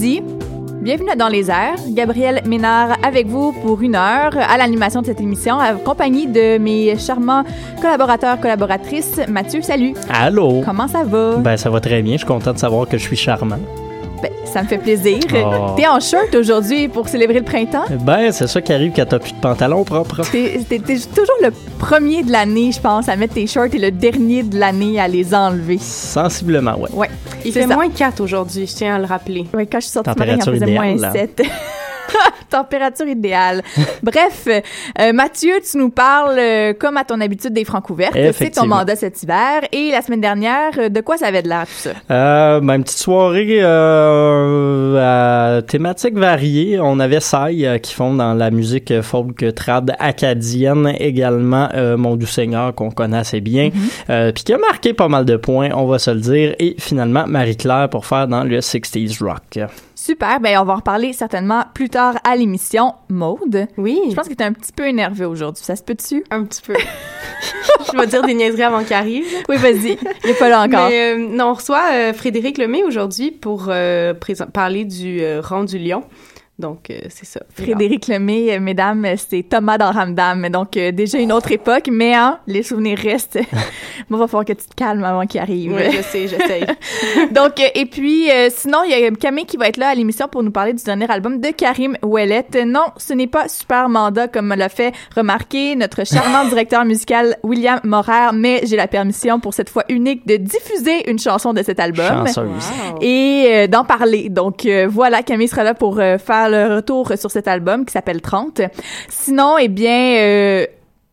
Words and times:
Bienvenue 0.00 1.14
dans 1.14 1.28
les 1.28 1.50
airs. 1.50 1.76
Gabrielle 1.90 2.40
Ménard 2.46 2.96
avec 3.04 3.26
vous 3.26 3.52
pour 3.52 3.82
une 3.82 3.94
heure 3.94 4.34
à 4.34 4.56
l'animation 4.56 5.02
de 5.02 5.06
cette 5.06 5.20
émission, 5.20 5.56
en 5.56 5.76
compagnie 5.76 6.26
de 6.26 6.56
mes 6.56 6.96
charmants 6.96 7.44
collaborateurs, 7.82 8.40
collaboratrices. 8.40 9.20
Mathieu, 9.28 9.60
salut. 9.60 9.92
Allô? 10.08 10.62
Comment 10.64 10.88
ça 10.88 11.04
va? 11.04 11.36
Ben, 11.36 11.58
ça 11.58 11.68
va 11.68 11.80
très 11.80 12.00
bien. 12.00 12.14
Je 12.14 12.18
suis 12.20 12.26
content 12.26 12.54
de 12.54 12.58
savoir 12.58 12.88
que 12.88 12.96
je 12.96 13.02
suis 13.02 13.16
charmant. 13.16 13.58
Ben, 14.22 14.30
ça 14.44 14.62
me 14.62 14.68
fait 14.68 14.78
plaisir. 14.78 15.18
Oh. 15.34 15.74
T'es 15.76 15.86
en 15.86 15.98
shirt 16.00 16.34
aujourd'hui 16.34 16.88
pour 16.88 17.08
célébrer 17.08 17.38
le 17.38 17.44
printemps? 17.44 17.84
Ben, 18.00 18.30
c'est 18.32 18.46
ça 18.46 18.60
qui 18.60 18.72
arrive 18.72 18.92
quand 18.94 19.06
t'as 19.06 19.18
plus 19.18 19.32
de 19.32 19.40
pantalon 19.40 19.82
propre. 19.84 20.22
T'es 20.30 20.60
t'es- 20.68 20.78
t'es 20.78 20.96
toujours 20.98 21.36
le 21.42 21.50
premier 21.78 22.22
de 22.22 22.30
l'année, 22.30 22.70
je 22.72 22.80
pense, 22.80 23.08
à 23.08 23.16
mettre 23.16 23.34
tes 23.34 23.46
shirts 23.46 23.74
et 23.74 23.78
le 23.78 23.90
dernier 23.90 24.42
de 24.42 24.58
l'année 24.58 25.00
à 25.00 25.08
les 25.08 25.34
enlever. 25.34 25.78
Sensiblement, 25.78 26.78
ouais. 26.78 26.90
Ouais. 26.92 27.10
Il 27.44 27.52
C'est 27.52 27.62
fait 27.62 27.68
ça. 27.68 27.74
moins 27.74 27.88
4 27.88 28.20
aujourd'hui, 28.20 28.66
je 28.66 28.74
tiens 28.74 28.96
à 28.96 28.98
le 28.98 29.06
rappeler. 29.06 29.46
Ouais, 29.54 29.66
quand 29.66 29.78
je 29.80 29.84
suis 29.86 29.92
sortie 29.92 30.10
matin, 30.10 30.36
il 30.36 30.42
faisait 30.52 30.66
moins 30.66 30.88
idéale. 30.90 31.12
7. 31.36 31.42
Température 32.50 33.06
idéale. 33.06 33.62
Bref, 34.02 34.48
euh, 34.48 35.12
Mathieu, 35.12 35.54
tu 35.68 35.78
nous 35.78 35.90
parles, 35.90 36.38
euh, 36.38 36.72
comme 36.72 36.96
à 36.96 37.04
ton 37.04 37.20
habitude, 37.20 37.52
des 37.52 37.64
francs 37.64 37.88
ouvertes. 37.90 38.16
C'est 38.32 38.50
ton 38.50 38.66
mandat 38.66 38.96
cet 38.96 39.22
hiver. 39.22 39.62
Et 39.72 39.90
la 39.90 40.02
semaine 40.02 40.20
dernière, 40.20 40.70
euh, 40.78 40.88
de 40.88 41.00
quoi 41.00 41.16
ça 41.16 41.26
avait 41.26 41.42
de 41.42 41.48
l'air, 41.48 41.66
tout 41.66 41.88
ça? 41.88 41.90
Euh, 42.10 42.60
ben, 42.60 42.76
une 42.76 42.84
petite 42.84 42.98
soirée 42.98 43.62
à 43.62 45.62
thématique 45.66 46.16
variée. 46.16 46.78
On 46.80 46.98
avait 47.00 47.20
Sai 47.20 47.80
qui 47.82 47.94
font 47.94 48.14
dans 48.14 48.34
la 48.34 48.50
musique 48.50 49.00
folk 49.02 49.54
trad 49.54 49.94
acadienne 49.98 50.94
également 50.98 51.68
Mon 51.96 52.16
Doux 52.16 52.26
Seigneur 52.26 52.74
qu'on 52.74 52.90
connaît 52.90 53.18
assez 53.18 53.40
bien. 53.40 53.70
Euh, 54.08 54.32
Puis 54.32 54.44
qui 54.44 54.52
a 54.52 54.58
marqué 54.58 54.94
pas 54.94 55.08
mal 55.08 55.24
de 55.24 55.36
points, 55.36 55.70
on 55.74 55.86
va 55.86 55.98
se 55.98 56.10
le 56.10 56.20
dire. 56.20 56.54
Et 56.58 56.74
finalement, 56.78 57.26
Marie-Claire 57.26 57.88
pour 57.90 58.06
faire 58.06 58.28
dans 58.28 58.44
le 58.44 58.58
60s 58.58 59.22
rock. 59.22 59.58
Super. 60.02 60.40
Ben, 60.40 60.58
on 60.58 60.64
va 60.64 60.72
en 60.72 60.76
reparler 60.76 61.12
certainement 61.12 61.64
plus 61.74 61.90
tard 61.90 62.14
à 62.24 62.34
l'émission. 62.34 62.94
Maude, 63.10 63.66
Oui, 63.76 64.00
je 64.08 64.14
pense 64.14 64.28
que 64.28 64.32
t'es 64.32 64.44
un 64.44 64.54
petit 64.54 64.72
peu 64.72 64.88
énervée 64.88 65.26
aujourd'hui. 65.26 65.62
Ça 65.62 65.76
se 65.76 65.82
peut-tu? 65.82 66.24
un 66.30 66.44
petit 66.44 66.62
peu. 66.62 66.74
je 67.92 67.98
vais 67.98 68.06
dire 68.06 68.22
des 68.22 68.32
niaiseries 68.32 68.62
avant 68.62 68.82
qu'il 68.82 68.94
arrive. 68.94 69.26
Oui, 69.50 69.56
vas-y. 69.58 69.98
Il 70.24 70.30
est 70.30 70.38
pas 70.38 70.48
là 70.48 70.62
encore. 70.62 70.88
Mais 70.88 71.12
euh, 71.12 71.18
non, 71.18 71.48
on 71.50 71.52
reçoit 71.52 71.92
euh, 71.92 72.12
Frédéric 72.14 72.56
Lemay 72.56 72.82
aujourd'hui 72.82 73.30
pour 73.30 73.66
euh, 73.68 74.14
parler 74.54 74.86
du 74.86 75.20
euh, 75.20 75.42
rond 75.42 75.64
du 75.64 75.78
lion. 75.78 76.02
Donc, 76.60 76.90
euh, 76.90 76.98
c'est 77.08 77.26
ça. 77.26 77.40
Frédéric 77.54 78.06
Lemay, 78.06 78.54
euh, 78.54 78.60
mesdames, 78.60 79.06
c'est 79.16 79.42
Thomas 79.48 79.78
dans 79.78 79.90
Ramdam. 79.90 80.48
Donc, 80.50 80.76
euh, 80.76 80.92
déjà 80.92 81.18
une 81.18 81.32
autre 81.32 81.50
époque, 81.50 81.88
mais 81.90 82.14
hein, 82.14 82.38
les 82.46 82.62
souvenirs 82.62 82.98
restent. 82.98 83.38
Bon, 84.08 84.16
va 84.16 84.26
falloir 84.26 84.44
que 84.44 84.54
tu 84.54 84.66
te 84.66 84.74
calmes 84.74 85.04
avant 85.04 85.24
qu'il 85.26 85.40
arrive. 85.40 85.72
Oui, 85.72 85.82
je 85.92 86.02
sais, 86.02 86.26
j'essaye. 86.26 86.64
Donc, 87.30 87.60
euh, 87.60 87.68
et 87.74 87.86
puis, 87.86 88.28
euh, 88.30 88.48
sinon, 88.50 88.78
il 88.84 88.90
y 88.90 88.94
a 88.94 89.10
Camille 89.12 89.46
qui 89.46 89.56
va 89.56 89.68
être 89.68 89.76
là 89.76 89.90
à 89.90 89.94
l'émission 89.94 90.26
pour 90.26 90.42
nous 90.42 90.50
parler 90.50 90.72
du 90.72 90.82
dernier 90.82 91.08
album 91.08 91.40
de 91.40 91.48
Karim 91.50 91.96
Ouellette. 92.02 92.58
Non, 92.66 92.86
ce 92.96 93.12
n'est 93.12 93.28
pas 93.28 93.48
super 93.48 93.88
mandat 93.88 94.26
comme 94.26 94.48
me 94.48 94.56
l'a 94.56 94.68
fait 94.68 94.92
remarquer 95.14 95.76
notre 95.76 96.04
charmant 96.04 96.44
directeur 96.48 96.84
musical 96.84 97.36
William 97.44 97.80
Morer, 97.84 98.30
mais 98.34 98.62
j'ai 98.64 98.76
la 98.76 98.88
permission 98.88 99.38
pour 99.38 99.54
cette 99.54 99.70
fois 99.70 99.84
unique 99.88 100.26
de 100.26 100.36
diffuser 100.36 101.08
une 101.08 101.18
chanson 101.18 101.52
de 101.52 101.62
cet 101.62 101.78
album 101.78 102.26
Chanceuse. 102.26 102.44
Wow. 102.44 102.98
et 103.00 103.46
euh, 103.48 103.66
d'en 103.66 103.84
parler. 103.84 104.28
Donc 104.28 104.66
euh, 104.66 104.88
voilà, 104.90 105.22
Camille 105.22 105.48
sera 105.48 105.62
là 105.62 105.74
pour 105.74 106.00
euh, 106.00 106.18
faire 106.18 106.48
le 106.50 106.74
retour 106.76 107.12
sur 107.16 107.30
cet 107.30 107.48
album 107.48 107.84
qui 107.84 107.92
s'appelle 107.92 108.20
30. 108.20 108.60
Sinon, 109.08 109.56
eh 109.58 109.68
bien... 109.68 110.16
euh, 110.18 110.66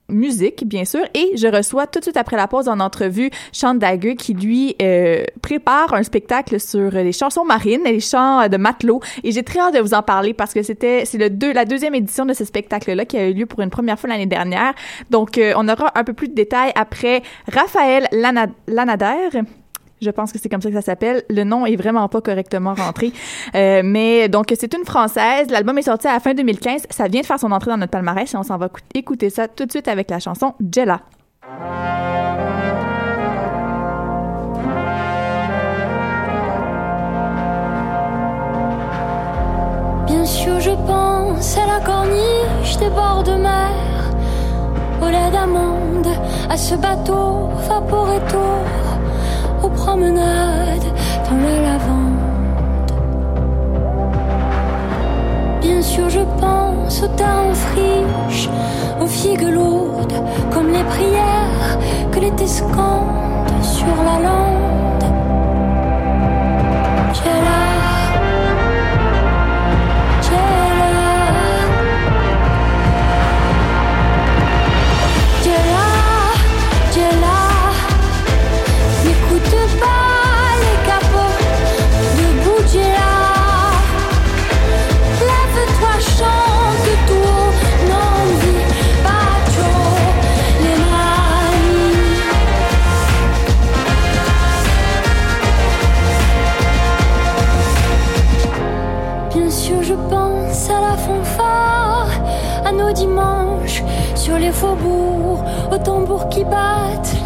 musique, 0.10 0.66
bien 0.66 0.86
sûr. 0.86 1.01
Et 1.13 1.36
je 1.36 1.48
reçois 1.48 1.86
tout 1.86 2.00
de 2.00 2.04
suite 2.06 2.16
après 2.16 2.38
la 2.38 2.48
pause 2.48 2.69
en 2.69 2.80
entrevue 2.80 3.30
Sean 3.51 3.78
qui, 4.18 4.34
lui, 4.34 4.74
euh, 4.81 5.24
prépare 5.42 5.94
un 5.94 6.04
spectacle 6.04 6.62
sur 6.62 6.92
les 6.92 7.12
chansons 7.12 7.44
marines 7.44 7.86
et 7.86 7.92
les 7.92 8.00
chants 8.00 8.48
de 8.48 8.56
matelots. 8.56 9.01
Et 9.25 9.34
j'ai 9.34 9.44
très 9.44 9.60
hâte 9.60 9.74
de 9.75 9.80
vous 9.81 9.94
en 9.94 10.04
parler 10.04 10.34
parce 10.34 10.54
que 10.54 10.63
c'était 10.63 11.04
c'est 11.04 11.18
le 11.18 11.30
deux, 11.30 11.51
la 11.51 11.66
deuxième 11.66 11.94
édition 11.94 12.25
de 12.25 12.34
ce 12.34 12.45
spectacle-là 12.45 13.04
qui 13.04 13.18
a 13.18 13.28
eu 13.28 13.34
lieu 13.34 13.45
pour 13.45 13.60
une 13.60 13.69
première 13.69 14.00
fois 14.00 14.10
l'année 14.10 14.25
dernière. 14.25 14.74
Donc, 15.10 15.38
euh, 15.38 15.51
on 15.57 15.68
aura 15.68 15.92
un 15.95 16.06
peu 16.06 16.13
plus 16.13 16.30
de 16.30 16.36
détails 16.36 16.72
après 16.75 17.22
Raphaël 17.51 18.07
Lana- 18.13 18.48
Lanader. 18.68 19.42
Je 20.01 20.09
pense 20.11 20.31
que 20.31 20.39
c'est 20.39 20.49
comme 20.49 20.61
ça 20.61 20.69
que 20.69 20.75
ça 20.75 20.81
s'appelle. 20.81 21.23
Le 21.29 21.44
nom 21.44 21.65
est 21.65 21.75
vraiment 21.75 22.07
pas 22.07 22.21
correctement 22.21 22.73
rentré. 22.75 23.11
Euh, 23.55 23.81
mais 23.83 24.29
donc, 24.29 24.53
c'est 24.59 24.73
une 24.73 24.85
Française. 24.85 25.47
L'album 25.49 25.77
est 25.77 25.81
sorti 25.83 26.07
à 26.07 26.13
la 26.13 26.19
fin 26.19 26.33
2015. 26.33 26.83
Ça 26.89 27.07
vient 27.07 27.21
de 27.21 27.25
faire 27.25 27.39
son 27.39 27.51
entrée 27.51 27.71
dans 27.71 27.77
notre 27.77 27.91
palmarès 27.91 28.31
et 28.33 28.38
on 28.38 28.44
s'en 28.44 28.57
va 28.57 28.69
cou- 28.69 28.81
écouter 28.94 29.29
ça 29.29 29.47
tout 29.47 29.65
de 29.65 29.71
suite 29.71 29.88
avec 29.88 30.09
la 30.09 30.19
chanson 30.19 30.53
Jella. 30.71 31.01
Bien 40.05 40.25
sûr, 40.25 40.59
je 40.59 40.71
pense 40.88 41.57
à 41.57 41.65
la 41.67 41.79
corniche 41.85 42.77
des 42.79 42.89
bords 42.89 43.23
de 43.23 43.33
mer, 43.33 43.71
au 45.01 45.05
lait 45.07 45.31
d'amande, 45.31 46.07
à 46.50 46.55
ce 46.57 46.75
bateau 46.75 47.50
vaporétour, 47.67 48.63
aux 49.63 49.69
promenades 49.69 50.92
dans 51.30 51.38
la 51.38 51.62
lavande. 51.68 52.18
Bien 55.62 55.81
au 57.04 57.07
teint 57.07 57.54
friche, 57.54 58.50
aux 59.01 59.07
figues 59.07 59.50
lourdes, 59.50 60.21
comme 60.51 60.71
les 60.71 60.83
prières 60.83 61.77
que 62.12 62.19
l'été 62.19 62.48
scande 62.48 63.50
sur 63.62 63.95
la 64.06 64.19
lande. 64.27 64.96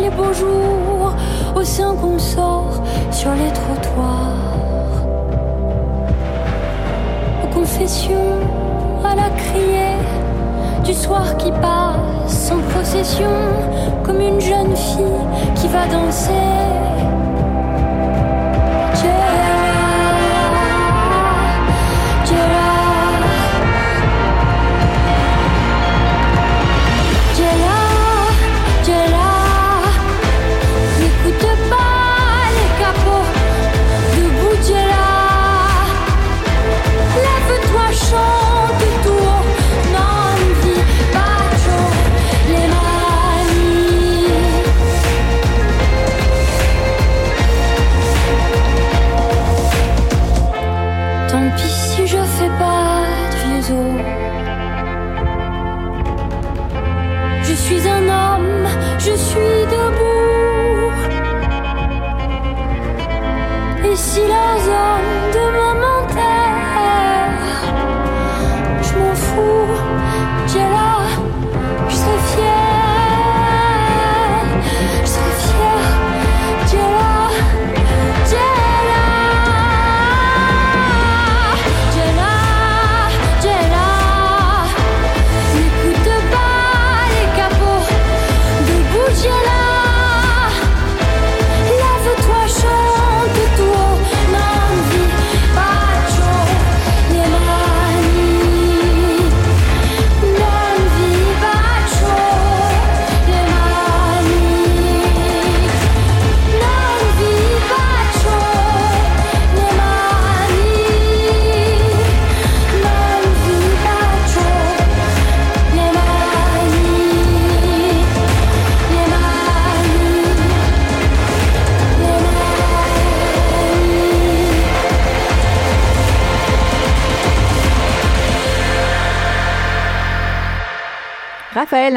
Les 0.01 0.09
beaux 0.09 0.33
jours, 0.33 1.13
aux 1.55 1.63
seins 1.63 1.95
qu'on 1.95 2.17
sort 2.17 2.81
sur 3.11 3.31
les 3.31 3.51
trottoirs, 3.51 5.05
aux 7.43 7.53
confessions 7.53 8.39
à 9.03 9.15
la 9.15 9.29
criée 9.29 9.97
du 10.83 10.93
soir 10.93 11.37
qui 11.37 11.51
passe 11.51 12.51
en 12.51 12.61
procession, 12.71 13.29
comme 14.03 14.19
une 14.19 14.41
jeune 14.41 14.75
fille 14.75 15.25
qui 15.55 15.67
va 15.67 15.85
danser. 15.87 17.00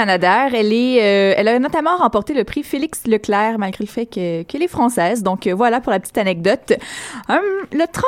Elle 0.09 0.73
est, 0.73 1.01
euh, 1.03 1.35
elle 1.37 1.49
a 1.49 1.59
notamment 1.59 1.97
remporté 1.97 2.35
le 2.35 2.45
prix 2.45 2.63
Félix 2.63 3.07
Leclerc 3.07 3.59
malgré 3.59 3.85
le 3.85 3.89
fait 3.89 4.07
que- 4.07 4.43
qu'elle 4.43 4.63
est 4.63 4.69
française. 4.69 5.23
Donc 5.23 5.47
euh, 5.47 5.55
voilà 5.55 5.81
pour 5.81 5.93
la 5.93 6.01
petite 6.01 6.19
anecdote. 6.19 6.73
Hum, 7.29 7.39
le 7.73 7.85
30 7.91 8.05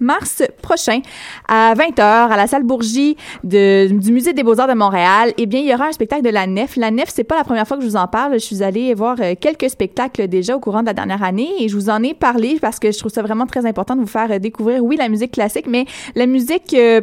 mars 0.00 0.42
prochain, 0.62 1.00
à 1.48 1.74
20h, 1.74 2.00
à 2.02 2.36
la 2.36 2.46
salle 2.46 2.62
Bourgie 2.64 3.16
du 3.44 4.12
Musée 4.12 4.32
des 4.32 4.42
Beaux-Arts 4.42 4.68
de 4.68 4.74
Montréal, 4.74 5.32
eh 5.38 5.46
bien, 5.46 5.60
il 5.60 5.66
y 5.66 5.74
aura 5.74 5.86
un 5.86 5.92
spectacle 5.92 6.22
de 6.22 6.30
la 6.30 6.46
Nef. 6.46 6.76
La 6.76 6.90
Nef, 6.90 7.08
c'est 7.08 7.24
pas 7.24 7.36
la 7.36 7.44
première 7.44 7.66
fois 7.66 7.76
que 7.76 7.82
je 7.82 7.88
vous 7.88 7.96
en 7.96 8.06
parle. 8.06 8.34
Je 8.34 8.38
suis 8.38 8.62
allée 8.62 8.92
voir 8.94 9.16
euh, 9.20 9.34
quelques 9.40 9.70
spectacles 9.70 10.28
déjà 10.28 10.56
au 10.56 10.60
courant 10.60 10.80
de 10.82 10.86
la 10.86 10.94
dernière 10.94 11.22
année 11.22 11.48
et 11.60 11.68
je 11.68 11.74
vous 11.74 11.90
en 11.90 12.02
ai 12.02 12.14
parlé 12.14 12.58
parce 12.60 12.78
que 12.78 12.90
je 12.92 12.98
trouve 12.98 13.12
ça 13.12 13.22
vraiment 13.22 13.46
très 13.46 13.66
important 13.66 13.96
de 13.96 14.00
vous 14.00 14.06
faire 14.06 14.30
euh, 14.30 14.38
découvrir, 14.38 14.84
oui, 14.84 14.96
la 14.96 15.08
musique 15.08 15.32
classique, 15.32 15.66
mais 15.68 15.86
la 16.14 16.26
musique... 16.26 16.74
euh, 16.74 17.00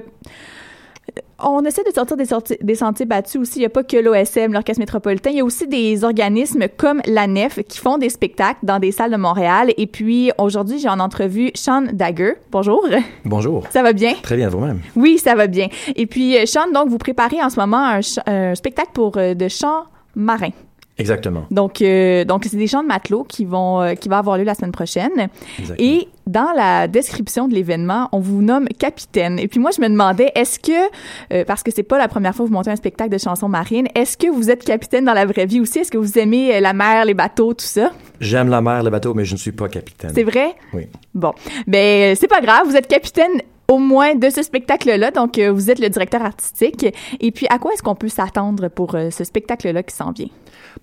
on 1.39 1.63
essaie 1.65 1.83
de 1.83 1.93
sortir 1.93 2.17
des, 2.17 2.25
sorti- 2.25 2.57
des 2.61 2.75
sentiers 2.75 3.05
battus 3.05 3.41
aussi. 3.41 3.57
Il 3.57 3.61
n'y 3.61 3.65
a 3.65 3.69
pas 3.69 3.83
que 3.83 3.97
l'OSM, 3.97 4.53
l'Orchestre 4.53 4.79
métropolitain. 4.79 5.31
Il 5.31 5.37
y 5.37 5.41
a 5.41 5.45
aussi 5.45 5.67
des 5.67 6.03
organismes 6.03 6.65
comme 6.77 7.01
la 7.05 7.27
Nef 7.27 7.59
qui 7.67 7.77
font 7.77 7.97
des 7.97 8.09
spectacles 8.09 8.59
dans 8.63 8.79
des 8.79 8.91
salles 8.91 9.11
de 9.11 9.17
Montréal. 9.17 9.73
Et 9.77 9.87
puis, 9.87 10.31
aujourd'hui, 10.37 10.79
j'ai 10.79 10.89
en 10.89 10.99
entrevue 10.99 11.51
Sean 11.53 11.83
Dagger. 11.91 12.33
Bonjour. 12.51 12.85
Bonjour. 13.25 13.63
Ça 13.69 13.83
va 13.83 13.93
bien? 13.93 14.13
Très 14.21 14.37
bien, 14.37 14.49
vous-même? 14.49 14.79
Oui, 14.95 15.17
ça 15.17 15.35
va 15.35 15.47
bien. 15.47 15.67
Et 15.95 16.05
puis, 16.05 16.37
euh, 16.37 16.45
Sean, 16.45 16.71
donc, 16.73 16.89
vous 16.89 16.97
préparez 16.97 17.41
en 17.41 17.49
ce 17.49 17.59
moment 17.59 17.99
un, 18.27 18.55
spectacle 18.55 18.91
pour 18.93 19.17
euh, 19.17 19.33
de 19.33 19.47
chants 19.47 19.83
marins. 20.15 20.51
Exactement. 20.97 21.45
Donc, 21.51 21.81
euh, 21.81 22.23
donc 22.23 22.45
c'est 22.45 22.57
des 22.57 22.67
chants 22.67 22.83
de 22.83 22.87
matelots 22.87 23.25
qui 23.25 23.43
vont 23.43 23.81
euh, 23.81 23.93
qui 23.95 24.07
va 24.07 24.17
avoir 24.17 24.37
lieu 24.37 24.43
la 24.43 24.55
semaine 24.55 24.71
prochaine. 24.71 25.29
Exactement. 25.59 25.89
Et 25.89 26.07
dans 26.27 26.51
la 26.55 26.87
description 26.87 27.47
de 27.47 27.53
l'événement, 27.53 28.09
on 28.11 28.19
vous 28.19 28.41
nomme 28.41 28.67
capitaine. 28.79 29.37
Et 29.37 29.47
puis 29.47 29.59
moi, 29.59 29.71
je 29.75 29.81
me 29.81 29.89
demandais, 29.89 30.31
est-ce 30.35 30.59
que, 30.59 30.89
euh, 31.33 31.43
parce 31.45 31.63
que 31.63 31.71
c'est 31.71 31.83
pas 31.83 31.97
la 31.97 32.07
première 32.07 32.33
fois 32.33 32.45
que 32.45 32.49
vous 32.49 32.55
montez 32.55 32.71
un 32.71 32.75
spectacle 32.75 33.11
de 33.11 33.17
chansons 33.17 33.49
marines, 33.49 33.87
est-ce 33.93 34.17
que 34.17 34.27
vous 34.27 34.49
êtes 34.49 34.63
capitaine 34.63 35.05
dans 35.05 35.13
la 35.13 35.25
vraie 35.25 35.45
vie 35.45 35.59
aussi? 35.59 35.79
Est-ce 35.79 35.91
que 35.91 35.97
vous 35.97 36.17
aimez 36.17 36.55
euh, 36.55 36.59
la 36.61 36.73
mer, 36.73 37.05
les 37.05 37.13
bateaux, 37.13 37.53
tout 37.53 37.65
ça? 37.65 37.91
J'aime 38.19 38.49
la 38.49 38.61
mer, 38.61 38.81
le 38.81 38.89
bateau, 38.89 39.13
mais 39.13 39.25
je 39.25 39.33
ne 39.33 39.37
suis 39.37 39.51
pas 39.51 39.67
capitaine. 39.67 40.11
C'est 40.15 40.23
vrai? 40.23 40.55
Oui. 40.73 40.87
Bon. 41.13 41.33
Ben, 41.67 42.15
c'est 42.15 42.27
pas 42.27 42.41
grave. 42.41 42.67
Vous 42.67 42.75
êtes 42.75 42.87
capitaine 42.87 43.41
au 43.67 43.77
moins 43.77 44.15
de 44.15 44.29
ce 44.29 44.43
spectacle-là. 44.43 45.11
Donc, 45.11 45.37
euh, 45.37 45.51
vous 45.51 45.69
êtes 45.69 45.79
le 45.79 45.89
directeur 45.89 46.21
artistique. 46.21 46.85
Et 47.19 47.31
puis, 47.31 47.47
à 47.49 47.59
quoi 47.59 47.73
est-ce 47.73 47.83
qu'on 47.83 47.95
peut 47.95 48.09
s'attendre 48.09 48.67
pour 48.67 48.95
euh, 48.95 49.09
ce 49.09 49.23
spectacle-là 49.23 49.83
qui 49.83 49.95
s'en 49.95 50.11
vient? 50.11 50.29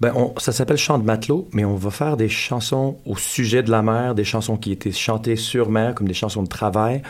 On- 0.03 0.35
ça 0.39 0.53
s'appelle 0.53 0.79
Chant 0.79 0.99
de 0.99 1.05
matelot, 1.05 1.49
mais 1.53 1.65
on 1.65 1.77
va 1.77 1.91
faire 1.91 2.17
des 2.17 2.29
chansons 2.29 2.97
au 3.07 3.17
sujet 3.17 3.63
de 3.63 3.71
la 3.71 3.83
mer, 3.83 4.15
des 4.15 4.25
chansons 4.25 4.57
qui 4.57 4.73
étaient 4.73 4.91
chantées 4.93 5.37
sur 5.37 5.71
mer, 5.71 5.95
comme 5.95 6.09
des 6.09 6.15
chansons 6.15 6.43
de 6.43 6.49
travail, 6.49 7.03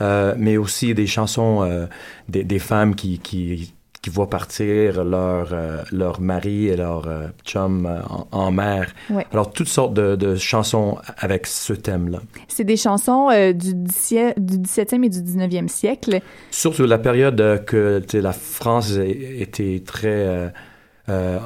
euh, 0.00 0.34
mais 0.38 0.56
aussi 0.56 0.94
des 0.94 1.06
chansons 1.06 1.86
des, 2.28 2.58
femmes 2.58 2.94
qui, 2.94 3.72
qui 4.06 4.10
voient 4.10 4.30
partir 4.30 5.02
leur, 5.02 5.48
euh, 5.52 5.82
leur 5.90 6.20
mari 6.20 6.68
et 6.68 6.76
leur 6.76 7.08
euh, 7.08 7.26
chum 7.44 7.86
euh, 7.86 7.98
en, 8.08 8.28
en 8.30 8.52
mer. 8.52 8.92
Ouais. 9.10 9.26
Alors, 9.32 9.50
toutes 9.50 9.66
sortes 9.66 9.94
de, 9.94 10.14
de 10.14 10.36
chansons 10.36 10.98
avec 11.18 11.48
ce 11.48 11.72
thème-là. 11.72 12.20
C'est 12.46 12.62
des 12.62 12.76
chansons 12.76 13.30
du, 13.52 13.74
17, 13.74 14.38
du 14.38 14.58
17e 14.58 15.04
et 15.04 15.08
du 15.08 15.18
19e 15.18 15.66
siècle. 15.66 16.20
Surtout 16.52 16.86
la 16.86 16.98
période 16.98 17.64
que 17.66 18.00
la 18.14 18.32
France 18.32 18.92
était 18.96 19.82
très 19.84 20.52
euh, 21.08 21.38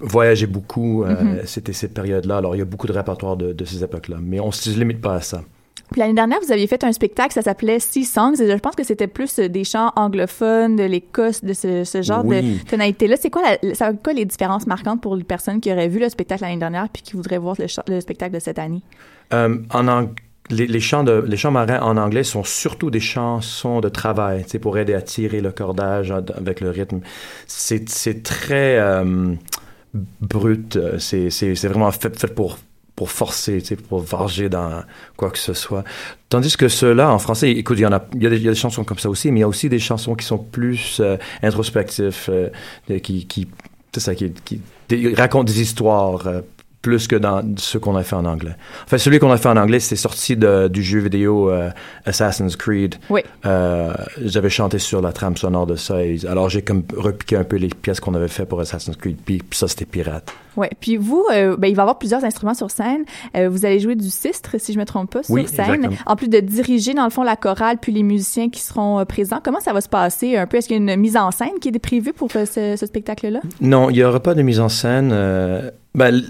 voyageait 0.00 0.46
beaucoup. 0.48 1.04
euh, 1.04 1.14
Mhm. 1.22 1.40
C'était 1.44 1.72
ces 1.72 1.88
périodes-là. 1.88 2.38
Alors 2.38 2.56
il 2.56 2.58
y 2.58 2.62
a 2.62 2.64
beaucoup 2.64 2.88
de 2.88 2.92
répertoire 2.92 3.36
de, 3.36 3.52
de 3.52 3.64
ces 3.64 3.84
époques-là, 3.84 4.16
mais 4.20 4.40
on 4.40 4.48
ne 4.48 4.52
se 4.52 4.70
limite 4.70 5.00
pas 5.00 5.14
à 5.14 5.20
ça. 5.20 5.42
Puis 5.90 6.00
l'année 6.00 6.14
dernière, 6.14 6.38
vous 6.44 6.50
aviez 6.50 6.66
fait 6.66 6.82
un 6.82 6.92
spectacle, 6.92 7.32
ça 7.32 7.42
s'appelait 7.42 7.78
Sea 7.78 8.04
Songs, 8.04 8.34
et 8.40 8.50
je 8.50 8.56
pense 8.58 8.74
que 8.74 8.82
c'était 8.84 9.06
plus 9.06 9.38
euh, 9.38 9.48
des 9.48 9.64
chants 9.64 9.92
anglophones, 9.96 10.76
de 10.76 10.84
l'Écosse, 10.84 11.44
de 11.44 11.52
ce, 11.52 11.84
ce 11.84 12.02
genre 12.02 12.24
Oui. 12.24 12.40
de 12.58 12.64
tonalité-là. 12.68 13.16
C'est 13.16 13.30
quoi, 13.30 13.42
la- 13.42 13.74
ça- 13.74 13.92
quoi 13.92 14.12
les 14.12 14.24
différences 14.24 14.66
marquantes 14.66 15.00
pour 15.00 15.14
les 15.14 15.24
personnes 15.24 15.60
qui 15.60 15.70
auraient 15.72 15.88
vu 15.88 16.00
le 16.00 16.08
spectacle 16.08 16.42
l'année 16.42 16.56
dernière 16.58 16.88
puis 16.88 17.02
qui 17.02 17.12
voudraient 17.14 17.38
voir 17.38 17.56
le, 17.58 18.00
spectacle 18.00 18.34
de 18.34 18.40
cette 18.40 18.58
année? 18.58 18.82
Euh, 19.32 19.58
en 19.70 19.86
ang- 19.88 20.08
les, 20.50 20.66
les 20.66 20.80
chants 20.80 21.04
de, 21.04 21.24
les 21.26 21.36
chants 21.36 21.50
marins 21.50 21.80
en 21.80 21.96
anglais 21.96 22.22
sont 22.24 22.44
surtout 22.44 22.90
des 22.90 23.00
chansons 23.00 23.80
de 23.80 23.88
travail, 23.88 24.44
pour 24.60 24.76
aider 24.76 24.94
à 24.94 25.00
tirer 25.02 25.40
le 25.40 25.52
cordage 25.52 26.10
avec 26.10 26.60
le 26.60 26.70
rythme. 26.70 27.00
C'est, 27.46 27.84
très 28.22 28.78
euh, 28.78 29.34
brut. 30.20 30.78
C'est, 30.98 31.54
vraiment 31.68 31.90
fait, 31.92 32.18
fait 32.18 32.34
pour 32.34 32.58
pour 32.96 33.10
forcer, 33.10 33.62
pour 33.88 34.00
varger 34.00 34.48
dans 34.48 34.82
quoi 35.16 35.30
que 35.30 35.38
ce 35.38 35.52
soit. 35.52 35.84
Tandis 36.28 36.56
que 36.56 36.68
ceux-là, 36.68 37.12
en 37.12 37.18
français, 37.18 37.50
écoute, 37.50 37.78
il 37.78 37.82
y 37.82 37.86
en 37.86 37.92
a, 37.92 38.04
il 38.14 38.22
y 38.22 38.26
a 38.26 38.30
des, 38.30 38.54
chansons 38.54 38.84
comme 38.84 38.98
ça 38.98 39.10
aussi, 39.10 39.32
mais 39.32 39.38
il 39.38 39.42
y 39.42 39.44
a 39.44 39.48
aussi 39.48 39.68
des 39.68 39.78
chansons 39.78 40.14
qui 40.14 40.24
sont 40.24 40.38
plus 40.38 41.00
euh, 41.00 41.16
introspectives, 41.42 42.28
euh, 42.28 42.50
qui, 43.00 43.26
qui, 43.26 43.48
ça, 43.96 44.14
qui, 44.14 44.32
qui 44.44 44.60
racontent 45.14 45.44
des 45.44 45.60
histoires 45.60 46.26
euh, 46.26 46.40
plus 46.84 47.08
que 47.08 47.16
dans 47.16 47.42
ce 47.56 47.78
qu'on 47.78 47.96
a 47.96 48.02
fait 48.02 48.14
en 48.14 48.26
anglais. 48.26 48.54
Enfin, 48.84 48.98
celui 48.98 49.18
qu'on 49.18 49.32
a 49.32 49.38
fait 49.38 49.48
en 49.48 49.56
anglais, 49.56 49.80
c'est 49.80 49.96
sorti 49.96 50.36
de, 50.36 50.68
du 50.68 50.82
jeu 50.82 51.00
vidéo 51.00 51.50
euh, 51.50 51.70
Assassin's 52.04 52.54
Creed. 52.56 52.96
Oui. 53.10 53.22
Euh, 53.46 53.92
J'avais 54.22 54.50
chanté 54.50 54.78
sur 54.78 55.00
la 55.00 55.12
trame 55.12 55.36
sonore 55.36 55.66
de 55.66 55.76
ça. 55.76 56.02
et- 56.04 56.18
alors, 56.28 56.48
j'ai 56.50 56.62
comme 56.62 56.82
repiqué 56.96 57.36
un 57.36 57.44
peu 57.44 57.56
les 57.56 57.68
pièces 57.68 58.00
qu'on 58.00 58.14
avait 58.14 58.28
fait 58.28 58.44
pour 58.46 58.60
Assassin's 58.60 58.96
Creed, 58.96 59.16
puis, 59.24 59.38
puis 59.38 59.58
ça, 59.58 59.66
c'était 59.66 59.86
pirate. 59.86 60.32
Ouais. 60.56 60.70
Puis 60.78 60.96
vous, 60.98 61.24
euh, 61.32 61.56
ben, 61.56 61.66
il 61.68 61.74
va 61.74 61.80
y 61.80 61.84
avoir 61.84 61.98
plusieurs 61.98 62.22
instruments 62.24 62.54
sur 62.54 62.70
scène. 62.70 63.04
Euh, 63.36 63.48
vous 63.48 63.64
allez 63.66 63.80
jouer 63.80 63.96
du 63.96 64.08
sistre, 64.10 64.50
si 64.58 64.72
je 64.72 64.78
me 64.78 64.84
trompe 64.84 65.10
pas, 65.10 65.22
sur 65.24 65.34
Oui, 65.34 65.48
scène. 65.48 65.60
exactement. 65.74 65.96
En 66.06 66.14
plus 66.14 66.28
de 66.28 66.38
diriger, 66.38 66.94
dans 66.94 67.04
le 67.04 67.10
fond, 67.10 67.22
la 67.24 67.34
chorale, 67.36 67.78
puis 67.80 67.90
les 67.92 68.02
musiciens 68.04 68.50
qui 68.50 68.60
seront 68.60 69.04
présents. 69.04 69.40
Comment 69.42 69.58
ça 69.60 69.72
va 69.72 69.80
se 69.80 69.88
passer 69.88 70.36
un 70.36 70.46
peu? 70.46 70.58
Est-ce 70.58 70.68
qu'il 70.68 70.76
y 70.76 70.78
a 70.88 70.94
une 70.94 71.00
mise 71.00 71.16
en 71.16 71.30
scène 71.32 71.58
qui 71.60 71.68
est 71.70 71.78
prévue 71.80 72.12
pour 72.12 72.30
ce, 72.30 72.44
ce 72.76 72.86
spectacle-là? 72.86 73.40
Non, 73.60 73.90
il 73.90 73.94
n'y 73.94 74.04
aura 74.04 74.20
pas 74.20 74.34
de 74.34 74.42
mise 74.42 74.60
en 74.60 74.68
scène. 74.68 75.10
Ben, 75.94 76.22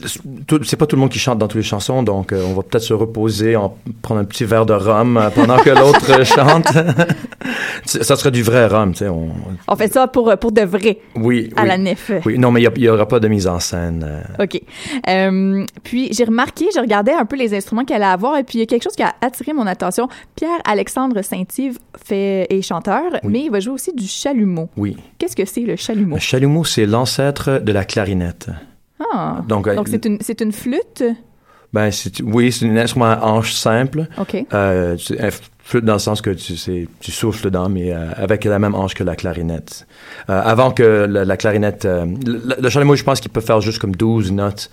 c'est 0.63 0.77
pas 0.77 0.87
tout 0.87 0.97
le 0.97 1.01
monde 1.01 1.11
qui 1.11 1.19
chante 1.19 1.39
dans 1.39 1.49
toutes 1.49 1.57
les 1.57 1.63
chansons, 1.63 2.03
donc 2.03 2.33
euh, 2.33 2.45
on 2.47 2.53
va 2.55 2.63
peut-être 2.63 2.83
se 2.85 2.93
reposer, 2.93 3.57
en 3.57 3.77
prendre 4.03 4.21
un 4.21 4.25
petit 4.25 4.45
verre 4.45 4.67
de 4.67 4.75
rhum 4.75 5.17
euh, 5.17 5.31
pendant 5.31 5.57
que 5.57 5.71
l'autre 5.71 6.11
euh, 6.21 6.25
chante. 6.25 6.67
ça 7.85 8.17
serait 8.17 8.31
du 8.31 8.43
vrai 8.43 8.67
rhum, 8.67 8.93
tu 8.93 8.99
sais. 8.99 9.09
On... 9.09 9.31
On 9.67 9.77
fait 9.77 9.93
ça 9.93 10.07
pour, 10.07 10.37
pour 10.39 10.53
de 10.53 10.63
vrai, 10.63 10.99
Oui, 11.17 11.51
à 11.57 11.63
oui. 11.63 11.69
la 11.69 11.79
nef. 11.79 12.11
Oui, 12.27 12.39
non, 12.39 12.51
mais 12.51 12.63
il 12.63 12.71
n'y 12.81 12.89
aura 12.89 13.09
pas 13.09 13.21
de 13.21 13.29
mise 13.29 13.47
en 13.47 13.59
scène. 13.59 14.05
euh. 14.39 14.45
OK. 14.45 14.61
Puis 15.83 16.13
j'ai 16.13 16.25
remarqué, 16.25 16.67
je 16.75 16.81
regardais 16.81 17.13
un 17.13 17.25
peu 17.25 17.37
les 17.37 17.55
instruments 17.55 17.85
qu'elle 17.85 18.03
a 18.03 18.11
à 18.11 18.13
avoir 18.13 18.37
et 18.37 18.45
puis 18.45 18.59
il 18.59 18.61
y 18.61 18.63
a 18.63 18.67
quelque 18.67 18.83
chose 18.85 18.97
qui 18.97 19.03
a 19.03 19.15
attiré 19.21 19.53
mon 19.53 19.67
attention. 19.67 20.09
Pierre-Alexandre 20.37 21.23
Saint-Yves 21.23 21.79
fait, 22.05 22.47
est 22.51 22.63
chanteur, 22.63 23.03
mais 23.23 23.45
il 23.45 23.51
va 23.51 23.61
jouer 23.61 23.75
aussi 23.75 23.93
du 23.95 24.07
chalumeau. 24.07 24.69
Oui. 24.77 24.97
Qu'est-ce 25.19 25.37
que 25.37 25.45
c'est 25.47 25.61
le 25.63 25.77
chalumeau? 25.77 26.17
Le 26.17 26.21
chalumeau, 26.21 26.65
c'est 26.65 26.87
l'ancêtre 26.87 27.61
de 27.63 27.73
la 27.73 27.85
clarinette. 27.85 28.49
Ah. 29.13 29.43
Donc, 29.49 29.67
euh, 29.67 29.75
Donc 29.75 29.89
c'est 29.89 30.05
une, 30.05 30.19
c'est 30.21 30.41
une 30.41 30.53
flûte? 30.53 31.05
Ben, 31.73 31.91
c'est, 31.91 32.21
oui, 32.23 32.53
c'est 32.53 32.67
un 32.69 32.77
instrument 32.77 33.07
à 33.07 33.21
hanche 33.23 33.53
simple. 33.53 34.07
OK. 34.19 34.47
Euh, 34.53 34.97
flûte 35.59 35.85
dans 35.85 35.95
le 35.95 35.99
sens 35.99 36.21
que 36.21 36.31
tu, 36.31 36.55
tu 37.01 37.11
souffles 37.11 37.45
dedans, 37.45 37.69
mais 37.69 37.93
euh, 37.93 38.11
avec 38.17 38.45
la 38.45 38.59
même 38.59 38.75
hanche 38.75 38.95
que 38.95 39.03
la 39.03 39.17
clarinette. 39.17 39.87
Euh, 40.31 40.41
avant 40.45 40.71
que 40.71 41.07
la, 41.09 41.25
la 41.25 41.37
clarinette... 41.37 41.85
le, 41.85 42.61
le 42.61 42.69
chalumeau, 42.69 42.95
je 42.97 43.03
pense 43.03 43.21
qu'il 43.21 43.31
peut 43.31 43.41
faire 43.41 43.61
juste 43.61 43.79
comme 43.81 43.97
12 43.97 44.31
notes. 44.33 44.71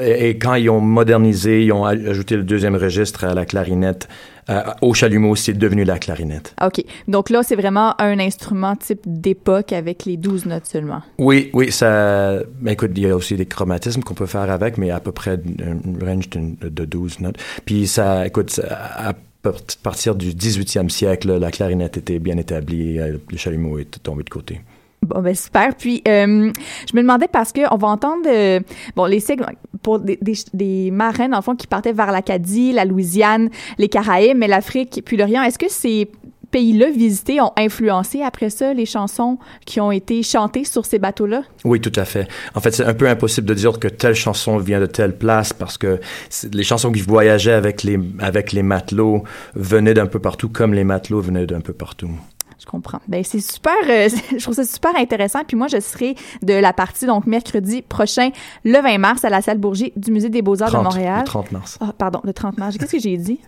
Et, 0.00 0.30
et 0.30 0.38
quand 0.38 0.54
ils 0.54 0.70
ont 0.70 0.80
modernisé, 0.80 1.64
ils 1.64 1.72
ont 1.72 1.84
aj- 1.84 2.08
ajouté 2.08 2.36
le 2.36 2.42
deuxième 2.42 2.76
registre 2.76 3.24
à 3.24 3.34
la 3.34 3.44
clarinette. 3.44 4.08
euh, 4.50 4.60
au 4.82 4.92
chalumeau, 4.92 5.36
c'est 5.36 5.54
devenu 5.54 5.84
la 5.84 5.98
clarinette. 5.98 6.54
OK. 6.62 6.84
Donc 7.08 7.30
là, 7.30 7.42
c'est 7.42 7.56
vraiment 7.56 7.98
un 8.00 8.18
instrument 8.18 8.76
type 8.76 9.00
d'époque 9.06 9.72
avec 9.72 10.04
les 10.04 10.16
12 10.18 10.44
notes 10.46 10.66
seulement. 10.66 11.00
Oui, 11.18 11.50
oui, 11.54 11.72
ça. 11.72 12.40
Ben 12.60 12.72
écoute, 12.72 12.90
il 12.96 13.02
y 13.04 13.06
a 13.08 13.16
aussi 13.16 13.36
des 13.36 13.46
chromatismes 13.46 14.02
qu'on 14.02 14.12
peut 14.14 14.26
faire 14.26 14.50
avec, 14.50 14.76
mais 14.78 14.90
à 14.90 15.00
peu 15.00 15.12
près 15.12 15.38
une 15.46 15.98
range 16.02 16.28
d'une- 16.30 16.56
de 16.60 16.84
12 16.84 17.20
notes. 17.20 17.36
Puis 17.64 17.86
ça, 17.86 18.26
écoute, 18.26 18.50
ça- 18.50 18.64
à 18.70 19.12
par- 19.42 19.54
partir 19.82 20.14
du 20.14 20.32
18e 20.34 20.88
siècle, 20.90 21.38
la 21.38 21.50
clarinette 21.50 21.96
était 21.98 22.18
bien 22.18 22.36
établie, 22.38 22.98
euh, 22.98 23.16
le 23.30 23.36
chalumeau 23.38 23.78
est 23.78 24.02
tombé 24.02 24.24
de 24.24 24.30
côté. 24.30 24.60
Bon, 25.04 25.20
ben 25.20 25.34
super. 25.34 25.74
Puis, 25.76 26.02
euh, 26.08 26.50
je 26.90 26.96
me 26.96 27.02
demandais 27.02 27.28
parce 27.28 27.52
que 27.52 27.60
on 27.70 27.76
va 27.76 27.88
entendre, 27.88 28.26
euh, 28.26 28.60
bon, 28.96 29.04
les 29.04 29.20
segments 29.20 29.46
pour 29.82 30.00
des, 30.00 30.18
des, 30.22 30.34
des 30.54 30.90
marins, 30.90 31.40
fond, 31.42 31.54
qui 31.54 31.66
partaient 31.66 31.92
vers 31.92 32.10
l'Acadie, 32.10 32.72
la 32.72 32.86
Louisiane, 32.86 33.50
les 33.76 33.88
Caraïbes, 33.88 34.36
mais 34.36 34.48
l'Afrique, 34.48 35.02
puis 35.04 35.16
l'Orient. 35.16 35.42
Est-ce 35.42 35.58
que 35.58 35.70
ces 35.70 36.10
pays-là 36.50 36.90
visités 36.90 37.40
ont 37.40 37.52
influencé 37.56 38.22
après 38.22 38.48
ça 38.48 38.72
les 38.72 38.86
chansons 38.86 39.38
qui 39.66 39.80
ont 39.80 39.90
été 39.90 40.22
chantées 40.22 40.64
sur 40.64 40.86
ces 40.86 40.98
bateaux-là? 40.98 41.42
Oui, 41.64 41.80
tout 41.80 41.92
à 41.96 42.04
fait. 42.04 42.28
En 42.54 42.60
fait, 42.60 42.70
c'est 42.70 42.84
un 42.84 42.94
peu 42.94 43.08
impossible 43.08 43.46
de 43.48 43.54
dire 43.54 43.78
que 43.80 43.88
telle 43.88 44.14
chanson 44.14 44.56
vient 44.58 44.80
de 44.80 44.86
telle 44.86 45.18
place 45.18 45.52
parce 45.52 45.76
que 45.76 46.00
les 46.52 46.62
chansons 46.62 46.92
qui 46.92 47.02
voyageaient 47.02 47.52
avec 47.52 47.82
les, 47.82 47.98
avec 48.20 48.52
les 48.52 48.62
matelots 48.62 49.24
venaient 49.56 49.94
d'un 49.94 50.06
peu 50.06 50.20
partout, 50.20 50.48
comme 50.48 50.74
les 50.74 50.84
matelots 50.84 51.20
venaient 51.20 51.46
d'un 51.46 51.60
peu 51.60 51.72
partout. 51.72 52.10
Je 52.64 52.70
comprends. 52.70 53.00
Ben 53.08 53.22
c'est 53.24 53.40
super. 53.40 53.72
euh, 53.88 54.08
je 54.38 54.42
trouve 54.42 54.54
ça 54.54 54.64
super 54.64 54.96
intéressant. 54.96 55.40
Puis 55.46 55.56
moi, 55.56 55.66
je 55.68 55.78
serai 55.80 56.14
de 56.42 56.54
la 56.54 56.72
partie 56.72 57.04
donc 57.06 57.26
mercredi 57.26 57.82
prochain, 57.82 58.30
le 58.64 58.80
20 58.80 58.96
mars, 58.98 59.24
à 59.24 59.28
la 59.28 59.42
salle 59.42 59.58
Bourget 59.58 59.92
du 59.96 60.10
Musée 60.10 60.30
des 60.30 60.40
Beaux 60.40 60.62
Arts 60.62 60.68
de 60.70 60.74
30, 60.74 60.84
Montréal. 60.84 61.18
le 61.20 61.24
30 61.26 61.52
mars. 61.52 61.78
Ah, 61.82 61.92
pardon, 61.96 62.20
le 62.24 62.32
30 62.32 62.56
mars. 62.58 62.76
Qu'est-ce 62.78 62.92
que 62.92 62.98
j'ai 62.98 63.16
dit? 63.18 63.38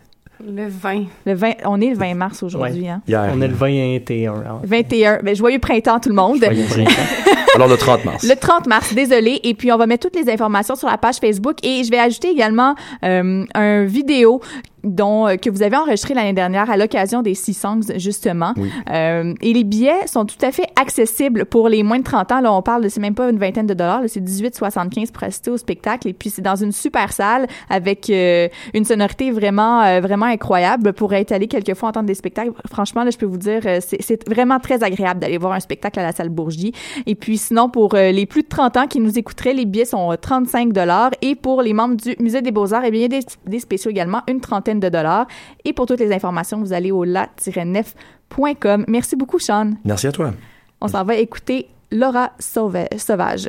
Le 0.46 0.68
20. 0.68 1.04
Le 1.24 1.32
20. 1.32 1.52
On 1.64 1.80
est 1.80 1.88
le 1.90 1.96
20 1.96 2.14
mars 2.14 2.42
aujourd'hui. 2.42 2.82
Ouais. 2.82 2.88
Hein? 2.90 3.00
Hier. 3.08 3.30
On 3.34 3.40
est 3.40 3.48
le 3.48 3.54
21. 3.54 4.34
hein. 4.34 4.60
21. 4.64 5.20
Ben, 5.22 5.34
joyeux 5.34 5.58
printemps 5.58 5.98
tout 5.98 6.10
le 6.10 6.14
monde. 6.14 6.44
Joyeux 6.44 6.66
printemps. 6.68 6.90
Alors, 7.56 7.68
le 7.68 7.78
30 7.78 8.04
mars. 8.04 8.22
Le 8.22 8.34
30 8.34 8.66
mars, 8.66 8.92
désolé. 8.92 9.40
Et 9.42 9.54
puis, 9.54 9.72
on 9.72 9.78
va 9.78 9.86
mettre 9.86 10.06
toutes 10.06 10.22
les 10.22 10.30
informations 10.30 10.76
sur 10.76 10.88
la 10.88 10.98
page 10.98 11.16
Facebook. 11.16 11.56
Et 11.62 11.84
je 11.84 11.90
vais 11.90 11.98
ajouter 11.98 12.28
également 12.28 12.74
euh, 13.02 13.46
un 13.54 13.84
vidéo 13.84 14.42
dont, 14.86 15.26
euh, 15.26 15.36
que 15.36 15.50
vous 15.50 15.62
avez 15.62 15.76
enregistré 15.76 16.14
l'année 16.14 16.32
dernière 16.32 16.70
à 16.70 16.76
l'occasion 16.76 17.22
des 17.22 17.34
Six 17.34 17.54
Songs, 17.54 17.82
justement. 17.96 18.52
Oui. 18.56 18.70
Euh, 18.90 19.34
et 19.42 19.52
les 19.52 19.64
billets 19.64 20.06
sont 20.06 20.24
tout 20.24 20.38
à 20.42 20.52
fait 20.52 20.68
accessibles 20.80 21.44
pour 21.44 21.68
les 21.68 21.82
moins 21.82 21.98
de 21.98 22.04
30 22.04 22.32
ans. 22.32 22.40
Là, 22.40 22.52
on 22.52 22.62
parle 22.62 22.84
de, 22.84 22.88
c'est 22.88 23.00
même 23.00 23.14
pas 23.14 23.28
une 23.28 23.38
vingtaine 23.38 23.66
de 23.66 23.74
dollars, 23.74 24.02
là, 24.02 24.08
c'est 24.08 24.20
18,75 24.20 25.12
pour 25.12 25.24
assister 25.24 25.50
au 25.50 25.56
spectacle. 25.56 26.08
Et 26.08 26.12
puis, 26.12 26.30
c'est 26.30 26.42
dans 26.42 26.56
une 26.56 26.72
super 26.72 27.12
salle 27.12 27.46
avec 27.68 28.08
euh, 28.10 28.48
une 28.74 28.84
sonorité 28.84 29.30
vraiment, 29.30 29.82
euh, 29.82 30.00
vraiment 30.00 30.26
incroyable. 30.26 30.92
Pour 30.92 31.12
être 31.14 31.32
allé 31.32 31.48
quelques 31.48 31.74
fois 31.74 31.88
entendre 31.88 32.06
des 32.06 32.14
spectacles, 32.14 32.52
franchement, 32.68 33.02
là, 33.02 33.10
je 33.10 33.18
peux 33.18 33.26
vous 33.26 33.38
dire, 33.38 33.62
c'est, 33.80 34.00
c'est 34.00 34.28
vraiment 34.28 34.60
très 34.60 34.82
agréable 34.82 35.20
d'aller 35.20 35.38
voir 35.38 35.52
un 35.52 35.60
spectacle 35.60 35.98
à 35.98 36.02
la 36.02 36.12
salle 36.12 36.28
Bourgie. 36.28 36.72
Et 37.06 37.14
puis, 37.14 37.38
sinon, 37.46 37.68
pour 37.70 37.94
euh, 37.94 38.10
les 38.12 38.26
plus 38.26 38.42
de 38.42 38.48
30 38.48 38.76
ans 38.76 38.86
qui 38.86 39.00
nous 39.00 39.18
écouteraient, 39.18 39.54
les 39.54 39.64
billets 39.66 39.84
sont 39.84 40.12
euh, 40.12 40.16
35 40.16 40.72
dollars. 40.72 41.10
Et 41.22 41.34
pour 41.34 41.62
les 41.62 41.72
membres 41.72 41.96
du 41.96 42.14
Musée 42.20 42.42
des 42.42 42.50
Beaux-Arts, 42.52 42.82
eh 42.84 42.90
bien, 42.90 43.00
il 43.00 43.02
y 43.02 43.16
a 43.16 43.20
des, 43.20 43.26
des 43.46 43.60
spéciaux 43.60 43.90
également, 43.90 44.22
une 44.28 44.40
trentaine 44.40 44.80
de 44.80 44.88
dollars. 44.88 45.26
Et 45.64 45.72
pour 45.72 45.86
toutes 45.86 46.00
les 46.00 46.12
informations, 46.12 46.58
vous 46.60 46.72
allez 46.72 46.90
au 46.92 47.04
la-nef.com. 47.04 48.84
Merci 48.88 49.16
beaucoup, 49.16 49.38
Sean. 49.38 49.70
Merci 49.84 50.06
à 50.08 50.12
toi. 50.12 50.32
On 50.80 50.88
s'en 50.88 51.04
va 51.04 51.14
écouter 51.16 51.68
Laura 51.90 52.32
Sauva- 52.40 52.88
Sauvage. 52.98 53.48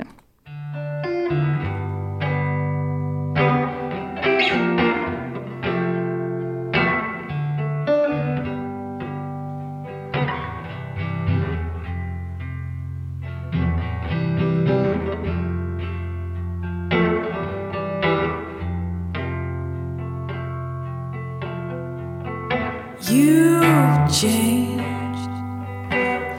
You've 23.10 24.12
changed, 24.12 24.84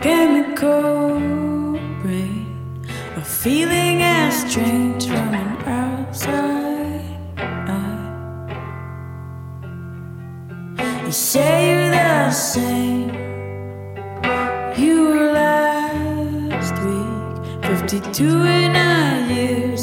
chemical 0.02 1.18
brain, 2.02 2.84
a 3.16 3.22
feeling 3.22 4.02
as 4.02 4.40
strange 4.50 5.06
from 5.06 5.32
an 5.32 5.56
outside 5.64 7.16
eye. 7.38 8.52
You 11.06 11.12
say 11.12 11.70
you're 11.70 11.90
the 11.90 12.30
same. 12.32 13.14
You 14.76 15.08
were 15.08 15.32
last 15.32 16.74
week, 16.84 17.64
52 17.64 18.42
in 18.44 18.76
a 18.76 19.26
year, 19.30 19.74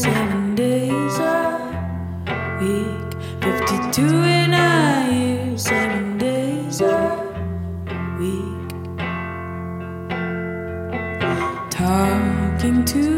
Talking 12.65 12.86
to 12.86 13.14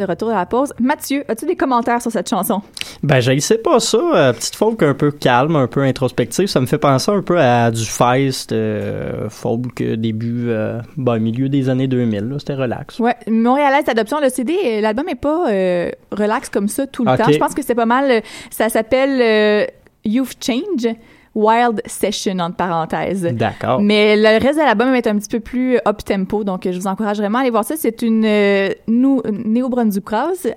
de 0.00 0.04
retour 0.06 0.30
à 0.30 0.34
la 0.34 0.46
pause. 0.46 0.72
Mathieu, 0.80 1.24
as-tu 1.28 1.46
des 1.46 1.54
commentaires 1.56 2.02
sur 2.02 2.10
cette 2.10 2.28
chanson? 2.28 2.60
Ben, 3.02 3.20
je 3.20 3.38
sais 3.38 3.58
pas 3.58 3.78
ça. 3.78 3.98
euh, 3.98 4.32
petite 4.32 4.56
folk 4.56 4.82
un 4.82 4.94
peu 4.94 5.10
calme, 5.12 5.54
un 5.56 5.66
peu 5.68 5.82
introspective. 5.82 6.46
Ça 6.48 6.60
me 6.60 6.66
fait 6.66 6.78
penser 6.78 7.10
un 7.12 7.22
peu 7.22 7.38
à 7.38 7.70
du 7.70 7.84
Feist, 7.84 8.50
euh, 8.52 9.28
folk 9.28 9.80
euh, 9.80 9.96
début, 9.96 10.46
euh, 10.48 10.80
ben, 10.96 11.18
milieu 11.18 11.48
des 11.48 11.68
années 11.68 11.86
2000. 11.86 12.24
là. 12.28 12.38
C'était 12.38 12.54
relax. 12.54 12.98
Ouais, 12.98 13.14
Montréalaise 13.28 13.84
d'adoption, 13.84 14.18
le 14.20 14.28
CD, 14.28 14.56
euh, 14.64 14.80
l'album 14.80 15.08
est 15.08 15.14
pas 15.14 15.48
euh, 15.50 15.90
relax 16.10 16.48
comme 16.48 16.68
ça 16.68 16.86
tout 16.86 17.04
le 17.04 17.16
temps. 17.16 17.30
Je 17.30 17.38
pense 17.38 17.54
que 17.54 17.62
c'est 17.62 17.74
pas 17.74 17.86
mal. 17.86 18.22
Ça 18.50 18.68
s'appelle 18.68 19.68
You've 20.04 20.34
Change. 20.40 20.94
Wild 21.34 21.80
Session, 21.86 22.38
entre 22.40 22.56
parenthèses. 22.56 23.22
D'accord. 23.22 23.80
Mais 23.80 24.16
le 24.16 24.42
reste 24.42 24.58
de 24.58 24.64
l'album 24.64 24.94
est 24.94 25.06
un 25.06 25.16
petit 25.18 25.28
peu 25.28 25.40
plus 25.40 25.76
up-tempo, 25.86 26.42
donc 26.44 26.62
je 26.70 26.76
vous 26.78 26.86
encourage 26.86 27.18
vraiment 27.18 27.38
à 27.38 27.42
aller 27.42 27.50
voir 27.50 27.64
ça. 27.64 27.76
C'est 27.76 28.02
une 28.02 28.24
euh, 28.24 28.70
néo-brunswickoise, 28.88 30.48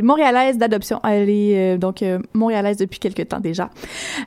montréalaise 0.00 0.58
d'adoption. 0.58 1.00
Elle 1.04 1.28
est 1.30 1.74
euh, 1.74 1.78
donc 1.78 2.02
euh, 2.02 2.18
montréalaise 2.34 2.76
depuis 2.78 2.98
quelques 2.98 3.28
temps 3.28 3.40
déjà. 3.40 3.70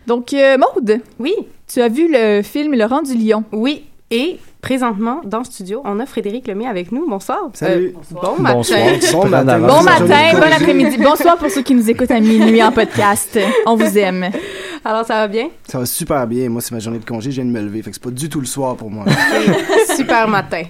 Donc, 0.08 0.34
euh, 0.34 0.58
Maude, 0.58 1.00
Oui, 1.20 1.34
tu 1.68 1.82
as 1.82 1.88
vu 1.90 2.08
le 2.12 2.42
film 2.44 2.74
Le 2.76 2.86
Rang 2.86 3.02
du 3.02 3.16
Lion. 3.16 3.44
oui. 3.52 3.86
Et 4.12 4.38
présentement, 4.62 5.22
dans 5.26 5.40
le 5.40 5.46
studio, 5.46 5.82
on 5.84 6.00
a 6.00 6.06
Frédéric 6.06 6.48
Lemay 6.48 6.68
avec 6.68 6.92
nous. 6.92 7.10
Bonsoir. 7.10 7.40
Salut. 7.54 7.96
Euh, 7.96 8.20
bon 8.22 8.40
matin. 8.40 8.58
Bonsoir. 8.58 9.24
Bon 9.24 9.28
matin. 9.30 9.60
Bon 9.60 9.82
matin, 9.82 10.32
bon 10.34 10.54
après-midi, 10.54 10.98
bonsoir 11.00 11.38
pour 11.38 11.50
ceux 11.50 11.64
qui 11.64 11.74
nous 11.74 11.90
écoutent 11.90 12.12
à 12.12 12.20
minuit 12.20 12.62
en 12.62 12.72
podcast. 12.72 13.40
On 13.66 13.76
vous 13.76 13.98
aime. 13.98 14.30
Alors, 14.88 15.04
ça 15.04 15.16
va 15.16 15.28
bien? 15.28 15.50
Ça 15.68 15.80
va 15.80 15.88
super 15.88 16.28
bien. 16.28 16.48
Moi, 16.50 16.62
c'est 16.62 16.72
ma 16.74 16.80
journée 16.80 17.00
de 17.00 17.06
congé. 17.06 17.32
Je 17.32 17.42
viens 17.42 17.46
de 17.46 17.50
me 17.50 17.60
lever. 17.60 17.82
Fait 17.82 17.90
que 17.90 17.96
c'est 17.96 18.04
pas 18.04 18.12
du 18.12 18.30
tout 18.30 18.40
le 18.40 18.46
soir 18.46 18.76
pour 18.76 18.92
moi. 18.92 19.06
Super 19.96 20.28
matin. 20.28 20.64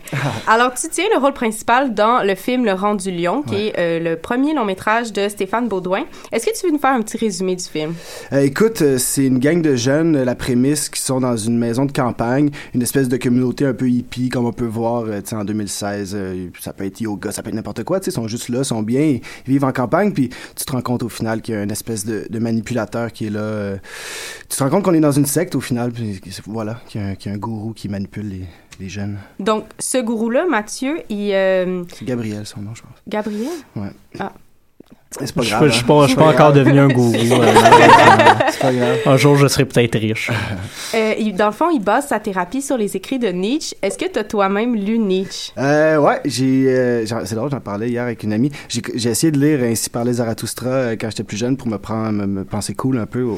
Alors, 0.48 0.74
tu 0.74 0.88
tiens 0.90 1.06
le 1.14 1.20
rôle 1.20 1.34
principal 1.34 1.94
dans 1.94 2.24
le 2.26 2.36
film 2.36 2.66
Le 2.66 2.74
Rang 2.74 2.96
du 2.96 3.12
Lion, 3.12 3.42
qui 3.42 3.56
Ouais. 3.56 3.74
est 3.76 3.80
euh, 3.80 4.00
le 4.00 4.16
premier 4.18 4.54
long 4.54 4.66
métrage 4.66 5.12
de 5.14 5.28
Stéphane 5.30 5.68
Baudouin. 5.68 6.04
Est-ce 6.32 6.46
que 6.46 6.52
tu 6.60 6.66
veux 6.68 6.72
nous 6.74 6.80
faire 6.80 6.92
un 6.94 7.02
petit 7.02 7.18
résumé 7.18 7.56
du 7.56 7.64
film? 7.64 7.94
Euh, 8.34 8.42
écoute, 8.42 8.82
euh, 8.82 8.98
c'est 8.98 9.26
une 9.26 9.40
gang 9.40 9.62
de 9.62 9.76
jeunes, 9.76 10.22
la 10.24 10.36
prémisse, 10.36 10.90
qui 10.90 11.00
sont 11.02 11.20
dans 11.20 11.38
une 11.38 11.58
maison 11.58 11.86
de 11.86 11.92
campagne, 11.92 12.50
une 12.74 12.82
espèce 12.82 13.08
de 13.10 13.18
communauté 13.18 13.66
un 13.66 13.74
peu 13.74 13.90
hippie, 13.90 14.30
comme 14.30 14.46
on 14.46 14.54
peut 14.54 14.66
voir 14.66 15.06
en 15.34 15.44
2016. 15.44 16.14
euh, 16.16 16.48
ça 16.60 16.74
peut 16.74 16.86
être 16.86 17.00
yoga, 17.02 17.32
ça 17.32 17.42
peut 17.44 17.50
être 17.50 17.56
n'importe 17.56 17.84
quoi. 17.84 18.00
Ils 18.06 18.12
sont 18.12 18.28
juste 18.28 18.50
là, 18.50 18.64
sont 18.64 18.82
bien, 18.84 19.02
ils 19.02 19.22
vivent 19.48 19.66
en 19.66 19.72
campagne, 19.72 20.12
puis 20.14 20.30
tu 20.56 20.66
te 20.66 20.72
rends 20.72 20.82
compte 20.82 21.04
au 21.04 21.10
final 21.10 21.42
qu'il 21.42 21.56
y 21.56 21.58
a 21.58 21.64
une 21.64 21.72
espèce 21.72 22.06
de, 22.06 22.26
de 22.30 22.40
manipulateur 22.40 23.12
qui 23.12 23.28
est 23.28 23.30
là. 23.30 23.76
tu 24.50 24.58
te 24.58 24.64
rends 24.64 24.70
compte 24.70 24.84
qu'on 24.84 24.94
est 24.94 25.00
dans 25.00 25.12
une 25.12 25.26
secte 25.26 25.56
au 25.56 25.62
final, 25.62 25.92
puis 25.92 26.20
voilà, 26.48 26.80
qu'il 26.88 27.02
y, 27.02 27.04
y 27.04 27.30
a 27.30 27.32
un 27.34 27.38
gourou 27.38 27.74
qui 27.74 27.90
manipule 27.90 28.30
les, 28.30 28.46
les 28.80 28.90
jeunes. 28.90 29.18
Donc, 29.40 29.66
ce 29.80 29.98
gourou-là, 29.98 30.46
Mathieu, 30.50 31.02
il... 31.10 31.32
euh, 31.34 31.84
C'est 31.94 32.06
Gabriel, 32.06 32.46
son 32.46 32.62
nom, 32.62 32.74
je 32.76 32.82
pense. 32.82 32.92
Gabriel? 33.08 33.50
Ouais. 33.76 33.90
Ah. 34.20 34.34
C'est 35.18 35.34
pas 35.34 35.44
Je 35.44 35.50
grave. 35.50 35.68
je 35.68 35.72
suis 35.72 35.84
hein. 35.84 35.88
pas, 35.88 36.02
je 36.04 36.08
suis 36.08 36.16
pas 36.18 36.28
encore 36.28 36.52
devenu 36.52 36.78
un 36.80 36.90
gourou. 36.90 37.14
C'est 37.16 38.60
pas 38.60 38.74
grave. 38.74 38.98
un 39.06 39.16
jour, 39.18 39.38
je 39.38 39.48
serai 39.48 39.64
peut-être 39.64 39.98
riche. 39.98 40.30
Euh, 40.94 41.14
il- 41.18 41.34
dans 41.34 41.46
le 41.46 41.52
fond, 41.54 41.70
il 41.70 41.80
base 41.80 42.08
sa 42.08 42.20
thérapie 42.20 42.62
sur 42.62 42.78
les 42.78 42.98
écrits 42.98 43.18
de 43.18 43.30
Nietzsche. 43.30 43.76
Est-ce 43.82 43.98
que 43.98 44.12
tu 44.12 44.20
as 44.20 44.26
toi-même 44.26 44.76
lu 44.76 45.00
Nietzsche? 45.00 45.54
Euh, 45.58 45.98
ouais, 45.98 46.20
j'ai, 46.26 46.66
euh, 46.68 47.06
j'en- 47.06 47.26
c'est 47.26 47.36
drôle, 47.36 47.50
j'en 47.50 47.62
parlais 47.62 47.90
hier 47.90 48.04
avec 48.04 48.24
une 48.24 48.34
amie. 48.34 48.52
J'ai, 48.68 48.82
essayé 49.10 49.32
de 49.32 49.40
lire 49.40 49.60
Ainsi 49.64 49.90
parlait 49.90 50.14
Zarathustra 50.14 50.68
euh, 50.70 50.96
quand 51.00 51.10
j'étais 51.10 51.24
plus 51.24 51.38
jeune 51.38 51.56
pour 51.56 51.68
me 51.70 51.78
prendre, 51.78 52.12
me, 52.12 52.26
me 52.26 52.44
penser 52.44 52.74
cool 52.74 52.98
un 52.98 53.06
peu 53.06 53.22
au, 53.22 53.38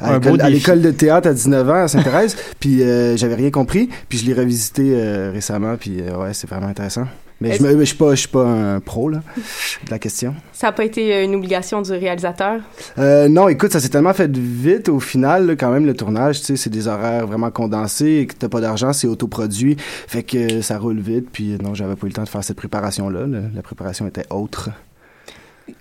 à, 0.00 0.14
l'école, 0.14 0.40
à 0.40 0.44
défi. 0.44 0.52
l'école 0.60 0.80
de 0.80 0.90
théâtre 0.92 1.28
à 1.28 1.34
19 1.34 1.68
ans 1.68 1.82
à 1.84 1.88
Sainte-Thérèse. 1.88 2.36
puis 2.58 2.82
euh, 2.82 3.16
j'avais 3.18 3.34
rien 3.34 3.50
compris. 3.50 3.90
Puis 4.08 4.18
je 4.18 4.24
l'ai 4.26 4.34
revisité 4.34 4.92
euh, 4.94 5.30
récemment. 5.32 5.76
Puis 5.78 6.00
euh, 6.00 6.16
ouais, 6.16 6.32
c'est 6.32 6.48
vraiment 6.48 6.68
intéressant. 6.68 7.04
Mais 7.42 7.56
je, 7.56 7.78
je 7.78 7.84
suis 7.84 7.96
pas, 7.96 8.10
je 8.14 8.20
suis 8.20 8.28
pas 8.28 8.44
un 8.44 8.80
pro 8.80 9.08
là 9.08 9.20
de 9.84 9.90
la 9.90 9.98
question. 9.98 10.34
Ça 10.52 10.68
n'a 10.68 10.72
pas 10.72 10.84
été 10.84 11.24
une 11.24 11.34
obligation 11.34 11.82
du 11.82 11.92
réalisateur? 11.92 12.60
Euh, 12.98 13.28
non, 13.28 13.48
écoute, 13.48 13.72
ça 13.72 13.80
s'est 13.80 13.88
tellement 13.88 14.14
fait 14.14 14.30
vite 14.36 14.88
au 14.88 15.00
final, 15.00 15.46
là, 15.46 15.56
quand 15.56 15.70
même, 15.70 15.86
le 15.86 15.94
tournage, 15.94 16.42
tu 16.42 16.56
c'est 16.56 16.70
des 16.70 16.88
horaires 16.88 17.26
vraiment 17.26 17.50
condensés, 17.50 18.20
et 18.20 18.26
que 18.26 18.34
t'as 18.34 18.48
pas 18.48 18.60
d'argent, 18.60 18.92
c'est 18.92 19.06
autoproduit, 19.06 19.76
fait 19.78 20.22
que 20.22 20.60
ça 20.60 20.78
roule 20.78 21.00
vite, 21.00 21.28
puis 21.32 21.58
non, 21.62 21.74
j'avais 21.74 21.96
pas 21.96 22.06
eu 22.06 22.10
le 22.10 22.14
temps 22.14 22.24
de 22.24 22.28
faire 22.28 22.44
cette 22.44 22.56
préparation-là, 22.56 23.26
là. 23.26 23.38
la 23.54 23.62
préparation 23.62 24.06
était 24.06 24.26
autre. 24.30 24.70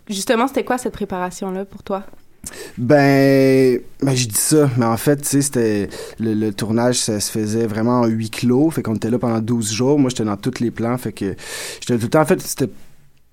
Justement, 0.10 0.48
c'était 0.48 0.64
quoi 0.64 0.78
cette 0.78 0.94
préparation-là 0.94 1.66
pour 1.66 1.84
toi? 1.84 2.04
Ben, 2.78 3.80
ben 4.02 4.16
je 4.16 4.28
dis 4.28 4.36
ça, 4.36 4.70
mais 4.78 4.86
en 4.86 4.98
fait, 4.98 5.18
tu 5.18 5.28
sais, 5.28 5.42
c'était 5.42 5.90
le, 6.20 6.52
tournage, 6.52 6.96
ça 6.96 7.20
se 7.20 7.32
faisait 7.32 7.68
vraiment 7.68 8.02
en 8.02 8.08
huis 8.08 8.30
clos, 8.30 8.72
fait 8.72 8.82
qu'on 8.82 8.96
était 8.96 9.10
là 9.10 9.20
pendant 9.20 9.40
12 9.40 9.72
jours. 9.72 10.00
Moi, 10.00 10.10
j'étais 10.10 10.24
dans 10.24 10.38
tous 10.38 10.60
les 10.60 10.72
plans, 10.72 10.98
fait 10.98 11.12
que 11.12 11.36
j'étais 11.80 11.98
tout 11.98 12.04
le 12.04 12.10
temps. 12.10 12.22
En 12.22 12.26
fait, 12.26 12.42
c'était 12.42 12.70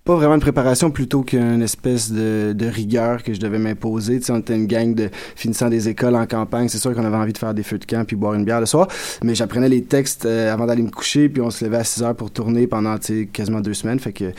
pas 0.05 0.15
vraiment 0.15 0.35
une 0.35 0.41
préparation 0.41 0.91
plutôt 0.91 1.23
qu'une 1.23 1.61
espèce 1.63 2.11
de, 2.11 2.55
de 2.57 2.67
rigueur 2.67 3.23
que 3.23 3.35
je 3.35 3.41
devais 3.41 3.59
m'imposer. 3.59 4.19
Tu 4.19 4.27
sais, 4.27 4.33
on 4.33 4.39
était 4.39 4.57
une 4.57 4.67
gang 4.67 4.95
de 4.95 5.11
finissant 5.37 5.69
des 5.69 5.89
écoles 5.89 6.17
en 6.17 6.27
campagne. 6.27 6.69
C'est 6.69 6.79
sûr 6.79 6.95
qu'on 6.95 7.05
avait 7.05 7.17
envie 7.17 7.33
de 7.33 7.39
faire 7.39 7.55
des 7.55 7.63
feux 7.63 7.79
de 7.79 7.85
camp 7.85 8.07
puis 8.07 8.17
boire 8.17 8.35
une 8.35 8.45
bière 8.45 8.61
le 8.61 8.67
soir, 8.67 8.89
mais 9.23 9.35
j'apprenais 9.35 9.69
les 9.69 9.85
textes 9.85 10.25
euh, 10.25 10.53
avant 10.53 10.67
d'aller 10.67 10.83
me 10.83 10.91
coucher, 10.91 11.29
puis 11.29 11.43
on 11.43 11.51
se 11.51 11.65
levait 11.65 11.79
à 11.79 11.85
6 11.85 12.03
heures 12.03 12.15
pour 12.15 12.31
tourner 12.31 12.67
pendant, 12.67 12.97
tu 12.99 13.07
sais, 13.07 13.27
quasiment 13.27 13.61
deux 13.61 13.75
semaines. 13.75 14.01
Fait 14.01 14.13
que 14.13 14.33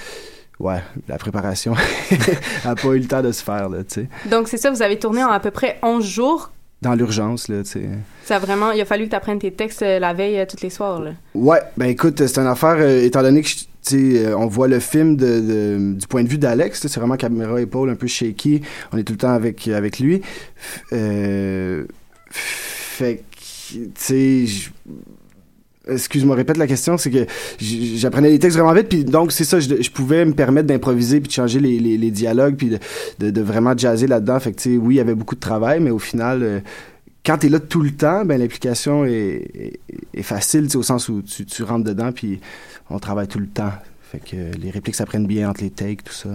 ouais, 0.59 0.81
la 1.07 1.17
préparation 1.17 1.73
a 2.65 2.75
pas 2.75 2.87
eu 2.89 2.99
le 2.99 3.05
temps 3.07 3.21
de 3.21 3.31
se 3.31 3.43
faire, 3.43 3.69
là, 3.69 3.83
tu 3.83 4.01
sais. 4.01 4.07
Donc, 4.29 4.47
c'est 4.47 4.57
ça, 4.57 4.71
vous 4.71 4.81
avez 4.81 4.99
tourné 4.99 5.23
en 5.23 5.29
à 5.29 5.39
peu 5.39 5.51
près 5.51 5.79
11 5.83 6.05
jours? 6.05 6.51
Dans 6.81 6.95
l'urgence, 6.95 7.49
là, 7.49 7.61
tu 7.63 7.71
sais. 7.71 7.89
Ça 8.23 8.39
vraiment, 8.39 8.71
il 8.71 8.79
a 8.79 8.85
fallu 8.85 9.05
que 9.05 9.09
tu 9.09 9.15
apprennes 9.15 9.39
tes 9.39 9.51
textes 9.51 9.81
euh, 9.81 9.99
la 9.99 10.13
veille, 10.13 10.39
euh, 10.39 10.45
toutes 10.49 10.61
les 10.61 10.69
soirs, 10.69 11.01
là. 11.01 11.11
Ouais, 11.35 11.59
ben 11.75 11.87
écoute, 11.87 12.25
c'est 12.25 12.39
une 12.39 12.47
affaire, 12.47 12.75
euh, 12.77 13.03
étant 13.03 13.21
donné 13.21 13.41
que, 13.41 13.49
je- 13.49 13.55
tu 13.85 14.15
sais, 14.17 14.33
on 14.33 14.47
voit 14.47 14.67
le 14.67 14.79
film 14.79 15.15
de, 15.17 15.39
de- 15.41 15.93
du 15.99 16.07
point 16.07 16.23
de 16.23 16.29
vue 16.29 16.37
d'Alex, 16.37 16.79
c'est 16.87 16.95
vraiment 16.99 17.15
caméra 17.17 17.59
épaule, 17.59 17.89
un 17.89 17.95
peu 17.95 18.07
shaky, 18.07 18.61
on 18.93 18.97
est 18.97 19.03
tout 19.03 19.13
le 19.13 19.17
temps 19.17 19.33
avec, 19.33 19.67
avec 19.69 19.99
lui. 19.99 20.21
Euh, 20.93 21.85
fait 22.29 23.23
que, 23.31 23.75
tu 23.75 23.91
sais, 23.95 24.45
Excuse-moi, 25.91 26.35
répète 26.35 26.57
la 26.57 26.67
question, 26.67 26.97
c'est 26.97 27.11
que 27.11 27.25
j'apprenais 27.59 28.29
les 28.29 28.39
textes 28.39 28.57
vraiment 28.57 28.73
vite, 28.73 28.89
puis 28.89 29.03
donc 29.03 29.31
c'est 29.31 29.43
ça, 29.43 29.59
je, 29.59 29.89
pouvais 29.89 30.25
me 30.25 30.33
permettre 30.33 30.67
d'improviser 30.67 31.19
puis 31.19 31.29
de 31.29 31.33
changer 31.33 31.59
les, 31.59 32.11
dialogues 32.11 32.55
puis 32.55 32.77
de, 33.19 33.41
vraiment 33.41 33.77
jazzer 33.77 34.07
là-dedans. 34.07 34.39
Fait 34.39 34.51
que 34.51 34.61
tu 34.61 34.71
sais, 34.71 34.77
oui, 34.77 34.95
il 34.95 34.97
y 34.97 35.01
avait 35.01 35.15
beaucoup 35.15 35.35
de 35.35 35.39
travail, 35.39 35.79
mais 35.79 35.91
au 35.91 35.99
final, 35.99 36.43
euh, 36.43 36.59
quand 37.25 37.37
t'es 37.37 37.49
là 37.49 37.59
tout 37.59 37.81
le 37.81 37.91
temps, 37.91 38.25
ben 38.25 38.39
l'implication 38.39 39.05
est, 39.05 39.79
facile, 40.21 40.67
tu 40.67 40.77
au 40.77 40.83
sens 40.83 41.09
où 41.09 41.21
tu, 41.21 41.45
tu 41.45 41.63
rentres 41.63 41.85
dedans 41.85 42.11
puis 42.11 42.39
on 42.89 42.99
travaille 42.99 43.27
tout 43.27 43.39
le 43.39 43.47
temps. 43.47 43.71
Fait 44.01 44.19
que 44.19 44.57
les 44.57 44.71
répliques 44.71 44.95
s'apprennent 44.95 45.27
bien 45.27 45.49
entre 45.49 45.61
les 45.61 45.69
takes, 45.69 46.03
tout 46.03 46.13
ça. 46.13 46.29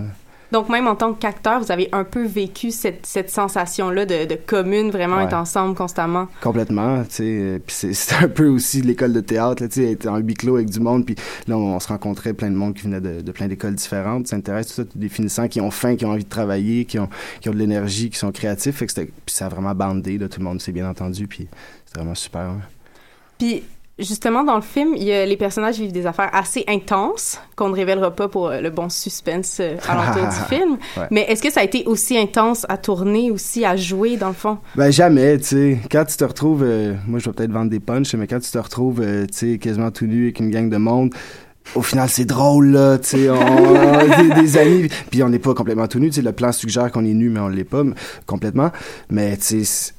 Donc, 0.54 0.68
même 0.68 0.86
en 0.86 0.94
tant 0.94 1.12
qu'acteur, 1.14 1.58
vous 1.60 1.72
avez 1.72 1.88
un 1.90 2.04
peu 2.04 2.24
vécu 2.24 2.70
cette, 2.70 3.04
cette 3.06 3.28
sensation-là 3.28 4.06
de, 4.06 4.24
de 4.24 4.36
commune, 4.36 4.90
vraiment 4.92 5.16
Ouais. 5.16 5.24
être 5.24 5.34
ensemble 5.34 5.74
constamment. 5.74 6.28
Complètement, 6.40 7.02
tu 7.02 7.10
sais. 7.10 7.24
euh, 7.24 7.58
Puis 7.58 7.74
c'est 7.76 7.92
c'est 8.04 8.14
un 8.24 8.28
peu 8.28 8.46
aussi 8.46 8.80
l'école 8.80 9.12
de 9.12 9.20
théâtre, 9.20 9.62
là, 9.64 9.68
tu 9.68 9.82
sais, 9.82 9.90
être 9.90 10.06
en 10.06 10.18
huis 10.18 10.34
clos 10.34 10.54
avec 10.54 10.70
du 10.70 10.78
monde. 10.78 11.04
Puis 11.04 11.16
là, 11.48 11.58
on, 11.58 11.74
on 11.74 11.80
se 11.80 11.88
rencontrait 11.88 12.34
plein 12.34 12.50
de 12.50 12.56
monde 12.56 12.74
qui 12.74 12.82
venait 12.82 13.00
de, 13.00 13.20
de 13.20 13.32
plein 13.32 13.48
d'écoles 13.48 13.74
différentes, 13.74 14.28
s'intéresse, 14.28 14.68
tout 14.68 14.74
ça, 14.74 14.82
des 14.94 15.08
finissants 15.08 15.48
qui 15.48 15.60
ont 15.60 15.72
faim, 15.72 15.96
qui 15.96 16.04
ont 16.06 16.10
envie 16.12 16.22
de 16.24 16.28
travailler, 16.28 16.84
qui 16.84 17.00
ont, 17.00 17.08
qui 17.40 17.48
ont 17.48 17.52
de 17.52 17.58
l'énergie, 17.58 18.08
qui 18.10 18.18
sont 18.18 18.30
créatifs. 18.30 18.76
Fait 18.76 18.86
que 18.86 18.92
puis 18.94 19.10
ça 19.26 19.46
a 19.46 19.48
vraiment 19.48 19.74
bandé, 19.74 20.18
là, 20.18 20.28
tout 20.28 20.38
le 20.38 20.44
monde 20.44 20.62
s'est 20.62 20.70
bien 20.72 20.88
entendu. 20.88 21.26
Puis 21.26 21.48
c'était 21.84 21.98
vraiment 21.98 22.14
super. 22.14 22.42
ouais. 22.50 22.62
Puis, 23.38 23.64
justement, 23.98 24.44
dans 24.44 24.56
le 24.56 24.62
film, 24.62 24.94
il 24.96 25.04
y 25.04 25.12
a, 25.12 25.24
les 25.24 25.36
personnages 25.36 25.78
vivent 25.78 25.92
des 25.92 26.06
affaires 26.06 26.30
assez 26.32 26.64
intenses 26.66 27.40
qu'on 27.56 27.68
ne 27.68 27.74
révélera 27.74 28.10
pas 28.10 28.28
pour 28.28 28.48
euh, 28.48 28.60
le 28.60 28.70
bon 28.70 28.88
suspense 28.88 29.58
euh, 29.60 29.76
alentour 29.88 30.28
du 30.28 30.54
film. 30.54 30.78
Ouais. 30.96 31.06
Mais 31.10 31.20
est-ce 31.28 31.42
que 31.42 31.50
ça 31.50 31.60
a 31.60 31.64
été 31.64 31.84
aussi 31.86 32.18
intense 32.18 32.66
à 32.68 32.76
tourner, 32.76 33.30
aussi 33.30 33.64
à 33.64 33.76
jouer, 33.76 34.16
dans 34.16 34.28
le 34.28 34.34
fond? 34.34 34.58
Ben 34.74 34.90
jamais, 34.90 35.38
tu 35.38 35.44
sais. 35.44 35.78
Quand 35.90 36.04
tu 36.04 36.16
te 36.16 36.24
retrouves, 36.24 36.62
euh, 36.64 36.94
moi 37.06 37.18
je 37.18 37.26
vais 37.26 37.32
peut-être 37.32 37.52
vendre 37.52 37.70
des 37.70 37.80
punchs, 37.80 38.14
mais 38.14 38.26
quand 38.26 38.40
tu 38.40 38.50
te 38.50 38.58
retrouves, 38.58 39.00
euh, 39.00 39.26
tu 39.26 39.52
sais, 39.52 39.58
quasiment 39.58 39.90
tout 39.90 40.06
nu 40.06 40.24
avec 40.24 40.40
une 40.40 40.50
gang 40.50 40.68
de 40.68 40.76
monde, 40.76 41.14
au 41.74 41.82
final 41.82 42.08
c'est 42.08 42.26
drôle 42.26 42.72
là, 42.72 42.98
tu 42.98 43.10
sais, 43.10 43.30
on, 43.30 43.36
a 43.36 44.04
des, 44.22 44.42
des 44.42 44.58
amis, 44.58 44.88
puis 45.10 45.22
on 45.22 45.28
n'est 45.28 45.38
pas 45.38 45.54
complètement 45.54 45.88
tout 45.88 45.98
nu, 45.98 46.08
tu 46.08 46.16
sais, 46.16 46.22
le 46.22 46.32
plan 46.32 46.52
suggère 46.52 46.90
qu'on 46.90 47.04
est 47.04 47.14
nu, 47.14 47.30
mais 47.30 47.40
on 47.40 47.48
l'est 47.48 47.64
pas 47.64 47.82
complètement. 48.26 48.70
Mais 49.08 49.36
tu 49.36 49.64
sais, 49.64 49.92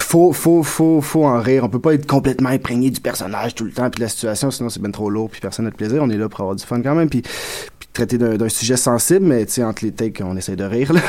faut, 0.00 0.32
faut, 0.32 0.62
faut, 0.62 1.00
faut 1.00 1.24
en 1.24 1.40
rire. 1.40 1.64
On 1.64 1.68
peut 1.68 1.80
pas 1.80 1.94
être 1.94 2.06
complètement 2.06 2.50
imprégné 2.50 2.90
du 2.90 3.00
personnage 3.00 3.54
tout 3.54 3.64
le 3.64 3.72
temps, 3.72 3.88
puis 3.90 3.98
de 3.98 4.04
la 4.04 4.08
situation, 4.08 4.50
sinon 4.50 4.68
c'est 4.68 4.80
ben 4.80 4.92
trop 4.92 5.10
lourd, 5.10 5.30
puis 5.30 5.40
personne 5.40 5.64
n'a 5.64 5.70
de 5.70 5.76
plaisir. 5.76 6.02
On 6.02 6.10
est 6.10 6.16
là 6.16 6.28
pour 6.28 6.40
avoir 6.40 6.56
du 6.56 6.64
fun 6.64 6.82
quand 6.82 6.94
même, 6.94 7.08
puis 7.08 7.22
traiter 7.96 8.18
d'un 8.18 8.48
sujet 8.48 8.76
sensible, 8.76 9.24
mais 9.26 9.46
tu 9.46 9.52
sais, 9.54 9.64
entre 9.64 9.84
les 9.84 9.92
takes, 9.92 10.20
on 10.24 10.36
essaie 10.36 10.56
de 10.56 10.64
rire 10.64 10.92
là. 10.92 11.00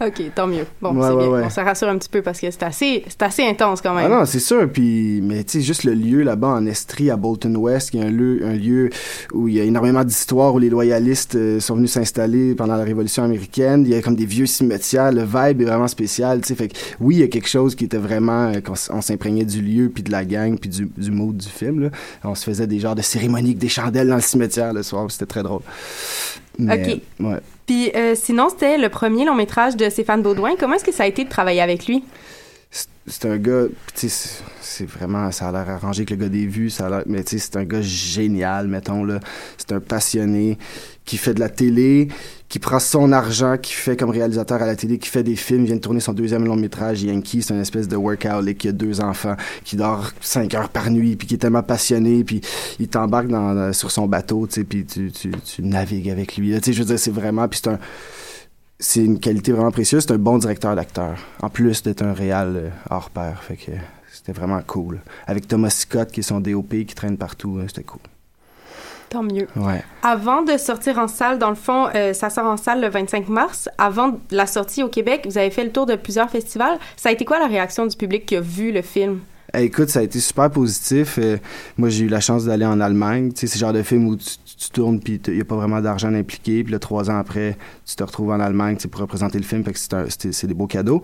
OK, 0.06 0.22
tant 0.34 0.46
mieux. 0.46 0.64
Bon, 0.80 0.94
Ouais, 0.94 1.08
c'est 1.08 1.16
bien. 1.16 1.28
ouais. 1.28 1.42
On 1.44 1.50
se 1.50 1.60
rassure 1.60 1.88
un 1.88 1.98
petit 1.98 2.08
peu 2.08 2.22
parce 2.22 2.40
que 2.40 2.50
c'est 2.50 2.62
assez, 2.62 3.04
assez 3.20 3.44
intense 3.44 3.80
quand 3.82 3.94
même. 3.94 4.10
Ah 4.10 4.20
non, 4.20 4.24
c'est 4.24 4.38
sûr. 4.40 4.68
Puis, 4.72 5.20
mais 5.22 5.44
tu 5.44 5.58
sais, 5.58 5.60
juste 5.60 5.84
le 5.84 5.92
lieu 5.94 6.22
là-bas 6.22 6.48
en 6.48 6.66
Estrie, 6.66 7.10
à 7.10 7.16
Bolton 7.16 7.54
West, 7.56 7.90
qui 7.90 7.98
est 7.98 8.02
un 8.02 8.10
lieu, 8.10 8.40
un 8.44 8.54
lieu 8.54 8.90
où 9.32 9.48
il 9.48 9.54
y 9.54 9.60
a 9.60 9.64
énormément 9.64 10.04
d'histoires, 10.04 10.54
où 10.54 10.58
les 10.58 10.70
loyalistes 10.70 11.34
euh, 11.34 11.60
sont 11.60 11.76
venus 11.76 11.92
s'installer 11.92 12.54
pendant 12.54 12.76
la 12.76 12.84
Révolution 12.84 13.22
américaine. 13.22 13.82
Il 13.86 13.90
y 13.92 13.94
a 13.94 14.02
comme 14.02 14.16
des 14.16 14.26
vieux 14.26 14.46
cimetières. 14.46 15.12
Le 15.12 15.22
vibe 15.22 15.60
est 15.62 15.66
vraiment 15.66 15.88
spécial. 15.88 16.40
Tu 16.40 16.48
sais, 16.48 16.54
fait 16.54 16.68
que 16.68 16.76
oui, 17.00 17.16
il 17.16 17.20
y 17.20 17.24
a 17.24 17.28
quelque 17.28 17.48
chose 17.48 17.74
qui 17.74 17.84
était 17.84 17.98
vraiment 17.98 18.52
euh, 18.54 18.60
on 18.90 19.00
s'imprégnait 19.00 19.44
du 19.44 19.60
lieu, 19.60 19.90
puis 19.92 20.02
de 20.02 20.10
la 20.10 20.24
gang, 20.24 20.58
puis 20.58 20.70
du, 20.70 20.88
du 20.96 21.10
mood 21.10 21.36
du 21.36 21.48
film. 21.48 21.80
Là. 21.80 21.88
On 22.24 22.34
se 22.34 22.44
faisait 22.44 22.66
des 22.66 22.80
genres 22.80 22.94
de 22.94 23.02
cérémonies 23.02 23.50
avec 23.50 23.58
des 23.58 23.68
chandelles 23.68 24.08
dans 24.08 24.14
le 24.16 24.20
cimetière 24.22 24.72
le 24.72 24.82
soir. 24.82 25.10
C'était 25.10 25.26
très 25.26 25.42
drôle. 25.42 25.60
Mais, 26.58 27.00
Ouais. 27.20 27.36
Puis 27.66 27.90
euh, 27.94 28.14
sinon, 28.14 28.48
c'était 28.50 28.78
le 28.78 28.88
premier 28.88 29.24
long 29.24 29.34
métrage 29.34 29.76
de 29.76 29.88
Stéphane 29.88 30.22
Baudouin. 30.22 30.54
Comment 30.58 30.74
est-ce 30.74 30.84
que 30.84 30.92
ça 30.92 31.04
a 31.04 31.06
été 31.06 31.24
de 31.24 31.28
travailler 31.28 31.62
avec 31.62 31.86
lui? 31.86 32.04
C'est- 33.06 33.26
un 33.26 33.36
gars, 33.38 33.64
tu 33.94 34.08
sais, 34.08 34.40
c'est- 34.60 34.86
vraiment, 34.86 35.30
ça 35.30 35.48
a 35.48 35.52
l'air 35.52 35.68
arrangé 35.70 36.00
avec 36.00 36.10
le 36.10 36.16
gars 36.16 36.28
des 36.28 36.46
vues, 36.46 36.70
ça 36.70 36.86
a 36.86 37.02
mais 37.06 37.22
tu 37.22 37.38
sais, 37.38 37.46
c'est 37.50 37.56
un 37.56 37.64
gars 37.64 37.82
génial, 37.82 38.66
mettons, 38.68 39.04
là. 39.04 39.20
C'est 39.58 39.72
un 39.72 39.80
passionné 39.80 40.58
qui 41.04 41.16
fait 41.18 41.34
de 41.34 41.40
la 41.40 41.50
télé, 41.50 42.08
qui 42.48 42.58
prend 42.58 42.78
son 42.78 43.12
argent, 43.12 43.56
qui 43.58 43.72
fait 43.74 43.94
comme 43.96 44.08
réalisateur 44.10 44.62
à 44.62 44.66
la 44.66 44.74
télé, 44.74 44.98
qui 44.98 45.08
fait 45.08 45.22
des 45.22 45.36
films, 45.36 45.62
il 45.62 45.66
vient 45.66 45.76
de 45.76 45.80
tourner 45.80 46.00
son 46.00 46.12
deuxième 46.14 46.44
long 46.46 46.56
métrage, 46.56 47.02
Yankee, 47.02 47.42
c'est 47.42 47.52
une 47.52 47.60
espèce 47.60 47.88
de 47.88 47.96
workaholic 47.96 48.56
qui 48.58 48.68
a 48.68 48.72
deux 48.72 49.00
enfants, 49.02 49.36
qui 49.64 49.76
dort 49.76 50.12
cinq 50.20 50.54
heures 50.54 50.70
par 50.70 50.90
nuit, 50.90 51.16
puis 51.16 51.26
qui 51.28 51.34
est 51.34 51.38
tellement 51.38 51.62
passionné, 51.62 52.24
puis 52.24 52.40
il 52.80 52.88
t'embarque 52.88 53.28
dans, 53.28 53.54
dans- 53.54 53.72
sur 53.74 53.90
son 53.90 54.06
bateau, 54.06 54.46
tu 54.46 54.54
sais, 54.54 54.64
puis 54.64 54.84
tu, 54.86 55.12
tu, 55.12 55.30
tu 55.44 55.62
navigues 55.62 56.08
avec 56.10 56.36
lui, 56.38 56.52
tu 56.54 56.60
sais, 56.64 56.72
je 56.72 56.78
veux 56.78 56.86
dire, 56.86 56.98
c'est 56.98 57.10
vraiment, 57.12 57.48
puis 57.48 57.60
c'est 57.62 57.70
un, 57.70 57.78
c'est 58.84 59.02
une 59.02 59.18
qualité 59.18 59.52
vraiment 59.52 59.70
précieuse. 59.70 60.04
C'est 60.06 60.12
un 60.12 60.18
bon 60.18 60.36
directeur 60.36 60.76
d'acteur. 60.76 61.16
En 61.40 61.48
plus 61.48 61.82
d'être 61.82 62.02
un 62.02 62.12
réal 62.12 62.52
euh, 62.56 62.68
hors 62.90 63.08
pair. 63.08 63.42
Fait 63.42 63.56
que 63.56 63.72
c'était 64.12 64.32
vraiment 64.32 64.60
cool. 64.66 65.00
Avec 65.26 65.48
Thomas 65.48 65.70
Scott, 65.70 66.12
qui 66.12 66.20
est 66.20 66.22
son 66.22 66.40
DOP, 66.40 66.68
qui 66.68 66.94
traîne 66.94 67.16
partout. 67.16 67.56
euh, 67.58 67.64
c'était 67.66 67.82
cool. 67.82 68.02
Tant 69.08 69.22
mieux. 69.22 69.46
Ouais. 69.56 69.82
Avant 70.02 70.42
de 70.42 70.58
sortir 70.58 70.98
en 70.98 71.08
salle, 71.08 71.38
dans 71.38 71.48
le 71.48 71.54
fond, 71.54 71.88
euh, 71.94 72.12
ça 72.12 72.28
sort 72.28 72.46
en 72.46 72.58
salle 72.58 72.82
le 72.82 72.88
25 72.88 73.28
mars. 73.28 73.70
Avant 73.78 74.18
la 74.30 74.46
sortie 74.46 74.82
au 74.82 74.88
Québec, 74.88 75.22
vous 75.24 75.38
avez 75.38 75.50
fait 75.50 75.64
le 75.64 75.72
tour 75.72 75.86
de 75.86 75.96
plusieurs 75.96 76.28
festivals. 76.28 76.78
Ça 76.96 77.08
a 77.08 77.12
été 77.12 77.24
quoi 77.24 77.38
la 77.38 77.46
réaction 77.46 77.86
du 77.86 77.96
public 77.96 78.26
qui 78.26 78.36
a 78.36 78.40
vu 78.42 78.70
le 78.70 78.82
film? 78.82 79.20
Eh, 79.56 79.62
écoute, 79.62 79.88
ça 79.88 80.00
a 80.00 80.02
été 80.02 80.18
super 80.18 80.50
positif. 80.50 81.18
Euh, 81.18 81.38
moi, 81.78 81.88
j'ai 81.88 82.04
eu 82.04 82.08
la 82.08 82.20
chance 82.20 82.44
d'aller 82.44 82.66
en 82.66 82.80
Allemagne. 82.80 83.32
Tu 83.32 83.40
sais, 83.40 83.46
c'est 83.46 83.56
le 83.56 83.60
genre 83.60 83.72
de 83.72 83.82
film 83.82 84.08
où 84.08 84.16
tu, 84.16 84.26
tu- 84.56 84.70
tournes 84.70 85.00
puis 85.00 85.20
il 85.28 85.34
n'y 85.34 85.40
a 85.40 85.44
pas 85.44 85.56
vraiment 85.56 85.80
d'argent 85.80 86.12
impliqué. 86.12 86.62
Puis 86.64 86.72
là, 86.72 86.78
trois 86.78 87.10
ans 87.10 87.18
après, 87.18 87.56
tu 87.86 87.94
te 87.96 88.02
retrouves 88.02 88.30
en 88.30 88.40
Allemagne 88.40 88.76
pour 88.90 89.00
représenter 89.00 89.38
le 89.38 89.44
film. 89.44 89.62
Fait 89.64 89.72
que 89.72 89.78
c'est 90.32 90.46
des 90.46 90.54
beaux 90.54 90.66
cadeaux. 90.66 91.02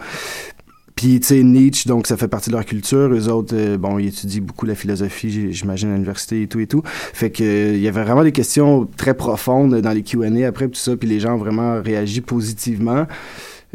Puis, 0.96 1.18
tu 1.20 1.28
sais, 1.28 1.42
Nietzsche, 1.42 1.88
donc 1.88 2.06
ça 2.06 2.18
fait 2.18 2.28
partie 2.28 2.50
de 2.50 2.54
leur 2.56 2.64
culture. 2.66 3.08
Eux 3.14 3.28
autres, 3.28 3.54
euh, 3.56 3.78
bon, 3.78 3.98
ils 3.98 4.08
étudient 4.08 4.42
beaucoup 4.42 4.66
la 4.66 4.74
philosophie, 4.74 5.50
j'imagine, 5.52 5.88
à 5.90 5.92
l'université 5.94 6.42
et 6.42 6.46
tout 6.46 6.60
et 6.60 6.66
tout. 6.66 6.82
Fait 6.84 7.30
que 7.30 7.72
il 7.74 7.80
y 7.80 7.88
avait 7.88 8.02
vraiment 8.02 8.22
des 8.22 8.32
questions 8.32 8.86
très 8.98 9.14
profondes 9.14 9.80
dans 9.80 9.92
les 9.92 10.02
Q&A 10.02 10.46
après, 10.46 10.68
tout 10.68 10.74
ça, 10.74 10.96
puis 10.98 11.08
les 11.08 11.18
gens 11.18 11.34
ont 11.34 11.38
vraiment 11.38 11.80
réagi 11.80 12.20
positivement. 12.20 13.06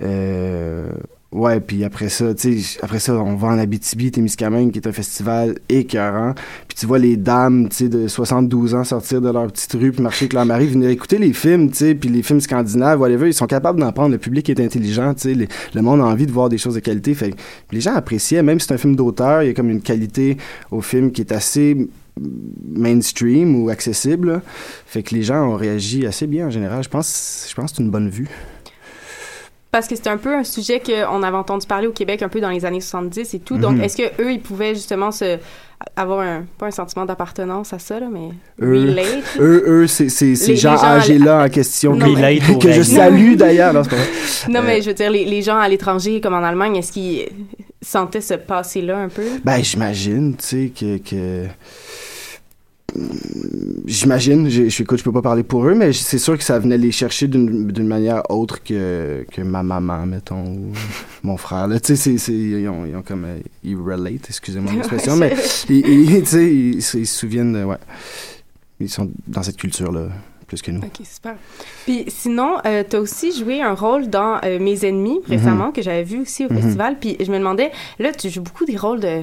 Euh, 0.04 0.90
ouais, 1.36 1.60
puis 1.60 1.84
après 1.84 2.10
ça, 2.10 2.34
tu 2.34 2.62
sais, 2.62 2.80
après 2.82 3.00
ça, 3.00 3.14
on 3.14 3.36
va 3.36 3.50
en 3.50 3.60
Abitibi, 3.60 4.10
Témiscamingue, 4.10 4.72
qui 4.72 4.80
est 4.80 4.88
un 4.88 4.92
festival 4.92 5.56
écœurant. 5.68 6.34
Puis 6.68 6.78
tu 6.78 6.86
vois 6.86 6.98
les 6.98 7.18
dames, 7.18 7.68
tu 7.70 7.76
sais, 7.76 7.90
de 7.90 8.08
72 8.08 8.74
ans 8.74 8.84
sortir 8.84 9.22
de 9.22 9.30
leur 9.30 9.48
petite 9.48 9.74
rue 9.74 9.92
puis 9.92 10.02
marcher 10.02 10.26
avec 10.26 10.34
leur 10.34 10.46
mari, 10.46 10.68
venir 10.68 10.90
écouter 10.90 11.18
les 11.18 11.34
films, 11.34 11.70
tu 11.70 11.78
sais, 11.78 11.96
puis 11.96 12.10
les 12.10 12.24
films 12.24 12.40
scandinaves, 12.40 13.00
whatever, 13.00 13.28
ils 13.28 13.34
sont 13.34 13.48
capables 13.48 13.80
d'en 13.80 13.92
prendre. 13.92 14.12
Le 14.12 14.18
public 14.18 14.50
est 14.50 14.60
intelligent, 14.60 15.14
tu 15.14 15.36
sais, 15.36 15.48
le 15.74 15.82
monde 15.82 16.02
a 16.02 16.06
envie 16.06 16.26
de 16.26 16.32
voir 16.32 16.50
des 16.50 16.58
choses 16.58 16.76
de 16.76 16.80
qualité. 16.80 17.14
Fait 17.14 17.34
les 17.72 17.82
gens 17.82 17.94
appréciaient, 17.94 18.42
même 18.42 18.60
si 18.60 18.68
c'est 18.68 18.74
un 18.74 18.78
film 18.78 18.96
d'auteur, 18.96 19.44
il 19.44 19.48
y 19.48 19.50
a 19.50 19.54
comme 19.54 19.70
une 19.70 19.82
qualité 19.82 20.38
au 20.72 20.82
film 20.82 21.12
qui 21.12 21.22
est 21.22 21.34
assez 21.34 21.90
mainstream 22.64 23.62
ou 23.62 23.70
accessible. 23.70 24.42
Fait 24.86 25.04
que 25.04 25.14
les 25.14 25.24
gens 25.24 25.50
ont 25.50 25.56
réagi 25.56 26.06
assez 26.06 26.28
bien 26.28 26.48
en 26.48 26.50
général. 26.50 26.82
Je 26.82 26.90
pense, 26.90 27.48
je 27.50 27.54
pense 27.54 27.72
que 27.72 27.78
c'est 27.78 27.84
une 27.84 27.92
bonne 27.92 28.10
vue. 28.10 28.30
Parce 29.76 29.90
que 29.90 29.96
c'est 29.98 30.08
un 30.08 30.16
peu 30.16 30.34
un 30.34 30.46
sujet 30.46 30.80
qu'on 30.80 31.22
avait 31.22 31.36
entendu 31.36 31.68
parler 31.68 31.88
au 31.88 31.92
Québec 31.92 32.22
un 32.22 32.30
peu 32.30 32.40
dans 32.40 32.50
les 32.50 32.64
années 32.64 32.80
70 32.80 33.34
et 33.34 33.40
tout. 33.40 33.58
Donc, 33.58 33.74
Mhm. 33.76 33.82
est-ce 33.84 33.98
que 33.98 34.22
eux, 34.22 34.32
ils 34.32 34.40
pouvaient 34.40 34.74
justement 34.74 35.12
se 35.12 35.38
avoir 35.98 36.22
un 36.22 36.46
pas 36.58 36.68
un 36.68 36.72
sentiment 36.72 37.04
d'appartenance 37.04 37.74
à 37.74 37.80
ça 37.80 38.00
là, 38.00 38.08
mais 38.10 38.30
Eux, 38.62 38.72
relate? 38.88 39.06
eux, 39.38 39.64
eux, 39.68 39.88
c'est 39.88 40.08
c'est- 40.08 40.36
ces 40.36 40.56
gens 40.56 40.78
gens 40.78 40.84
à 40.84 40.96
l- 40.96 41.02
âgés-là 41.02 41.44
en 41.44 41.50
question 41.50 41.94
Non, 41.94 42.06
que, 42.06 42.18
mais- 42.22 42.40
que 42.58 42.72
je 42.72 42.82
salue 42.84 43.36
d'ailleurs. 43.36 43.74
Non. 43.74 43.82
Non, 44.48 44.60
Euh, 44.62 44.64
mais 44.66 44.82
je 44.82 44.88
veux 44.88 44.94
dire, 44.94 45.12
les, 45.12 45.26
les 45.26 45.42
gens 45.42 45.58
à 45.58 45.68
l'étranger, 45.68 46.22
comme 46.22 46.36
en 46.36 46.44
Allemagne, 46.44 46.78
est-ce 46.78 46.94
qu'ils 46.94 47.28
sentaient 47.82 48.22
ce 48.22 48.36
passé-là 48.36 48.98
un 48.98 49.10
peu? 49.10 49.24
Ben, 49.44 49.62
j'imagine, 49.62 50.38
tu 50.38 50.46
sais, 50.46 50.72
que... 50.74 50.98
que... 51.00 51.48
J'imagine, 53.86 54.50
je, 54.50 54.68
je, 54.70 54.84
écoute, 54.84 54.98
je 55.00 55.04
peux 55.04 55.12
pas 55.12 55.22
parler 55.22 55.44
pour 55.44 55.66
eux, 55.68 55.76
mais 55.76 55.94
c'est 55.94 56.18
sûr 56.18 56.38
que 56.38 56.44
ça 56.44 56.58
venait 56.60 56.78
les 56.78 56.92
chercher 56.92 57.28
d'une 57.28 57.88
manière 57.88 58.24
autre 58.32 58.64
que, 58.64 59.26
que 59.32 59.42
ma 59.42 59.62
maman, 59.64 60.06
mettons, 60.06 60.44
ou 60.44 60.72
mon 61.24 61.38
frère. 61.38 61.68
Là, 61.68 61.80
tu 61.80 61.96
sais, 61.96 62.14
ils, 62.34 62.68
ont, 62.68 62.86
ils 62.86 62.96
ont 62.96 63.02
comme... 63.04 63.26
ils 63.64 63.76
relate, 63.78 64.26
excusez-moi 64.30 64.72
l'expression, 64.76 65.16
mais 65.16 65.36
ils, 65.70 66.22
tu 66.22 66.26
sais, 66.26 66.54
ils, 66.54 66.82
se- 66.82 66.98
ils 66.98 67.08
se 67.08 67.20
souviennent, 67.20 67.54
de- 67.54 67.64
ouais. 67.64 67.78
Ils 68.80 68.90
sont 68.90 69.10
dans 69.28 69.44
cette 69.44 69.58
culture-là, 69.58 70.08
plus 70.48 70.62
que 70.62 70.72
nous. 70.72 70.82
Ok, 70.82 71.06
super. 71.06 71.36
Puis 71.86 72.06
sinon, 72.08 72.58
euh, 72.66 72.84
tu 72.90 72.96
as 72.96 73.00
aussi 73.02 73.38
joué 73.38 73.62
un 73.62 73.74
rôle 73.74 74.10
dans 74.10 74.40
euh, 74.44 74.60
Mes 74.60 74.84
ennemis 74.86 75.20
récemment, 75.28 75.68
Mhm. 75.68 75.74
que 75.74 75.82
j'avais 75.82 76.04
vu 76.04 76.20
aussi 76.22 76.46
au 76.46 76.50
Mhm. 76.52 76.62
festival. 76.62 76.98
Puis 77.00 77.18
je 77.20 77.32
me 77.32 77.38
demandais, 77.38 77.72
là, 78.00 78.12
tu 78.12 78.30
joues 78.30 78.42
beaucoup 78.42 78.66
des 78.66 78.76
rôles 78.78 79.00
de 79.00 79.22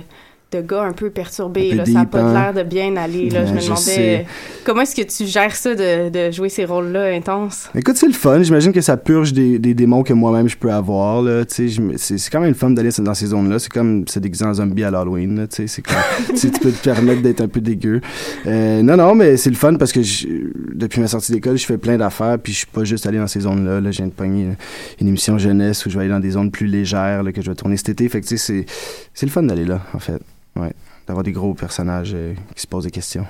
de 0.53 0.61
gars 0.61 0.83
un 0.83 0.93
peu 0.93 1.11
perturbés. 1.11 1.69
Un 1.69 1.71
peu 1.71 1.77
là. 1.79 1.85
Ça 1.87 2.01
a 2.01 2.03
deep, 2.03 2.11
pas 2.11 2.33
l'air 2.33 2.55
de 2.55 2.63
bien 2.63 2.97
aller. 2.97 3.31
Là. 3.31 3.47
je 3.47 3.53
me 3.53 3.61
demandais 3.61 3.81
sais. 3.81 4.27
comment 4.65 4.83
est-ce 4.83 4.95
que 4.95 5.03
tu 5.03 5.27
gères 5.27 5.55
ça 5.55 5.75
de, 5.75 6.09
de 6.11 6.31
jouer 6.31 6.49
ces 6.49 6.65
rôles-là 6.65 7.07
intenses? 7.15 7.69
Écoute, 7.75 7.97
c'est 7.97 8.07
le 8.07 8.13
fun. 8.13 8.43
J'imagine 8.43 8.73
que 8.73 8.81
ça 8.81 8.97
purge 8.97 9.33
des, 9.33 9.59
des 9.59 9.75
démons 9.75 10.03
que 10.03 10.13
moi-même 10.13 10.49
je 10.49 10.57
peux 10.57 10.73
avoir. 10.73 11.25
C'est 11.49 12.31
quand 12.31 12.41
même 12.41 12.51
le 12.51 12.55
fun 12.55 12.71
d'aller 12.71 12.91
dans 12.99 13.15
ces 13.15 13.27
zones-là. 13.27 13.59
C'est 13.59 13.73
comme 13.73 14.07
se 14.07 14.19
déguiser 14.19 14.45
en 14.45 14.55
zombie 14.55 14.85
à 14.85 14.91
l'Halloween. 14.91 15.47
Tu 16.37 16.51
peux 16.51 16.71
te 16.71 16.83
permettre 16.83 17.23
d'être 17.23 17.41
un 17.41 17.49
peu 17.49 17.61
dégueu. 17.61 18.01
Euh, 18.47 18.83
non, 18.83 18.97
non, 18.97 19.15
mais 19.15 19.37
c'est 19.37 19.51
le 19.51 19.57
fun 19.57 19.75
parce 19.75 19.93
que 19.93 20.03
je- 20.03 20.27
depuis 20.75 21.01
ma 21.01 21.09
sortie 21.09 21.33
d'école, 21.33 21.57
je 21.57 21.67
fais 21.67 21.79
plein 21.79 21.97
d'affaires. 21.97 22.39
Puis 22.39 22.53
je 22.53 22.59
suis 22.59 22.67
pas 22.67 22.85
juste 22.85 23.07
allé 23.07 23.19
dans 23.19 23.27
ces 23.27 23.41
zones-là. 23.41 23.81
Là, 23.81 23.91
je 23.91 23.99
viens 23.99 24.07
de 24.07 24.13
pogner 24.13 24.49
une, 25.01 25.09
émission 25.09 25.39
jeunesse 25.39 25.85
où 25.87 25.91
je 25.91 25.95
vais 25.97 26.05
aller 26.05 26.13
dans 26.13 26.21
des 26.21 26.31
zones 26.31 26.51
plus 26.51 26.67
légères 26.67 27.23
là, 27.23 27.33
que 27.33 27.43
je 27.43 27.51
vais 27.51 27.57
tourner 27.57 27.77
cet 27.77 27.91
été. 27.91 28.09
Fait 28.09 28.21
que 28.21 28.37
c'est 28.37 28.67
le 29.23 29.29
fun 29.31 29.43
d'aller 29.43 29.65
là, 29.65 29.81
en 29.95 29.99
fait. 29.99 30.21
Ouais. 30.57 30.73
D'avoir 31.07 31.25
des 31.25 31.33
gros 31.33 31.55
personnages 31.55 32.13
euh, 32.15 32.35
qui 32.55 32.63
se 32.63 32.67
posent 32.67 32.85
des 32.85 32.91
questions. 32.91 33.27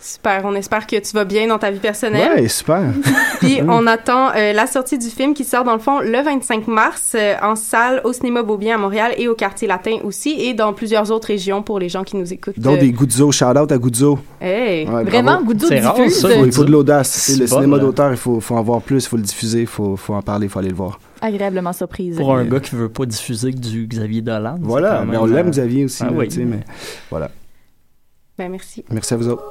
Super. 0.00 0.42
On 0.44 0.54
espère 0.54 0.86
que 0.86 0.94
tu 0.94 1.12
vas 1.12 1.24
bien 1.24 1.48
dans 1.48 1.58
ta 1.58 1.72
vie 1.72 1.80
personnelle. 1.80 2.40
Ouais, 2.40 2.48
super. 2.48 2.84
Puis 3.40 3.58
on 3.66 3.84
attend 3.88 4.28
euh, 4.36 4.52
la 4.52 4.68
sortie 4.68 4.96
du 4.96 5.08
film 5.08 5.34
qui 5.34 5.42
sort 5.42 5.64
dans 5.64 5.72
le 5.72 5.80
fond 5.80 5.98
le 5.98 6.22
25 6.22 6.68
mars 6.68 7.16
euh, 7.16 7.34
en 7.42 7.56
salle 7.56 8.00
au 8.04 8.12
cinéma 8.12 8.44
Beaubien 8.44 8.76
à 8.76 8.78
Montréal 8.78 9.12
et 9.16 9.26
au 9.26 9.34
quartier 9.34 9.66
latin 9.66 9.96
aussi 10.04 10.36
et 10.40 10.54
dans 10.54 10.72
plusieurs 10.72 11.10
autres 11.10 11.26
régions 11.26 11.62
pour 11.64 11.80
les 11.80 11.88
gens 11.88 12.04
qui 12.04 12.16
nous 12.16 12.32
écoutent. 12.32 12.60
Donc 12.60 12.76
Euh, 12.76 12.80
des 12.80 12.92
Guzzo, 12.92 13.32
shout 13.32 13.44
out 13.46 13.72
à 13.72 13.76
Guzzo. 13.78 14.20
Hey. 14.40 14.88
Ouais, 14.88 15.02
Vraiment. 15.02 15.42
Guzzo 15.42 15.66
C'est 15.66 15.80
rare, 15.80 15.96
diffuse. 15.96 16.20
ça, 16.20 16.32
Il 16.32 16.52
faut, 16.52 16.64
de 16.64 16.70
l'audace. 16.70 17.10
C'est 17.10 17.36
le 17.36 17.48
cinéma 17.48 17.78
d'auteur, 17.80 18.12
il 18.12 18.16
faut, 18.16 18.38
faut 18.38 18.54
en 18.54 18.62
voir 18.62 18.80
plus, 18.80 19.04
il 19.04 19.08
faut 19.08 19.16
le 19.16 19.22
diffuser, 19.24 19.62
il 19.62 19.66
faut, 19.66 19.96
faut 19.96 20.14
en 20.14 20.22
parler, 20.22 20.46
il 20.46 20.48
faut 20.48 20.60
aller 20.60 20.68
le 20.68 20.76
voir. 20.76 21.00
Agréablement 21.20 21.72
surprise. 21.72 22.16
Pour 22.16 22.34
un 22.34 22.44
gars 22.44 22.60
qui 22.60 22.74
veut 22.74 22.88
pas 22.88 23.06
diffuser 23.06 23.52
que 23.52 23.58
du 23.58 23.86
Xavier 23.86 24.22
Dolan. 24.22 24.56
Voilà, 24.60 25.04
mais 25.04 25.16
on 25.16 25.26
l'aime 25.26 25.50
Xavier 25.50 25.84
aussi, 25.84 26.02
ah 26.02 26.10
là, 26.10 26.12
oui. 26.16 26.28
tu 26.28 26.36
sais, 26.36 26.44
mais 26.44 26.60
voilà. 27.10 27.30
Ben 28.36 28.48
merci. 28.50 28.84
Merci 28.90 29.14
à 29.14 29.16
vous 29.16 29.28
autres. 29.28 29.42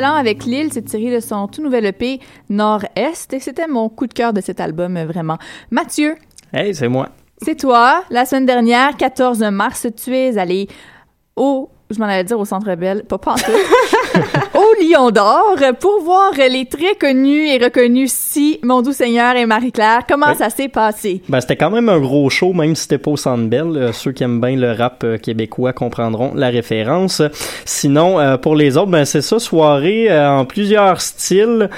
Valant 0.00 0.14
avec 0.14 0.46
Lille, 0.46 0.70
c'est 0.72 0.80
tiré 0.86 1.14
de 1.14 1.20
son 1.20 1.46
tout 1.46 1.60
nouvel 1.62 1.84
EP 1.84 2.20
Nord-Est 2.48 3.34
et 3.34 3.38
c'était 3.38 3.66
mon 3.66 3.90
coup 3.90 4.06
de 4.06 4.14
cœur 4.14 4.32
de 4.32 4.40
cet 4.40 4.58
album, 4.58 4.98
vraiment. 5.04 5.36
Mathieu, 5.70 6.14
Hey, 6.54 6.74
c'est 6.74 6.88
moi. 6.88 7.10
c'est 7.42 7.54
toi. 7.56 8.02
La 8.08 8.24
semaine 8.24 8.46
dernière, 8.46 8.96
14 8.96 9.40
mars, 9.52 9.86
tu 10.02 10.16
es 10.16 10.38
allé 10.38 10.68
au, 11.36 11.68
je 11.90 11.98
m'en 11.98 12.06
allais 12.06 12.24
dire 12.24 12.40
au 12.40 12.46
Centre 12.46 12.74
Bell, 12.76 13.04
pas 13.04 13.18
pantoute, 13.18 13.44
au 14.49 14.49
Lion 14.80 15.10
d'Or 15.10 15.56
pour 15.78 16.02
voir 16.02 16.32
les 16.36 16.64
très 16.66 16.94
connus 16.94 17.48
et 17.48 17.58
reconnus 17.62 18.12
Si, 18.12 18.58
Mon 18.62 18.82
Doux 18.82 18.92
Seigneur 18.92 19.36
et 19.36 19.46
Marie-Claire. 19.46 20.00
Comment 20.08 20.26
Oui. 20.30 20.36
ça 20.36 20.50
s'est 20.50 20.68
passé? 20.68 21.22
Ben, 21.28 21.40
c'était 21.40 21.56
quand 21.56 21.70
même 21.70 21.88
un 21.88 21.98
gros 21.98 22.30
show, 22.30 22.52
même 22.52 22.74
si 22.74 22.82
c'était 22.82 22.98
pas 22.98 23.10
au 23.10 23.16
Centre 23.16 23.44
Bell. 23.48 23.72
Euh, 23.76 23.92
ceux 23.92 24.12
qui 24.12 24.22
aiment 24.24 24.40
bien 24.40 24.56
le 24.56 24.72
rap 24.72 25.02
euh, 25.04 25.18
québécois 25.18 25.72
comprendront 25.72 26.32
la 26.34 26.48
référence. 26.48 27.22
Sinon, 27.64 28.18
euh, 28.20 28.36
pour 28.36 28.56
les 28.56 28.76
autres, 28.76 28.90
ben, 28.90 29.04
c'est 29.04 29.22
ça, 29.22 29.38
soirée 29.38 30.08
en 30.10 30.44
plusieurs 30.44 31.00
styles 31.00 31.68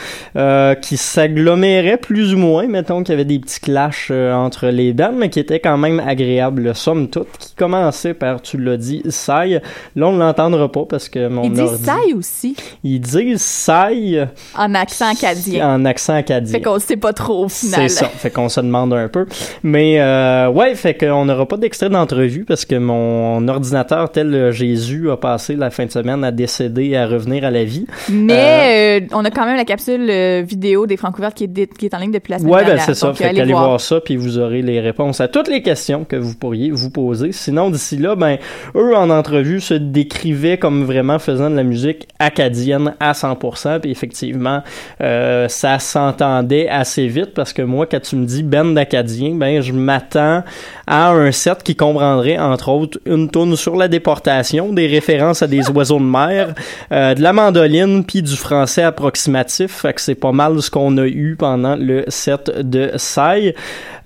qui 0.80 0.96
s'aggloméraient 0.96 1.96
plus 1.98 2.34
ou 2.34 2.38
moins. 2.38 2.66
Mettons 2.66 3.02
qu'il 3.02 3.12
y 3.12 3.14
avait 3.14 3.24
des 3.24 3.38
petits 3.38 3.60
clashs 3.60 4.10
entre 4.10 4.68
les 4.68 4.92
bandes, 4.92 5.16
mais 5.16 5.30
qui 5.30 5.40
étaient 5.40 5.60
quand 5.60 5.76
même 5.78 6.00
agréables, 6.00 6.74
somme 6.74 7.08
toute, 7.08 7.28
qui 7.38 7.54
commençaient 7.54 8.14
par, 8.14 8.40
tu 8.42 8.58
l'as 8.58 8.76
dit, 8.76 9.02
Sai. 9.08 9.60
Là, 9.96 10.06
on 10.08 10.12
ne 10.12 10.18
l'entendra 10.18 10.70
pas 10.70 10.84
parce 10.88 11.08
que 11.08 11.28
mon 11.28 11.44
Il 11.44 11.52
dit 11.52 11.60
ordi- 11.60 11.84
Sai 11.84 12.12
aussi, 12.16 12.56
Ils 12.84 13.00
disent 13.00 13.40
Sai 13.40 14.26
en 14.58 14.74
accent 14.74 15.10
acadien. 15.12 15.68
en 15.76 15.84
accent 15.84 16.14
acadien. 16.14 16.52
Fait 16.52 16.60
qu'on 16.60 16.78
sait 16.78 16.96
pas 16.96 17.12
trop 17.12 17.44
au 17.44 17.48
final. 17.48 17.88
C'est 17.88 18.00
ça. 18.00 18.06
Fait 18.08 18.30
qu'on 18.30 18.48
se 18.48 18.60
demande 18.60 18.92
un 18.92 19.08
peu. 19.08 19.26
Mais 19.62 20.00
euh, 20.00 20.48
ouais, 20.48 20.74
fait 20.74 20.94
qu'on 20.94 21.24
n'aura 21.26 21.46
pas 21.46 21.56
d'extrait 21.56 21.88
d'entrevue 21.90 22.44
parce 22.44 22.64
que 22.64 22.74
mon 22.74 23.46
ordinateur 23.46 24.10
tel 24.10 24.34
euh, 24.34 24.50
Jésus 24.52 25.10
a 25.10 25.16
passé 25.16 25.54
la 25.54 25.70
fin 25.70 25.86
de 25.86 25.92
semaine 25.92 26.24
à 26.24 26.32
décéder 26.32 26.86
et 26.86 26.96
à 26.96 27.06
revenir 27.06 27.44
à 27.44 27.50
la 27.50 27.64
vie. 27.64 27.86
Mais 28.10 29.00
euh, 29.02 29.06
on 29.12 29.24
a 29.24 29.30
quand 29.30 29.46
même 29.46 29.56
la 29.56 29.64
capsule 29.64 30.08
euh, 30.10 30.42
vidéo 30.44 30.86
des 30.86 30.96
Francouvertes 30.96 31.36
qui 31.36 31.44
est, 31.44 31.76
qui 31.78 31.86
est 31.86 31.94
en 31.94 31.98
ligne 31.98 32.10
depuis 32.10 32.32
la 32.32 32.38
semaine 32.38 32.52
Ouais, 32.52 32.60
ben 32.62 32.66
dernière. 32.68 32.84
c'est 32.86 32.94
ça. 32.94 33.06
Donc, 33.08 33.16
Fait 33.16 33.26
allez 33.26 33.38
qu'allez 33.38 33.52
voir. 33.52 33.66
voir. 33.68 33.80
ça, 33.80 34.00
puis 34.00 34.16
vous 34.16 34.38
aurez 34.38 34.62
les 34.62 34.80
réponses 34.80 35.20
à 35.20 35.28
toutes 35.28 35.48
les 35.48 35.62
questions 35.62 36.04
que 36.04 36.16
vous 36.16 36.34
pourriez 36.34 36.70
vous 36.72 36.90
poser. 36.90 37.30
Sinon, 37.32 37.70
d'ici 37.70 37.96
là, 37.96 38.16
ben, 38.16 38.38
eux, 38.74 38.96
en 38.96 39.08
entrevue, 39.10 39.60
se 39.60 39.74
décrivaient 39.74 40.58
comme 40.58 40.82
vraiment 40.84 41.18
faisant 41.20 41.48
de 41.48 41.54
la 41.56 41.62
musique 41.62 42.08
acadienne 42.18 42.71
à 43.00 43.12
100%. 43.12 43.80
Puis 43.80 43.90
effectivement, 43.90 44.62
euh, 45.00 45.48
ça 45.48 45.78
s'entendait 45.78 46.68
assez 46.68 47.06
vite 47.06 47.34
parce 47.34 47.52
que 47.52 47.62
moi, 47.62 47.86
quand 47.86 48.00
tu 48.00 48.16
me 48.16 48.24
dis 48.24 48.42
band 48.42 48.64
d'acadien, 48.66 49.34
ben, 49.34 49.60
je 49.60 49.72
m'attends 49.72 50.42
à 50.86 51.10
un 51.10 51.32
set 51.32 51.62
qui 51.62 51.76
comprendrait, 51.76 52.38
entre 52.38 52.68
autres, 52.68 52.98
une 53.06 53.30
tourne 53.30 53.56
sur 53.56 53.76
la 53.76 53.88
déportation, 53.88 54.72
des 54.72 54.86
références 54.86 55.42
à 55.42 55.46
des 55.46 55.70
oiseaux 55.70 55.98
de 55.98 56.04
mer, 56.04 56.54
euh, 56.92 57.14
de 57.14 57.22
la 57.22 57.32
mandoline, 57.32 58.04
puis 58.04 58.22
du 58.22 58.36
français 58.36 58.82
approximatif. 58.82 59.82
Fait 59.82 59.92
que 59.92 60.00
c'est 60.00 60.14
pas 60.14 60.32
mal 60.32 60.60
ce 60.60 60.70
qu'on 60.70 60.96
a 60.98 61.06
eu 61.06 61.36
pendant 61.38 61.76
le 61.76 62.04
set 62.08 62.50
de 62.58 62.90
Sai. 62.96 63.54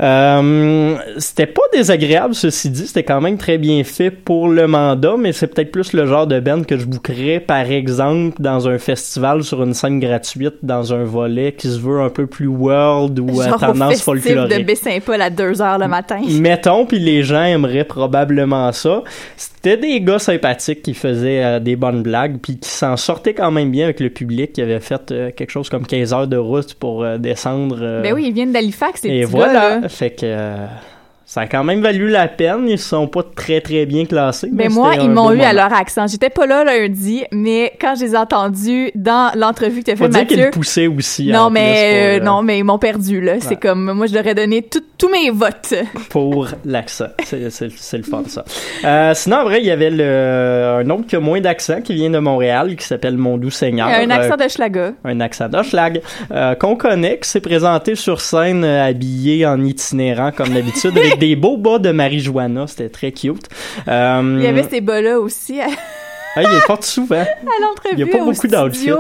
Euh, 0.03 0.97
c'était 1.19 1.47
pas 1.47 1.63
désagréable, 1.73 2.35
ceci 2.35 2.71
dit. 2.71 2.87
C'était 2.87 3.05
quand 3.05 3.21
même 3.21 3.39
très 3.39 3.59
bien 3.59 3.83
fait 3.85 4.11
pour 4.11 4.49
le 4.49 4.67
mandat, 4.67 5.15
mais 5.19 5.33
c'est 5.33 5.47
peut-être 5.47 5.71
plus 5.71 5.93
le 5.93 6.07
genre 6.07 6.27
de 6.27 6.41
band 6.41 6.63
que 6.65 6.77
je 6.77 6.87
bouquerais, 6.87 7.41
par 7.41 7.71
exemple, 7.71 8.41
dans 8.41 8.69
un 8.69 8.79
festival 8.79 9.43
sur 9.43 9.63
une 9.63 9.75
scène 9.75 10.01
gratuite, 10.01 10.57
dans 10.63 10.93
un 10.93 11.05
volet 11.05 11.53
qui 11.53 11.69
se 11.69 11.79
veut 11.79 12.01
un 12.01 12.11
peu 12.11 12.27
plus 12.27 12.47
world 12.47 13.19
ou 13.19 13.41
à 13.41 13.49
Genre 13.49 13.57
au 13.57 13.59
tendance 13.59 13.95
de 13.95 14.03
folklorique. 14.03 14.67
Baie-Saint-Paul 14.67 15.21
à 15.21 15.31
2 15.31 15.63
heures 15.63 15.79
le 15.79 15.89
matin. 15.89 16.21
Mettons, 16.29 16.87
puis 16.87 16.99
les 16.99 17.23
gens 17.23 17.45
aimeraient 17.45 17.85
probablement 17.85 18.73
ça. 18.73 19.03
C'était 19.37 19.56
des 19.75 20.01
gars 20.01 20.21
sympathiques 20.21 20.83
qui 20.83 20.95
faisaient 20.95 21.43
euh, 21.43 21.59
des 21.59 21.75
bonnes 21.75 22.03
blagues, 22.03 22.39
puis 22.41 22.59
qui 22.59 22.69
s'en 22.69 22.97
sortaient 22.97 23.35
quand 23.35 23.51
même 23.51 23.73
bien 23.73 23.85
avec 23.87 23.99
le 23.99 24.11
public, 24.11 24.53
qui 24.53 24.63
avait 24.63 24.79
fait 24.79 25.11
euh, 25.11 25.31
quelque 25.33 25.51
chose 25.51 25.69
comme 25.69 25.87
15 25.87 26.13
heures 26.13 26.29
de 26.29 26.37
route 26.37 26.75
pour 26.75 27.03
euh, 27.03 27.19
descendre. 27.19 28.03
Ben 28.03 28.13
oui, 28.15 28.27
ils 28.29 28.33
viennent 28.33 28.53
d'Halifax, 28.53 29.01
ces 29.01 29.09
et 29.09 29.21
petits 29.23 29.33
voilà. 29.33 29.71
gars-là. 29.77 29.89
Fait 29.89 30.11
que 30.11 30.27
ça 31.27 31.41
a 31.43 31.47
quand 31.47 31.65
même 31.65 31.83
valu 31.83 32.09
la 32.09 32.29
peine. 32.29 32.69
Ils 32.69 32.79
sont 32.79 33.09
pas 33.09 33.23
très 33.23 33.61
très 33.61 33.85
bien 33.85 34.05
classés. 34.07 34.49
Ben 34.51 34.69
mais 34.69 34.69
moi, 34.69 34.95
ils 34.95 35.11
m'ont 35.11 35.33
eu 35.33 35.41
à 35.41 35.53
leur 35.53 35.73
accent. 35.73 36.07
J'étais 36.07 36.31
pas 36.31 36.47
là 36.47 36.65
lundi, 36.65 37.25
mais 37.33 37.73
quand 37.81 37.95
je 37.97 38.05
les 38.05 38.15
ai 38.15 38.17
entendus 38.17 38.91
dans 38.95 39.33
l'entrevue 39.37 39.81
que 39.81 39.87
tu 39.87 39.91
as 39.91 39.97
fait, 39.97 40.09
qu'ils 40.09 40.13
Mathieu... 40.19 40.45
le 40.45 40.51
poussaient 40.51 40.87
aussi. 40.87 41.27
Non, 41.31 41.51
mais 41.51 42.17
euh, 42.17 42.21
euh, 42.21 42.25
non, 42.25 42.43
mais 42.43 42.59
ils 42.59 42.65
m'ont 42.65 42.79
perdu 42.79 43.21
là. 43.21 43.35
C'est 43.41 43.57
comme 43.57 43.93
moi, 43.93 44.07
je 44.07 44.15
leur 44.15 44.27
ai 44.27 44.35
donné 44.35 44.63
tous 44.63 45.09
mes 45.09 45.31
votes. 45.31 45.75
pour 46.11 46.49
l'accent. 46.65 47.07
C'est, 47.25 47.51
c'est, 47.51 47.71
c'est 47.77 47.97
le 47.99 48.05
fun, 48.05 48.23
ça. 48.29 48.45
Euh, 48.85 49.13
sinon, 49.15 49.39
en 49.39 49.45
vrai, 49.45 49.59
il 49.61 49.67
y 49.67 49.71
avait 49.71 49.91
le, 49.91 50.81
un 50.85 50.91
autre 50.91 51.07
qui 51.07 51.17
a 51.17 51.21
moins 51.21 51.41
d'accent 51.41 51.81
qui 51.83 51.95
vient 51.95 52.11
de 52.11 52.19
Montréal, 52.19 52.77
qui 52.77 52.87
s'appelle 52.87 53.17
Mon 53.17 53.37
Doux 53.37 53.51
Seigneur. 53.51 53.89
un 53.89 54.11
accent 54.11 54.35
Euh, 54.41 54.45
de 54.45 54.49
Schlaga. 54.49 54.93
un 55.05 55.21
accent 55.21 55.49
d'Hochelag, 55.49 56.01
euh, 56.31 56.55
qu'on 56.55 56.77
connaît, 56.77 57.19
qui 57.19 57.29
s'est 57.29 57.41
présenté 57.41 57.95
sur 57.95 58.21
scène 58.21 58.65
euh, 58.65 58.85
habillé 58.87 59.45
en 59.47 59.63
itinérant 59.65 60.31
comme 60.33 60.51
d'habitude, 60.51 60.93
des 61.17 61.37
beaux 61.37 61.57
bas 61.57 61.79
de 61.79 61.91
Marie-Joanna. 61.91 62.67
C'était 62.67 62.89
très 62.89 63.13
cute. 63.13 63.49
Euh, 63.89 64.37
Il 64.39 64.45
y 64.45 64.47
avait 64.47 64.69
ces 64.69 64.81
bas-là 64.81 65.19
aussi 65.21 65.61
ah, 66.37 66.43
il 66.43 66.59
est 66.59 66.67
porte 66.67 66.85
souvent. 66.85 67.17
à 67.21 67.61
l'entrevue. 67.61 67.95
Il 67.95 67.99
y 67.99 68.03
a 68.03 68.07
pas 68.07 68.23
au 68.23 68.31
beaucoup 68.31 68.47
d'outfits. 68.47 68.91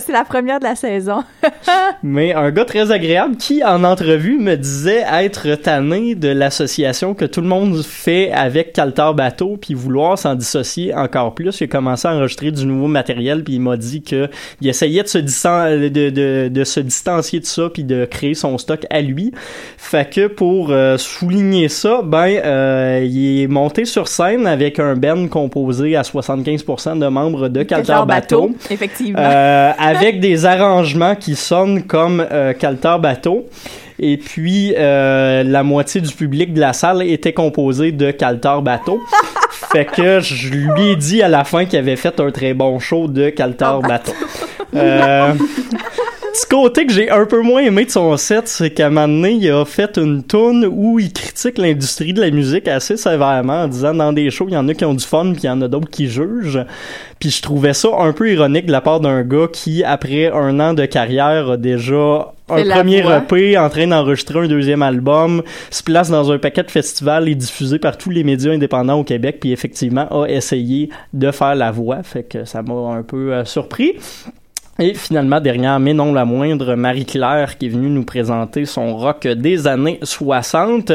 C'est 0.00 0.12
la 0.12 0.24
première 0.24 0.58
de 0.58 0.64
la 0.64 0.74
saison. 0.74 1.22
Mais 2.02 2.32
un 2.32 2.50
gars 2.50 2.64
très 2.64 2.90
agréable 2.90 3.36
qui, 3.36 3.62
en 3.62 3.84
entrevue, 3.84 4.38
me 4.38 4.56
disait 4.56 5.04
être 5.12 5.54
tanné 5.56 6.14
de 6.14 6.28
l'association 6.28 7.14
que 7.14 7.26
tout 7.26 7.42
le 7.42 7.48
monde 7.48 7.82
fait 7.82 8.32
avec 8.32 8.72
Caltar 8.72 9.14
Bateau, 9.14 9.58
puis 9.60 9.74
vouloir 9.74 10.18
s'en 10.18 10.34
dissocier 10.34 10.94
encore 10.94 11.34
plus. 11.34 11.60
Il 11.60 11.64
a 11.64 11.66
commencé 11.66 12.08
à 12.08 12.14
enregistrer 12.14 12.50
du 12.50 12.64
nouveau 12.64 12.86
matériel, 12.86 13.44
puis 13.44 13.54
il 13.54 13.60
m'a 13.60 13.76
dit 13.76 14.02
que 14.02 14.28
il 14.60 14.68
essayait 14.68 15.02
de 15.02 15.08
se, 15.08 15.18
de, 15.18 15.88
de, 15.88 16.48
de 16.48 16.64
se 16.64 16.80
distancier 16.80 17.40
de 17.40 17.46
ça, 17.46 17.68
puis 17.68 17.84
de 17.84 18.06
créer 18.06 18.34
son 18.34 18.56
stock 18.56 18.86
à 18.88 19.02
lui. 19.02 19.32
Fait 19.76 20.08
que 20.08 20.28
pour 20.28 20.70
euh, 20.70 20.96
souligner 20.96 21.68
ça, 21.68 22.00
ben, 22.02 22.40
euh, 22.44 23.04
il 23.04 23.42
est 23.42 23.48
monté 23.48 23.84
sur 23.84 24.08
scène 24.08 24.46
avec 24.46 24.78
un 24.78 24.96
band 24.96 25.28
composé 25.28 25.96
à 25.96 26.02
75% 26.02 26.69
de 26.76 27.08
membres 27.08 27.48
de 27.48 27.62
Caltar 27.62 28.06
Bateau. 28.06 28.50
Effectivement. 28.70 29.18
Euh, 29.18 29.72
avec 29.78 30.20
des 30.20 30.46
arrangements 30.46 31.14
qui 31.14 31.34
sonnent 31.34 31.82
comme 31.82 32.24
euh, 32.30 32.52
Caltar 32.52 32.98
Bateau. 32.98 33.46
Et 33.98 34.16
puis, 34.16 34.74
euh, 34.78 35.42
la 35.42 35.62
moitié 35.62 36.00
du 36.00 36.12
public 36.14 36.54
de 36.54 36.60
la 36.60 36.72
salle 36.72 37.02
était 37.02 37.34
composé 37.34 37.92
de 37.92 38.10
Caltar 38.10 38.62
Bateau. 38.62 39.00
fait 39.72 39.84
que 39.84 40.20
je 40.20 40.48
lui 40.48 40.90
ai 40.90 40.96
dit 40.96 41.22
à 41.22 41.28
la 41.28 41.44
fin 41.44 41.66
qu'il 41.66 41.78
avait 41.78 41.96
fait 41.96 42.18
un 42.18 42.30
très 42.30 42.54
bon 42.54 42.78
show 42.78 43.08
de 43.08 43.28
Caltar 43.28 43.80
Bateau. 43.80 44.12
Petit 46.32 46.46
côté 46.46 46.86
que 46.86 46.92
j'ai 46.92 47.10
un 47.10 47.26
peu 47.26 47.42
moins 47.42 47.60
aimé 47.60 47.86
de 47.86 47.90
son 47.90 48.16
set, 48.16 48.46
c'est 48.46 48.70
qu'à 48.70 48.86
un 48.86 48.90
moment 48.90 49.08
donné, 49.08 49.32
il 49.32 49.50
a 49.50 49.64
fait 49.64 49.98
une 49.98 50.22
tune 50.22 50.64
où 50.70 51.00
il 51.00 51.12
critique 51.12 51.58
l'industrie 51.58 52.12
de 52.12 52.20
la 52.20 52.30
musique 52.30 52.68
assez 52.68 52.96
sévèrement 52.96 53.64
en 53.64 53.68
disant 53.68 53.94
dans 53.94 54.12
des 54.12 54.30
shows, 54.30 54.46
il 54.46 54.54
y 54.54 54.56
en 54.56 54.68
a 54.68 54.74
qui 54.74 54.84
ont 54.84 54.94
du 54.94 55.04
fun 55.04 55.32
puis 55.32 55.42
il 55.42 55.46
y 55.46 55.50
en 55.50 55.60
a 55.60 55.66
d'autres 55.66 55.90
qui 55.90 56.08
jugent. 56.08 56.64
Puis 57.18 57.30
je 57.30 57.42
trouvais 57.42 57.74
ça 57.74 57.88
un 57.98 58.12
peu 58.12 58.30
ironique 58.32 58.66
de 58.66 58.72
la 58.72 58.80
part 58.80 59.00
d'un 59.00 59.22
gars 59.22 59.48
qui, 59.52 59.82
après 59.82 60.30
un 60.30 60.60
an 60.60 60.72
de 60.72 60.86
carrière, 60.86 61.50
a 61.50 61.56
déjà 61.56 62.32
un 62.48 62.64
premier 62.64 63.02
voix. 63.02 63.24
EP, 63.28 63.58
en 63.58 63.68
train 63.68 63.88
d'enregistrer 63.88 64.38
un 64.38 64.46
deuxième 64.46 64.82
album, 64.82 65.42
se 65.70 65.82
place 65.82 66.10
dans 66.10 66.30
un 66.30 66.38
paquet 66.38 66.62
de 66.62 66.70
festivals 66.70 67.28
et 67.28 67.34
diffusé 67.34 67.80
par 67.80 67.98
tous 67.98 68.10
les 68.10 68.22
médias 68.22 68.52
indépendants 68.52 69.00
au 69.00 69.04
Québec, 69.04 69.38
puis 69.40 69.50
effectivement 69.50 70.06
a 70.22 70.28
essayé 70.28 70.90
de 71.12 71.32
faire 71.32 71.56
la 71.56 71.72
voix, 71.72 72.04
fait 72.04 72.22
que 72.22 72.44
ça 72.44 72.62
m'a 72.62 72.94
un 72.94 73.02
peu 73.02 73.32
euh, 73.32 73.44
surpris. 73.44 73.96
Et 74.78 74.94
finalement, 74.94 75.40
dernière, 75.40 75.78
mais 75.78 75.92
non 75.92 76.14
la 76.14 76.24
moindre, 76.24 76.74
Marie-Claire 76.74 77.58
qui 77.58 77.66
est 77.66 77.68
venue 77.68 77.90
nous 77.90 78.04
présenter 78.04 78.64
son 78.64 78.96
rock 78.96 79.26
des 79.26 79.66
années 79.66 79.98
60. 80.02 80.92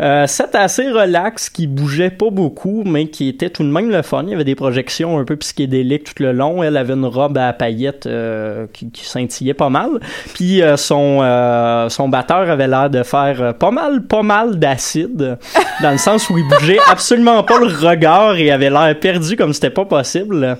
Euh, 0.00 0.24
c'est 0.26 0.56
assez 0.56 0.88
relax, 0.90 1.48
qui 1.48 1.68
bougeait 1.68 2.10
pas 2.10 2.30
beaucoup, 2.30 2.82
mais 2.84 3.06
qui 3.08 3.28
était 3.28 3.50
tout 3.50 3.62
de 3.62 3.68
même 3.68 3.90
le 3.90 4.02
fun. 4.02 4.24
Il 4.24 4.30
y 4.30 4.34
avait 4.34 4.42
des 4.42 4.56
projections 4.56 5.18
un 5.18 5.24
peu 5.24 5.36
psychédéliques 5.36 6.14
tout 6.14 6.22
le 6.22 6.32
long. 6.32 6.64
Elle 6.64 6.76
avait 6.76 6.94
une 6.94 7.04
robe 7.04 7.38
à 7.38 7.52
paillettes 7.52 8.06
euh, 8.06 8.66
qui, 8.72 8.90
qui 8.90 9.04
scintillait 9.04 9.54
pas 9.54 9.68
mal. 9.68 10.00
Puis 10.34 10.62
euh, 10.62 10.76
son, 10.76 11.20
euh, 11.22 11.88
son 11.88 12.08
batteur 12.08 12.50
avait 12.50 12.66
l'air 12.66 12.90
de 12.90 13.02
faire 13.02 13.40
euh, 13.40 13.52
pas 13.52 13.70
mal, 13.70 14.02
pas 14.02 14.22
mal 14.22 14.58
d'acide, 14.58 15.38
dans 15.82 15.90
le 15.90 15.98
sens 15.98 16.28
où 16.30 16.38
il 16.38 16.48
bougeait 16.48 16.78
absolument 16.90 17.42
pas 17.44 17.58
le 17.58 17.66
regard 17.66 18.36
et 18.36 18.50
avait 18.50 18.70
l'air 18.70 18.98
perdu 18.98 19.36
comme 19.36 19.52
c'était 19.52 19.70
pas 19.70 19.84
possible. 19.84 20.58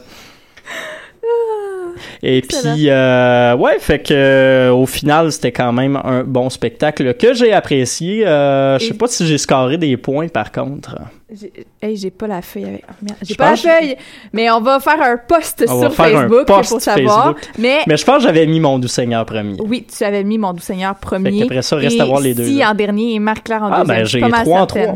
Et 2.23 2.43
puis, 2.43 2.89
euh, 2.91 3.55
ouais, 3.57 3.79
fait 3.79 4.01
que 4.01 4.13
euh, 4.13 4.73
au 4.73 4.87
final, 4.87 5.31
c'était 5.31 5.53
quand 5.53 5.73
même 5.73 5.95
un 6.03 6.25
bon 6.25 6.51
spectacle 6.51 7.15
que 7.15 7.33
j'ai 7.33 7.53
apprécié. 7.53 8.27
Euh, 8.27 8.79
je 8.79 8.87
sais 8.87 8.95
pas 8.95 9.07
si 9.07 9.25
j'ai 9.27 9.39
scoré 9.39 9.79
des 9.79 9.97
points, 9.97 10.29
par 10.29 10.51
contre. 10.51 10.97
J'ai- 11.33 11.53
Hey, 11.81 11.97
j'ai 11.97 12.11
pas 12.11 12.27
la 12.27 12.43
feuille 12.43 12.65
avec. 12.65 12.85
oh, 12.91 13.13
j'ai 13.23 13.35
pas 13.37 13.51
la 13.51 13.57
feuille, 13.57 13.97
mais 14.33 14.51
on 14.51 14.61
va 14.61 14.81
faire 14.81 15.01
un 15.01 15.17
post 15.17 15.65
On 15.69 15.81
sur 15.83 15.95
Facebook 15.95 16.47
post 16.47 16.71
pour 16.71 16.81
savoir. 16.81 17.25
Facebook. 17.37 17.51
Mais, 17.59 17.79
Mais 17.87 17.97
je 17.97 18.05
pense 18.05 18.17
que 18.17 18.23
j'avais 18.25 18.47
mis 18.47 18.59
mon 18.59 18.81
doux 18.81 18.89
Seigneur 18.89 19.25
premier. 19.25 19.57
oui, 19.61 19.87
tu 19.87 20.03
avais 20.03 20.25
mis 20.25 20.39
mon 20.39 20.53
doux 20.55 20.59
Seigneur 20.61 20.97
premier. 20.97 21.31
Fait 21.31 21.39
qu'après 21.41 21.63
ça, 21.63 21.77
reste 21.77 21.97
et 21.97 22.01
à 22.01 22.05
voir 22.05 22.21
les 22.21 22.35
deux 22.35 22.47
Si 22.47 22.65
en 22.65 22.75
dernier 22.75 23.15
et 23.15 23.19
Marc-Claire 23.21 23.63
en 23.63 23.71
Ah, 23.71 23.81
deuxième. 23.85 23.97
ben, 23.99 24.05
je 24.05 24.09
suis 24.11 24.21
j'ai 24.25 24.31
trois 24.43 24.61
en 24.63 24.67
trois. 24.67 24.95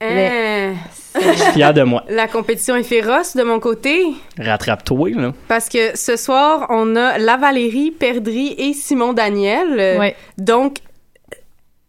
Hein, 0.00 0.74
Je 1.14 1.32
suis 1.32 1.52
fier 1.52 1.74
de 1.74 1.82
moi. 1.82 2.04
La 2.08 2.26
compétition 2.28 2.76
est 2.76 2.82
féroce 2.82 3.36
de 3.36 3.42
mon 3.42 3.60
côté. 3.60 4.14
Rattrape-toi, 4.38 5.10
là. 5.10 5.32
Parce 5.48 5.68
que 5.68 5.96
ce 5.96 6.16
soir, 6.16 6.66
on 6.70 6.96
a 6.96 7.18
La 7.18 7.36
Valérie, 7.36 7.90
Perdry 7.90 8.54
et 8.58 8.72
Simon 8.72 9.12
Daniel. 9.12 9.98
Ouais. 9.98 10.16
Donc, 10.38 10.76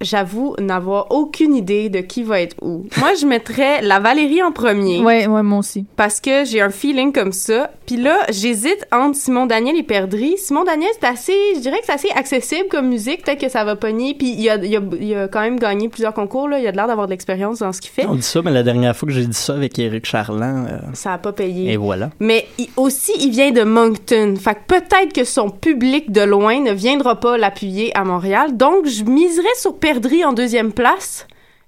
j'avoue 0.04 0.56
n'avoir 0.60 1.08
aucune 1.12 1.56
idée 1.56 1.90
de 1.90 2.00
qui 2.00 2.24
va 2.24 2.42
être 2.42 2.56
où. 2.62 2.86
Moi, 2.98 3.14
je 3.20 3.26
mettrais 3.26 3.82
La 3.82 4.00
Valérie 4.00 4.44
en 4.44 4.52
premier. 4.52 5.00
Ouais, 5.04 5.28
ouais, 5.28 5.44
moi 5.44 5.60
aussi. 5.60 5.86
Parce 5.96 6.20
que 6.22 6.46
j'ai 6.46 6.62
un 6.62 6.70
feeling 6.70 7.12
comme 7.12 7.32
ça. 7.32 7.72
Puis 7.86 7.98
là, 7.98 8.18
j'hésite 8.30 8.86
entre 8.92 9.18
Simon 9.18 9.46
Daniel 9.46 9.76
et 9.78 9.84
Perdry. 9.84 10.38
Simon 10.38 10.64
Daniel, 10.64 10.90
c'est 11.00 11.08
assez, 11.08 11.34
je 11.56 11.60
dirais 11.60 11.80
que 11.80 11.86
c'est 11.86 11.94
assez 11.94 12.10
accessible 12.16 12.68
comme 12.70 12.88
musique. 12.88 13.24
Peut-être 13.24 13.42
que 13.42 13.50
ça 13.50 13.64
va 13.64 13.76
pogner. 13.76 14.14
Puis 14.14 14.36
il 14.38 14.50
a, 14.50 14.56
il 14.58 14.76
a, 14.76 14.80
il 15.00 15.16
a 15.16 15.28
quand 15.28 15.42
même 15.42 15.60
gagné 15.60 15.90
plusieurs 15.90 16.14
concours. 16.14 16.48
Là. 16.48 16.60
Il 16.60 16.68
a 16.68 16.72
de 16.72 16.78
l'air 16.78 16.88
d'avoir 16.88 17.08
de 17.08 17.12
l'expérience 17.12 17.60
dans 17.60 17.72
ce 17.74 17.82
qu'il 17.82 17.92
fait. 17.92 18.06
On 18.08 18.16
dit 18.16 18.22
ça, 18.22 18.42
mais 18.44 18.52
la 18.52 18.64
dernière 18.64 18.96
fois 18.96 19.08
que 19.08 19.14
j'ai 19.14 19.26
dit 19.26 19.34
ça 19.38 19.54
avec 19.54 19.78
Éric 19.80 20.06
Charland, 20.06 20.68
euh, 20.70 20.78
Ça 20.94 21.14
a 21.14 21.18
pas 21.18 21.32
payé. 21.34 21.72
et 21.72 21.78
voilà. 21.78 22.10
Mais 22.20 22.48
il- 22.58 22.68
aussi, 22.78 23.12
il 23.20 23.32
vient 23.32 23.52
de 23.52 23.64
Moncton. 23.64 24.36
Fait 24.40 24.56
que 24.56 24.60
peut-être 24.68 25.14
que 25.14 25.24
son 25.24 25.50
public 25.50 26.12
de 26.12 26.22
loin 26.22 26.60
ne 26.62 26.72
viendra 26.72 27.20
pas 27.20 27.38
l'appuyer 27.38 27.96
à 27.98 28.04
Montréal. 28.04 28.56
Donc, 28.58 28.88
je 28.88 29.04
miserais 29.04 29.44
sur 29.60 29.76
Perdry 29.94 30.26
en 30.26 30.34
deuxième 30.34 30.72
place 30.74 31.28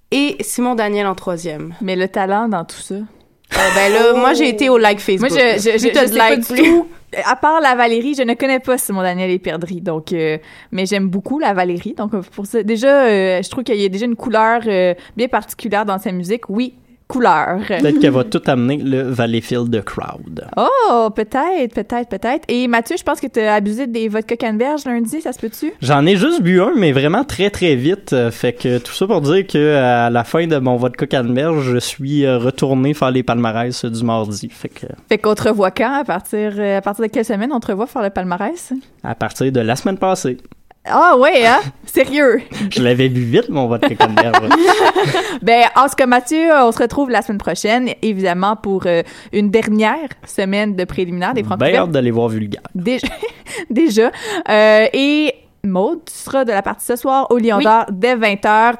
et 0.09 0.35
Simon 0.39 0.73
Daniel 0.73 1.05
en 1.05 1.13
troisième. 1.13 1.75
Mais 1.79 1.95
le 1.95 2.07
talent 2.07 2.47
dans 2.49 2.65
tout 2.65 2.79
ça? 2.79 2.95
Euh, 2.95 2.99
ben 3.75 3.93
là, 3.93 4.13
moi, 4.19 4.33
j'ai 4.33 4.49
été 4.49 4.67
au 4.67 4.79
like 4.79 4.99
Facebook. 4.99 5.29
Moi, 5.29 5.39
je, 5.39 5.59
je, 5.59 5.77
je, 5.77 5.83
Plus 5.83 5.91
t'as 5.91 6.01
je 6.01 6.07
de 6.07 6.11
sais 6.13 6.17
pas 6.17 6.35
likes, 6.35 6.47
du 6.47 6.53
plus- 6.55 6.63
tout. 6.63 6.87
À 7.23 7.35
part 7.35 7.61
la 7.61 7.75
Valérie, 7.75 8.15
je 8.15 8.23
ne 8.23 8.33
connais 8.33 8.59
pas 8.59 8.79
Simon 8.79 9.03
Daniel 9.03 9.29
et 9.29 9.37
Perdry, 9.37 9.79
donc 9.79 10.11
euh, 10.11 10.39
mais 10.71 10.87
j'aime 10.87 11.07
beaucoup 11.07 11.37
la 11.37 11.53
Valérie. 11.53 11.93
Donc 11.95 12.15
euh, 12.15 12.21
pour 12.35 12.47
ça, 12.47 12.63
déjà, 12.63 13.03
euh, 13.05 13.43
je 13.43 13.49
trouve 13.51 13.63
qu'il 13.63 13.79
y 13.79 13.85
a 13.85 13.89
déjà 13.89 14.05
une 14.05 14.15
couleur 14.15 14.61
euh, 14.65 14.95
bien 15.15 15.27
particulière 15.27 15.85
dans 15.85 15.99
sa 15.99 16.11
musique. 16.11 16.49
Oui, 16.49 16.73
couleur. 17.07 17.59
Peut-être 17.67 17.99
qu'elle 17.99 18.11
va 18.11 18.23
tout 18.23 18.41
amener 18.47 18.77
le 18.77 19.01
Valleyfield 19.03 19.83
Crowd. 19.83 20.45
Oh, 20.57 21.09
peut-être, 21.15 21.73
peut-être, 21.73 22.09
peut-être. 22.09 22.43
Et 22.47 22.67
Mathieu, 22.67 22.95
je 22.97 23.03
pense 23.03 23.19
que 23.19 23.27
tu 23.27 23.39
as 23.39 23.55
abusé 23.55 23.87
des 23.87 24.07
vodka 24.07 24.35
canneberge 24.35 24.85
lundi, 24.85 25.21
ça 25.21 25.31
se 25.31 25.39
peut-tu? 25.39 25.71
J'en 25.81 26.05
ai 26.05 26.15
juste 26.15 26.41
bu 26.41 26.61
un, 26.61 26.71
mais 26.75 26.91
vraiment 26.91 27.23
très 27.23 27.49
très 27.49 27.75
vite. 27.75 28.13
Euh, 28.13 28.31
Fait 28.31 28.53
que 28.53 28.79
tout 28.79 28.93
ça 28.93 29.05
pour 29.07 29.21
dire 29.21 29.45
que 29.45 29.75
à 29.75 30.09
la 30.09 30.23
fin 30.23 30.47
de 30.47 30.57
mon 30.57 30.75
vodka 30.77 31.05
canneberge, 31.05 31.71
je 31.73 31.77
suis 31.77 32.25
euh, 32.25 32.37
retourné 32.37 32.93
faire 32.93 33.11
les 33.11 33.23
palmarès 33.23 33.85
du 33.85 34.03
mardi. 34.03 34.49
Fait 34.49 34.69
que 34.69 34.87
Fait 35.09 35.17
qu'on 35.17 35.35
te 35.35 35.47
revoit 35.47 35.71
quand? 35.71 35.93
À 36.01 36.03
partir, 36.03 36.53
euh, 36.57 36.77
à 36.77 36.81
partir 36.81 37.05
de 37.05 37.09
quelle 37.09 37.25
semaine 37.25 37.51
on 37.53 37.59
te 37.59 37.67
revoit 37.67 37.87
faire 37.87 38.01
le 38.03 38.09
palmarès? 38.09 38.73
à 39.03 39.13
partir 39.13 39.51
de 39.51 39.59
la 39.59 39.75
semaine 39.75 39.97
passée, 39.97 40.37
Ah 40.85 41.17
ouais, 41.17 41.45
hein? 41.45 41.59
Sérieux? 41.85 42.41
je 42.71 42.81
l'avais 42.81 43.09
bu 43.09 43.21
vite 43.21 43.49
mon 43.49 43.67
vodka 43.67 43.95
canneberge. 43.95 44.49
Ben, 45.41 45.63
en 45.75 45.87
ce 45.87 45.95
cas, 45.95 46.05
Mathieu, 46.05 46.49
on 46.53 46.71
se 46.71 46.79
retrouve 46.79 47.09
la 47.09 47.21
semaine 47.21 47.37
prochaine, 47.37 47.89
évidemment, 48.01 48.55
pour 48.55 48.83
euh, 48.85 49.03
une 49.33 49.49
dernière 49.49 50.09
semaine 50.25 50.75
de 50.75 50.83
préliminaire 50.85 51.33
des 51.33 51.43
francs 51.43 51.59
Bien 51.59 51.83
hâte 51.83 51.91
d'aller 51.91 52.11
voir 52.11 52.29
Vulgaire. 52.29 52.61
Déjà. 52.73 53.07
déjà. 53.69 54.11
Euh, 54.49 54.85
et 54.93 55.33
Maud, 55.63 55.99
tu 56.05 56.13
seras 56.13 56.45
de 56.45 56.51
la 56.51 56.61
partie 56.61 56.85
ce 56.85 56.95
soir 56.95 57.27
au 57.29 57.37
Lion 57.37 57.57
Oui. 57.57 57.63
d'Or 57.63 57.85
dès 57.91 58.15
20h 58.15 58.73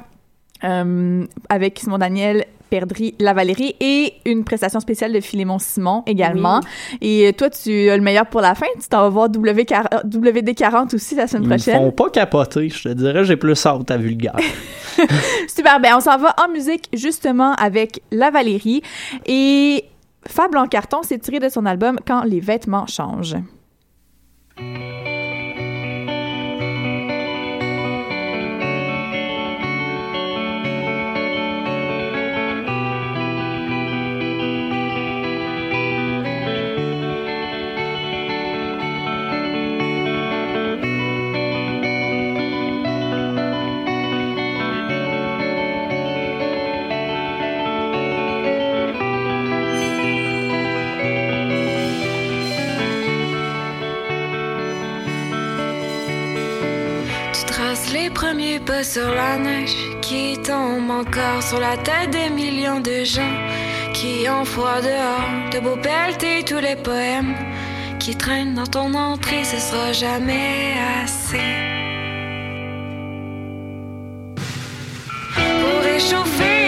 euh, 0.64 1.26
avec 1.50 1.80
Simon 1.80 1.98
Daniel. 1.98 2.46
Perdry, 2.70 3.16
La 3.20 3.34
Valérie 3.34 3.76
et 3.80 4.14
une 4.26 4.44
prestation 4.44 4.80
spéciale 4.80 5.14
de 5.14 5.20
Philémon 5.20 5.60
Simon 5.60 6.04
également. 6.08 6.62
Et 7.02 7.28
euh, 7.28 7.32
toi, 7.32 7.50
tu 7.50 7.90
as 7.90 7.98
le 7.98 8.04
meilleur 8.04 8.26
pour 8.28 8.42
la 8.42 8.56
fin. 8.56 8.66
Tu 8.82 8.88
t'en 8.90 9.02
vas 9.02 9.10
voir 9.10 9.28
WK 9.30 9.72
WD40 10.08 10.96
aussi 10.96 11.16
la 11.16 11.28
semaine 11.28 11.44
Ils 11.44 11.50
me 11.50 11.56
prochaine. 11.56 11.78
font 11.78 11.92
pas 11.92 12.10
capoter, 12.10 12.70
je 12.70 12.84
te 12.84 12.90
dirais, 12.90 13.24
j'ai 13.24 13.38
plus 13.38 13.66
hâte 13.66 13.90
à 13.92 13.98
Vulgaire. 13.98 14.36
Super, 15.48 15.80
ben 15.80 15.94
on 15.98 16.00
s'en 16.00 16.18
va 16.18 16.34
en 16.44 16.52
musique 16.52 16.90
justement 16.94 17.54
avec 17.54 18.02
La 18.12 18.32
Valérie 18.32 18.82
et 19.26 19.86
Fable 20.28 20.58
en 20.58 20.66
carton, 20.68 21.02
c'est 21.04 21.20
tiré 21.20 21.40
de 21.40 21.50
son 21.50 21.66
album 21.66 21.98
Quand 22.08 22.24
les 22.24 22.40
vêtements 22.40 22.88
changent. 22.88 23.36
Pas 58.60 58.84
sur 58.84 59.14
la 59.14 59.38
neige 59.38 59.76
qui 60.02 60.38
tombe 60.42 60.90
encore 60.90 61.42
sur 61.42 61.60
la 61.60 61.78
tête 61.78 62.12
des 62.12 62.30
millions 62.30 62.80
de 62.80 63.04
gens 63.04 63.38
qui 63.94 64.30
ont 64.30 64.46
froid 64.46 64.82
dehors, 64.82 65.52
de 65.52 65.60
beaux 65.60 65.78
pelletés 65.78 66.44
tous 66.46 66.60
les 66.60 66.76
poèmes 66.76 67.36
qui 68.00 68.16
traînent 68.16 68.54
dans 68.54 68.68
ton 68.68 68.94
entrée, 68.94 69.44
ce 69.44 69.58
sera 69.58 69.92
jamais 69.94 70.74
assez. 71.04 71.38
Pour 75.34 75.82
réchauffer 75.84 76.65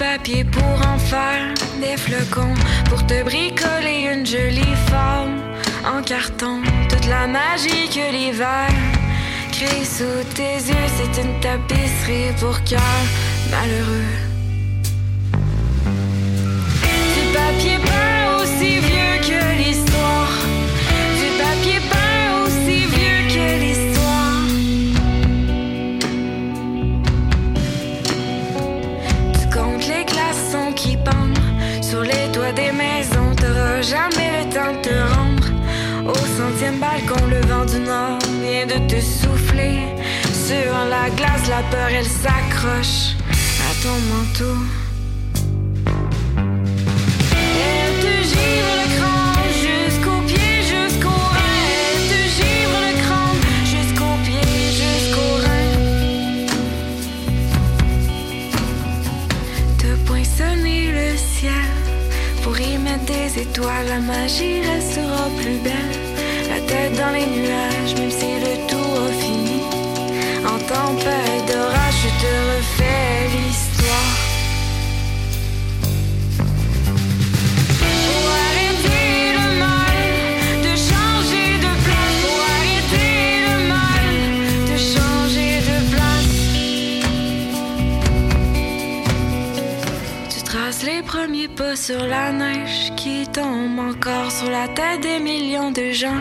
papier 0.00 0.44
pour 0.44 0.76
en 0.86 0.98
faire 0.98 1.52
des 1.78 1.96
flocons, 1.98 2.54
pour 2.88 3.04
te 3.06 3.22
bricoler 3.22 4.08
une 4.12 4.24
jolie 4.24 4.76
forme 4.88 5.38
en 5.84 6.02
carton. 6.02 6.62
Toute 6.88 7.06
la 7.06 7.26
magie 7.26 7.86
que 7.94 8.10
l'hiver 8.10 8.70
crée 9.52 9.84
sous 9.84 10.24
tes 10.34 10.56
yeux, 10.70 10.88
c'est 10.96 11.22
une 11.22 11.38
tapisserie 11.40 12.32
pour 12.40 12.64
cœur 12.64 13.02
malheureux. 13.50 14.29
Jamais 33.90 34.30
le 34.38 34.44
temps 34.54 34.74
te 34.82 34.94
rendre 35.14 35.48
au 36.06 36.22
centième 36.38 36.78
balcon. 36.78 37.26
Le 37.26 37.40
vent 37.48 37.64
du 37.64 37.80
nord 37.80 38.18
vient 38.40 38.66
de 38.66 38.78
te 38.86 39.00
souffler 39.00 39.78
sur 40.46 40.70
la 40.94 41.10
glace. 41.16 41.48
La 41.48 41.62
peur, 41.72 41.88
elle 41.98 42.06
s'accroche 42.22 43.16
à 43.68 43.70
ton 43.82 43.96
manteau. 44.12 44.58
Elle 47.48 47.94
te 48.02 48.12
le 48.78 48.86
crâne 48.94 49.09
des 63.34 63.42
étoiles. 63.42 63.86
La 63.88 63.98
magie 64.00 64.60
restera 64.60 65.28
plus 65.38 65.58
belle. 65.58 65.96
La 66.48 66.60
tête 66.66 66.96
dans 66.96 67.10
les 67.10 67.26
nuages, 67.26 67.94
même 67.98 68.10
si 68.10 68.26
le 68.44 68.66
tout 68.68 68.76
a 68.76 69.12
fini. 69.22 69.60
En 70.44 70.58
tempête 70.58 71.46
d'orage, 71.48 71.98
je 72.04 72.10
te 72.22 72.49
sur 91.80 92.06
la 92.06 92.30
neige 92.30 92.92
qui 92.94 93.26
tombe 93.26 93.78
encore 93.78 94.30
sur 94.30 94.50
la 94.50 94.68
tête 94.68 95.00
des 95.00 95.18
millions 95.18 95.70
de 95.70 95.92
gens 95.92 96.20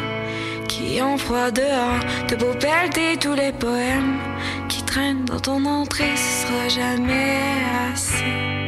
qui 0.69 1.01
ont 1.01 1.17
froid 1.17 1.51
dehors. 1.51 1.99
De 2.29 2.35
beaux 2.37 2.53
pelletés 2.53 3.17
tous 3.19 3.33
les 3.33 3.51
poèmes 3.51 4.19
qui 4.69 4.81
traînent 4.83 5.25
dans 5.25 5.39
ton 5.39 5.65
entrée, 5.65 6.15
ce 6.15 6.47
sera 6.47 6.67
jamais 6.69 7.41
assez. 7.91 8.58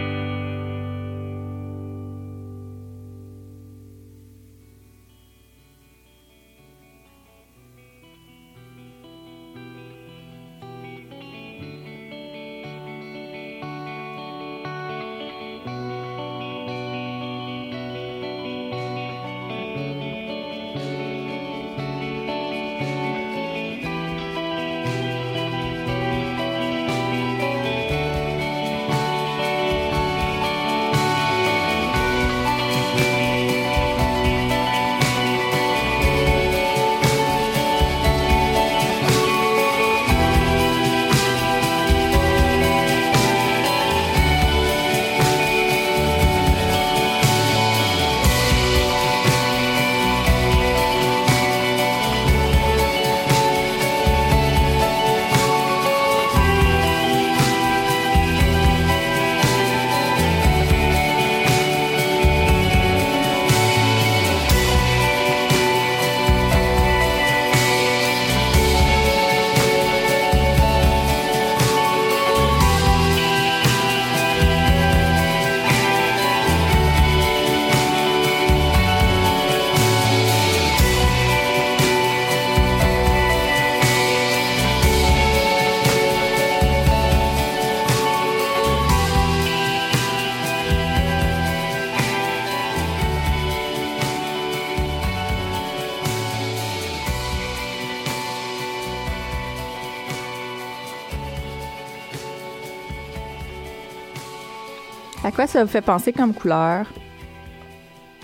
À 105.24 105.32
quoi 105.32 105.46
ça 105.48 105.64
vous 105.64 105.70
fait 105.70 105.82
penser 105.82 106.12
comme 106.12 106.34
couleur? 106.34 106.86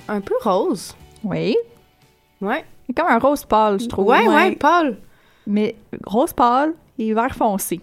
Un 0.08 0.22
peu 0.22 0.34
rose. 0.44 0.96
Oui. 1.24 1.56
Ouais. 2.42 2.66
C'est 2.88 2.94
comme 2.96 3.08
un 3.08 3.20
rose 3.20 3.44
pâle, 3.46 3.80
je 3.80 3.88
trouve. 3.88 4.08
Ouais, 4.08 4.28
ouais, 4.28 4.56
pâle. 4.56 4.98
Mais 5.46 5.76
rose 6.06 6.34
pâle 6.34 6.74
et 6.98 7.14
vert 7.14 7.36
foncé. 7.36 7.82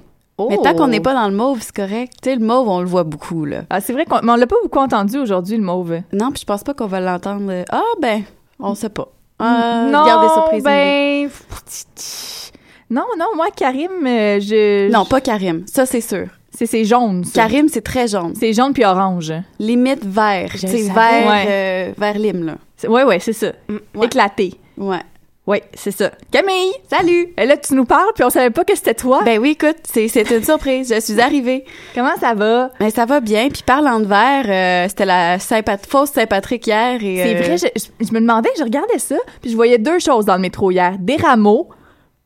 Mais 0.48 0.56
tant 0.58 0.74
qu'on 0.74 0.88
n'est 0.88 1.00
pas 1.00 1.14
dans 1.14 1.28
le 1.28 1.34
mauve, 1.36 1.60
c'est 1.62 1.74
correct. 1.74 2.14
Tu 2.22 2.30
sais, 2.30 2.36
le 2.36 2.44
mauve, 2.44 2.68
on 2.68 2.80
le 2.80 2.86
voit 2.86 3.04
beaucoup, 3.04 3.44
là. 3.44 3.62
Ah, 3.70 3.80
c'est 3.80 3.92
vrai 3.92 4.04
qu'on 4.04 4.20
l'a 4.20 4.46
pas 4.48 4.56
beaucoup 4.62 4.80
entendu 4.80 5.16
aujourd'hui, 5.18 5.56
le 5.58 5.62
mauve. 5.62 6.00
Non, 6.12 6.30
puis 6.32 6.40
je 6.40 6.46
pense 6.46 6.64
pas 6.64 6.74
qu'on 6.74 6.86
va 6.88 6.98
l'entendre. 7.00 7.50
euh, 7.52 7.62
Ah, 7.70 7.82
ben, 8.00 8.22
on 8.58 8.74
sait 8.74 8.88
pas. 8.88 9.06
Ah, 9.38 9.86
non, 9.90 10.04
surprises. 10.34 10.64
ben... 10.64 11.30
Non, 12.90 13.04
non, 13.16 13.26
moi, 13.36 13.46
Karim, 13.54 13.90
euh, 14.06 14.40
je... 14.40 14.90
Non, 14.90 15.04
pas 15.04 15.20
Karim. 15.20 15.64
Ça, 15.68 15.86
c'est 15.86 16.00
sûr. 16.00 16.26
C'est 16.56 16.66
c'est 16.66 16.84
jaune, 16.84 17.24
ça. 17.24 17.42
Karim, 17.42 17.68
c'est 17.68 17.82
très 17.82 18.06
jaune. 18.08 18.32
C'est 18.38 18.52
jaune 18.52 18.72
puis 18.72 18.84
orange. 18.84 19.32
Limite 19.58 20.04
vert. 20.04 20.50
Savais. 20.56 20.82
vert, 20.82 21.26
Ouais. 21.28 21.44
euh, 21.48 21.92
vert 21.98 22.18
lime, 22.18 22.46
là. 22.46 22.54
C'est- 22.76 22.88
Ouais, 22.88 23.02
ouais, 23.04 23.18
c'est 23.18 23.32
ça. 23.32 23.52
ouais. 23.94 24.06
Éclaté. 24.06 24.54
Ouais. 24.76 25.00
Ouais, 25.46 25.62
c'est 25.74 25.90
ça. 25.90 26.10
Camille! 26.30 26.72
Salut! 26.88 27.34
Et 27.36 27.44
là, 27.44 27.58
tu 27.58 27.74
nous 27.74 27.84
parles, 27.84 28.08
puis 28.14 28.24
on 28.24 28.30
savait 28.30 28.48
pas 28.48 28.64
que 28.64 28.74
c'était 28.74 28.94
toi. 28.94 29.20
Ben 29.26 29.38
oui, 29.38 29.50
écoute, 29.60 29.76
c'est 29.84 30.08
c'est 30.08 30.30
une 30.30 30.42
surprise. 30.42 30.90
Je 30.94 31.00
suis 31.00 31.20
arrivée. 31.20 31.66
Comment 31.94 32.16
ça 32.18 32.32
va? 32.32 32.70
Ben 32.80 32.88
ça 32.88 33.04
va 33.04 33.20
bien. 33.20 33.50
Puis 33.50 33.62
parlant 33.62 34.00
de 34.00 34.06
verre, 34.06 34.46
euh, 34.48 34.88
c'était 34.88 35.04
la 35.04 35.38
fausse 35.38 36.12
Saint-Patrick 36.12 36.66
hier. 36.66 36.94
et 37.02 37.16
C'est 37.22 37.36
euh, 37.36 37.42
vrai, 37.42 37.56
je, 37.58 37.66
je- 37.78 38.06
je 38.06 38.14
me 38.14 38.20
demandais, 38.20 38.48
je 38.58 38.62
regardais 38.64 38.98
ça, 38.98 39.16
puis 39.42 39.50
je 39.50 39.54
voyais 39.56 39.76
deux 39.76 39.98
choses 39.98 40.24
dans 40.24 40.36
le 40.36 40.40
métro 40.40 40.70
hier. 40.70 40.94
Des 40.98 41.16
rameaux, 41.16 41.68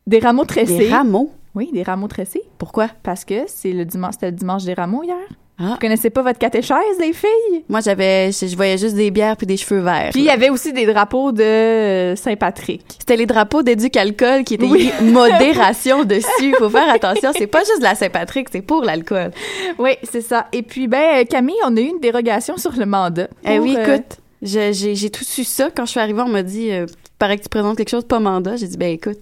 des 0.06 0.20
rameaux 0.20 0.44
tressés. 0.44 0.78
Des 0.78 0.88
rameaux? 0.88 1.32
Oui, 1.58 1.70
des 1.72 1.82
rameaux 1.82 2.06
tressés. 2.06 2.42
Pourquoi? 2.56 2.86
Parce 3.02 3.24
que 3.24 3.34
c'est 3.48 3.72
le 3.72 3.84
dimanche, 3.84 4.12
c'était 4.12 4.30
le 4.30 4.36
dimanche 4.36 4.62
des 4.62 4.74
rameaux 4.74 5.02
hier. 5.02 5.16
Ah. 5.58 5.70
Vous 5.72 5.78
connaissez 5.80 6.08
pas 6.08 6.22
votre 6.22 6.38
catéchèse, 6.38 6.76
les 7.00 7.12
filles? 7.12 7.64
Moi, 7.68 7.80
j'avais, 7.80 8.30
je, 8.30 8.46
je 8.46 8.54
voyais 8.54 8.78
juste 8.78 8.94
des 8.94 9.10
bières 9.10 9.36
puis 9.36 9.44
des 9.44 9.56
cheveux 9.56 9.80
verts. 9.80 10.10
Puis 10.12 10.20
il 10.20 10.26
y 10.26 10.30
avait 10.30 10.50
aussi 10.50 10.72
des 10.72 10.86
drapeaux 10.86 11.32
de 11.32 11.42
euh, 11.42 12.14
Saint-Patrick. 12.14 12.84
C'était 13.00 13.16
les 13.16 13.26
drapeaux 13.26 13.64
d'éduc-alcool 13.64 14.44
qui 14.44 14.54
étaient 14.54 14.66
Oui. 14.66 14.92
modération 15.02 16.04
dessus. 16.04 16.54
Faut 16.60 16.70
faire 16.70 16.88
attention. 16.88 17.32
C'est 17.36 17.48
pas 17.48 17.64
juste 17.64 17.80
de 17.80 17.84
la 17.84 17.96
Saint-Patrick, 17.96 18.50
c'est 18.52 18.62
pour 18.62 18.84
l'alcool. 18.84 19.32
Oui, 19.80 19.96
c'est 20.04 20.20
ça. 20.20 20.46
Et 20.52 20.62
puis, 20.62 20.86
ben, 20.86 21.26
Camille, 21.26 21.56
on 21.66 21.76
a 21.76 21.80
eu 21.80 21.86
une 21.86 21.98
dérogation 21.98 22.56
sur 22.56 22.74
le 22.76 22.86
mandat. 22.86 23.26
Eh 23.44 23.58
oui, 23.58 23.74
euh, 23.76 23.96
écoute, 23.96 24.18
j'ai 24.42 25.10
tout 25.10 25.24
su 25.24 25.42
ça. 25.42 25.70
Quand 25.74 25.86
je 25.86 25.90
suis 25.90 26.00
arrivée, 26.00 26.22
on 26.22 26.28
m'a 26.28 26.44
dit, 26.44 26.70
euh, 26.70 26.86
paraît 27.18 27.36
que 27.36 27.42
tu 27.42 27.48
présentes 27.48 27.76
quelque 27.76 27.90
chose, 27.90 28.04
pas 28.04 28.20
mandat. 28.20 28.54
J'ai 28.54 28.68
dit, 28.68 28.76
ben 28.76 28.92
écoute, 28.92 29.18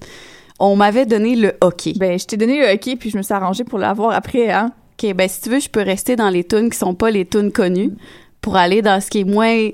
on 0.58 0.76
m'avait 0.76 1.06
donné 1.06 1.36
le 1.36 1.54
hockey. 1.60 1.94
Ben, 1.96 2.18
je 2.18 2.26
t'ai 2.26 2.36
donné 2.36 2.60
le 2.60 2.72
hockey, 2.72 2.96
puis 2.96 3.10
je 3.10 3.16
me 3.16 3.22
suis 3.22 3.34
arrangée 3.34 3.64
pour 3.64 3.78
l'avoir 3.78 4.12
après, 4.12 4.50
hein. 4.50 4.72
OK, 4.98 5.12
ben 5.12 5.28
si 5.28 5.42
tu 5.42 5.50
veux, 5.50 5.60
je 5.60 5.68
peux 5.68 5.82
rester 5.82 6.16
dans 6.16 6.30
les 6.30 6.44
tunes 6.44 6.70
qui 6.70 6.78
sont 6.78 6.94
pas 6.94 7.10
les 7.10 7.26
tunes 7.26 7.52
connues 7.52 7.92
pour 8.40 8.56
aller 8.56 8.80
dans 8.80 8.98
ce 9.00 9.10
qui 9.10 9.20
est 9.20 9.24
moins 9.24 9.68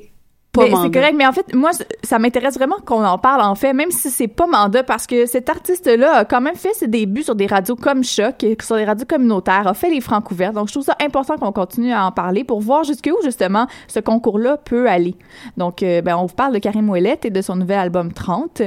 pas 0.53 0.69
Ben, 0.69 0.83
c'est 0.83 0.91
correct, 0.91 1.15
mais 1.17 1.27
en 1.27 1.33
fait, 1.33 1.55
moi, 1.55 1.71
ça 2.03 2.19
m'intéresse 2.19 2.55
vraiment 2.57 2.77
qu'on 2.85 3.03
en 3.03 3.17
parle, 3.17 3.41
en 3.41 3.55
fait, 3.55 3.73
même 3.73 3.91
si 3.91 4.11
c'est 4.11 4.29
pas 4.29 4.47
mandat, 4.47 4.83
parce 4.83 5.07
que 5.07 5.25
cet 5.25 5.49
artiste-là 5.49 6.17
a 6.17 6.25
quand 6.27 6.43
même 6.43 6.57
fait 6.57 6.75
ses 6.75 6.89
débuts 6.89 7.23
sur 7.23 7.35
des 7.35 7.47
radios 7.47 7.75
comme 7.75 8.05
Choc, 8.05 8.45
sur 8.61 8.77
des 8.77 8.85
radios 8.85 9.07
communautaires, 9.07 9.67
a 9.67 9.73
fait 9.73 9.89
les 9.89 10.03
francs 10.03 10.31
ouverts. 10.31 10.53
Donc, 10.53 10.69
je 10.69 10.75
trouve 10.75 10.85
ça 10.85 10.97
important 11.01 11.39
qu'on 11.39 11.53
continue 11.53 11.93
à 11.93 12.05
en 12.05 12.13
parler 12.13 12.45
pour 12.45 12.61
voir 12.61 12.85
jusqu'où, 12.85 13.17
justement, 13.25 13.67
ce 13.89 14.01
concours-là 14.01 14.59
peut 14.59 14.91
aller. 14.91 15.17
Donc, 15.57 15.83
euh, 15.83 16.03
ben, 16.03 16.17
on 16.17 16.27
vous 16.27 16.35
parle 16.35 16.53
de 16.53 16.59
Karim 16.59 16.91
Ouellette 16.91 17.25
et 17.25 17.31
de 17.31 17.41
son 17.41 17.57
nouvel 17.57 17.79
album 17.79 18.13
30. 18.13 18.63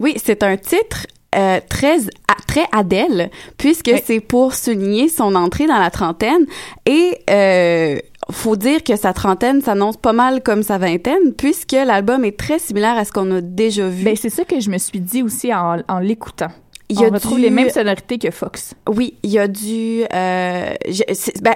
Oui, 0.00 0.14
c'est 0.16 0.42
un 0.42 0.56
titre 0.56 1.06
euh, 1.34 1.60
très 1.68 1.98
très 2.46 2.66
Adèle 2.72 3.30
puisque 3.56 3.90
c'est 4.04 4.20
pour 4.20 4.54
souligner 4.54 5.08
son 5.08 5.34
entrée 5.34 5.66
dans 5.66 5.78
la 5.78 5.90
trentaine 5.90 6.44
et 6.86 7.18
euh, 7.30 7.96
faut 8.30 8.56
dire 8.56 8.82
que 8.84 8.94
sa 8.96 9.12
trentaine 9.12 9.62
s'annonce 9.62 9.96
pas 9.96 10.12
mal 10.12 10.42
comme 10.42 10.62
sa 10.62 10.76
vingtaine 10.78 11.32
puisque 11.36 11.72
l'album 11.72 12.24
est 12.24 12.38
très 12.38 12.58
similaire 12.58 12.96
à 12.98 13.04
ce 13.04 13.12
qu'on 13.12 13.30
a 13.36 13.40
déjà 13.40 13.88
vu. 13.88 14.04
Ben, 14.04 14.16
c'est 14.16 14.28
ça 14.30 14.44
que 14.44 14.60
je 14.60 14.70
me 14.70 14.78
suis 14.78 15.00
dit 15.00 15.22
aussi 15.22 15.52
en, 15.54 15.78
en 15.88 15.98
l'écoutant. 15.98 16.48
Il 16.88 17.00
y 17.00 17.04
a 17.04 17.08
on 17.08 17.12
retrouve 17.12 17.36
du- 17.36 17.42
les 17.44 17.50
mêmes 17.50 17.70
sonorités 17.70 18.18
que 18.18 18.30
Fox. 18.30 18.74
Oui, 18.86 19.14
il 19.22 19.30
y 19.30 19.38
a 19.38 19.48
du. 19.48 20.02
Euh, 20.12 20.74
je- 20.88 21.40
ben, 21.40 21.54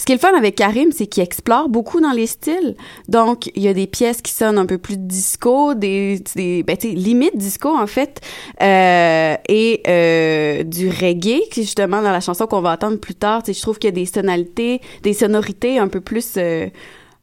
ce 0.00 0.06
qui 0.06 0.12
est 0.12 0.14
le 0.14 0.20
fun 0.20 0.34
avec 0.34 0.54
Karim, 0.54 0.92
c'est 0.92 1.06
qu'il 1.06 1.22
explore 1.22 1.68
beaucoup 1.68 2.00
dans 2.00 2.12
les 2.12 2.26
styles. 2.26 2.74
Donc, 3.08 3.50
il 3.54 3.62
y 3.62 3.68
a 3.68 3.74
des 3.74 3.86
pièces 3.86 4.22
qui 4.22 4.32
sonnent 4.32 4.56
un 4.56 4.64
peu 4.64 4.78
plus 4.78 4.96
disco, 4.96 5.74
des, 5.74 6.22
des 6.36 6.62
ben, 6.62 6.74
disco 7.34 7.68
en 7.68 7.86
fait, 7.86 8.22
euh, 8.62 9.36
et 9.46 9.82
euh, 9.86 10.62
du 10.62 10.88
reggae, 10.88 11.42
qui 11.50 11.64
justement 11.64 12.00
dans 12.00 12.12
la 12.12 12.20
chanson 12.20 12.46
qu'on 12.46 12.62
va 12.62 12.72
entendre 12.72 12.96
plus 12.96 13.14
tard. 13.14 13.42
Je 13.46 13.60
trouve 13.60 13.78
qu'il 13.78 13.88
y 13.88 13.92
a 13.92 13.94
des 13.94 14.06
sonorités, 14.06 14.80
des 15.02 15.12
sonorités 15.12 15.78
un 15.78 15.88
peu 15.88 16.00
plus, 16.00 16.32
euh, 16.38 16.68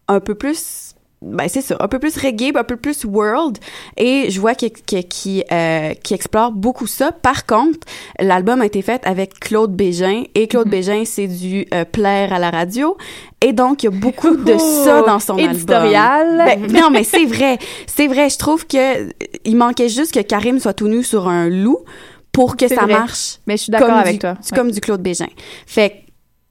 un 0.07 0.19
peu 0.19 0.36
plus 0.36 0.86
ben 1.24 1.47
c'est 1.47 1.61
ça, 1.61 1.76
un 1.80 1.88
peu 1.88 1.97
plus 1.97 2.15
reggae, 2.18 2.51
un 2.55 2.63
peu 2.63 2.76
plus 2.78 3.03
world, 3.03 3.57
et 3.97 4.30
je 4.30 4.39
vois 4.39 4.53
qu'il 4.53 4.72
qui, 4.72 5.03
qui, 5.05 5.43
euh, 5.51 5.93
qui 6.03 6.13
explore 6.13 6.51
beaucoup 6.51 6.86
ça. 6.86 7.11
Par 7.11 7.45
contre, 7.47 7.80
l'album 8.20 8.61
a 8.61 8.65
été 8.68 8.84
fait 8.84 9.01
avec 9.05 9.39
Claude 9.39 9.76
Bégin, 9.76 10.24
et 10.36 10.47
Claude 10.47 10.70
Bégin, 10.70 11.03
c'est 11.05 11.28
du 11.28 11.65
euh, 11.74 11.86
plaire 11.86 12.32
à 12.34 12.39
la 12.39 12.51
radio, 12.51 12.97
et 13.41 13.51
donc 13.51 13.82
il 13.82 13.88
y 13.88 13.89
a 13.89 13.91
beaucoup 13.99 14.36
de 14.36 14.57
ça 14.84 15.01
dans 15.01 15.20
son 15.20 15.38
Éditorial. 15.38 16.39
album. 16.39 16.68
Ben, 16.68 16.72
non, 16.82 16.89
mais 16.91 17.03
c'est 17.03 17.26
vrai, 17.26 17.57
c'est 17.88 18.07
vrai. 18.07 18.30
Je 18.30 18.38
trouve 18.38 18.68
que 18.68 19.09
il 19.43 19.55
manquait 19.55 19.89
juste 19.89 20.13
que 20.13 20.20
Karim 20.22 20.59
soit 20.59 20.74
tout 20.74 20.88
nu 20.88 21.03
sur 21.03 21.28
un 21.28 21.49
loup 21.49 21.80
pour 22.32 22.55
que 22.57 22.68
ça 22.68 22.84
vrai. 22.84 22.93
marche. 22.93 23.38
Mais 23.47 23.57
je 23.57 23.63
suis 23.63 23.72
d'accord 23.72 23.89
avec 23.89 24.13
du- 24.13 24.20
toi. 24.20 24.36
C'est 24.41 24.51
Ouais. 24.53 24.57
comme 24.59 24.70
du 24.72 24.82
Claude 24.82 25.01
Bégin. 25.01 25.26
Fait 25.65 25.89
que 25.89 25.95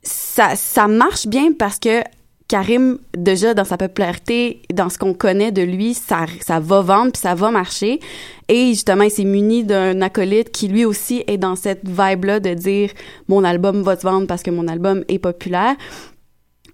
ça, 0.02 0.56
ça 0.56 0.88
marche 0.88 1.26
bien 1.28 1.52
parce 1.56 1.78
que 1.78 2.02
Karim, 2.48 2.98
déjà, 3.16 3.54
dans 3.54 3.64
sa 3.64 3.76
popularité, 3.76 4.62
dans 4.72 4.88
ce 4.88 4.98
qu'on 4.98 5.14
connaît 5.14 5.50
de 5.50 5.62
lui, 5.62 5.94
ça, 5.94 6.26
ça 6.40 6.60
va 6.60 6.80
vendre 6.80 7.12
puis 7.12 7.20
ça 7.20 7.34
va 7.34 7.50
marcher. 7.50 7.98
Et 8.48 8.68
justement, 8.68 9.02
il 9.02 9.10
s'est 9.10 9.24
muni 9.24 9.64
d'un 9.64 10.00
acolyte 10.00 10.52
qui, 10.52 10.68
lui 10.68 10.84
aussi, 10.84 11.24
est 11.26 11.38
dans 11.38 11.56
cette 11.56 11.88
vibe-là 11.88 12.38
de 12.38 12.54
dire 12.54 12.90
«mon 13.28 13.42
album 13.42 13.82
va 13.82 13.96
se 13.96 14.02
vendre 14.02 14.28
parce 14.28 14.44
que 14.44 14.50
mon 14.50 14.68
album 14.68 15.04
est 15.08 15.18
populaire». 15.18 15.74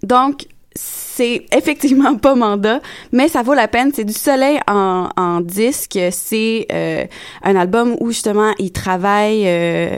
Donc, 0.03 0.47
c'est 0.75 1.47
effectivement 1.55 2.17
pas 2.17 2.35
mandat, 2.35 2.81
mais 3.13 3.29
ça 3.29 3.43
vaut 3.43 3.55
la 3.55 3.69
peine. 3.69 3.93
C'est 3.95 4.05
du 4.05 4.13
soleil 4.13 4.59
en, 4.69 5.09
en 5.17 5.41
disque. 5.41 5.99
C'est 6.11 6.67
euh, 6.73 7.05
un 7.43 7.57
album 7.57 7.97
où 8.01 8.11
justement 8.11 8.53
il 8.59 8.73
travaille, 8.73 9.45
euh, 9.47 9.97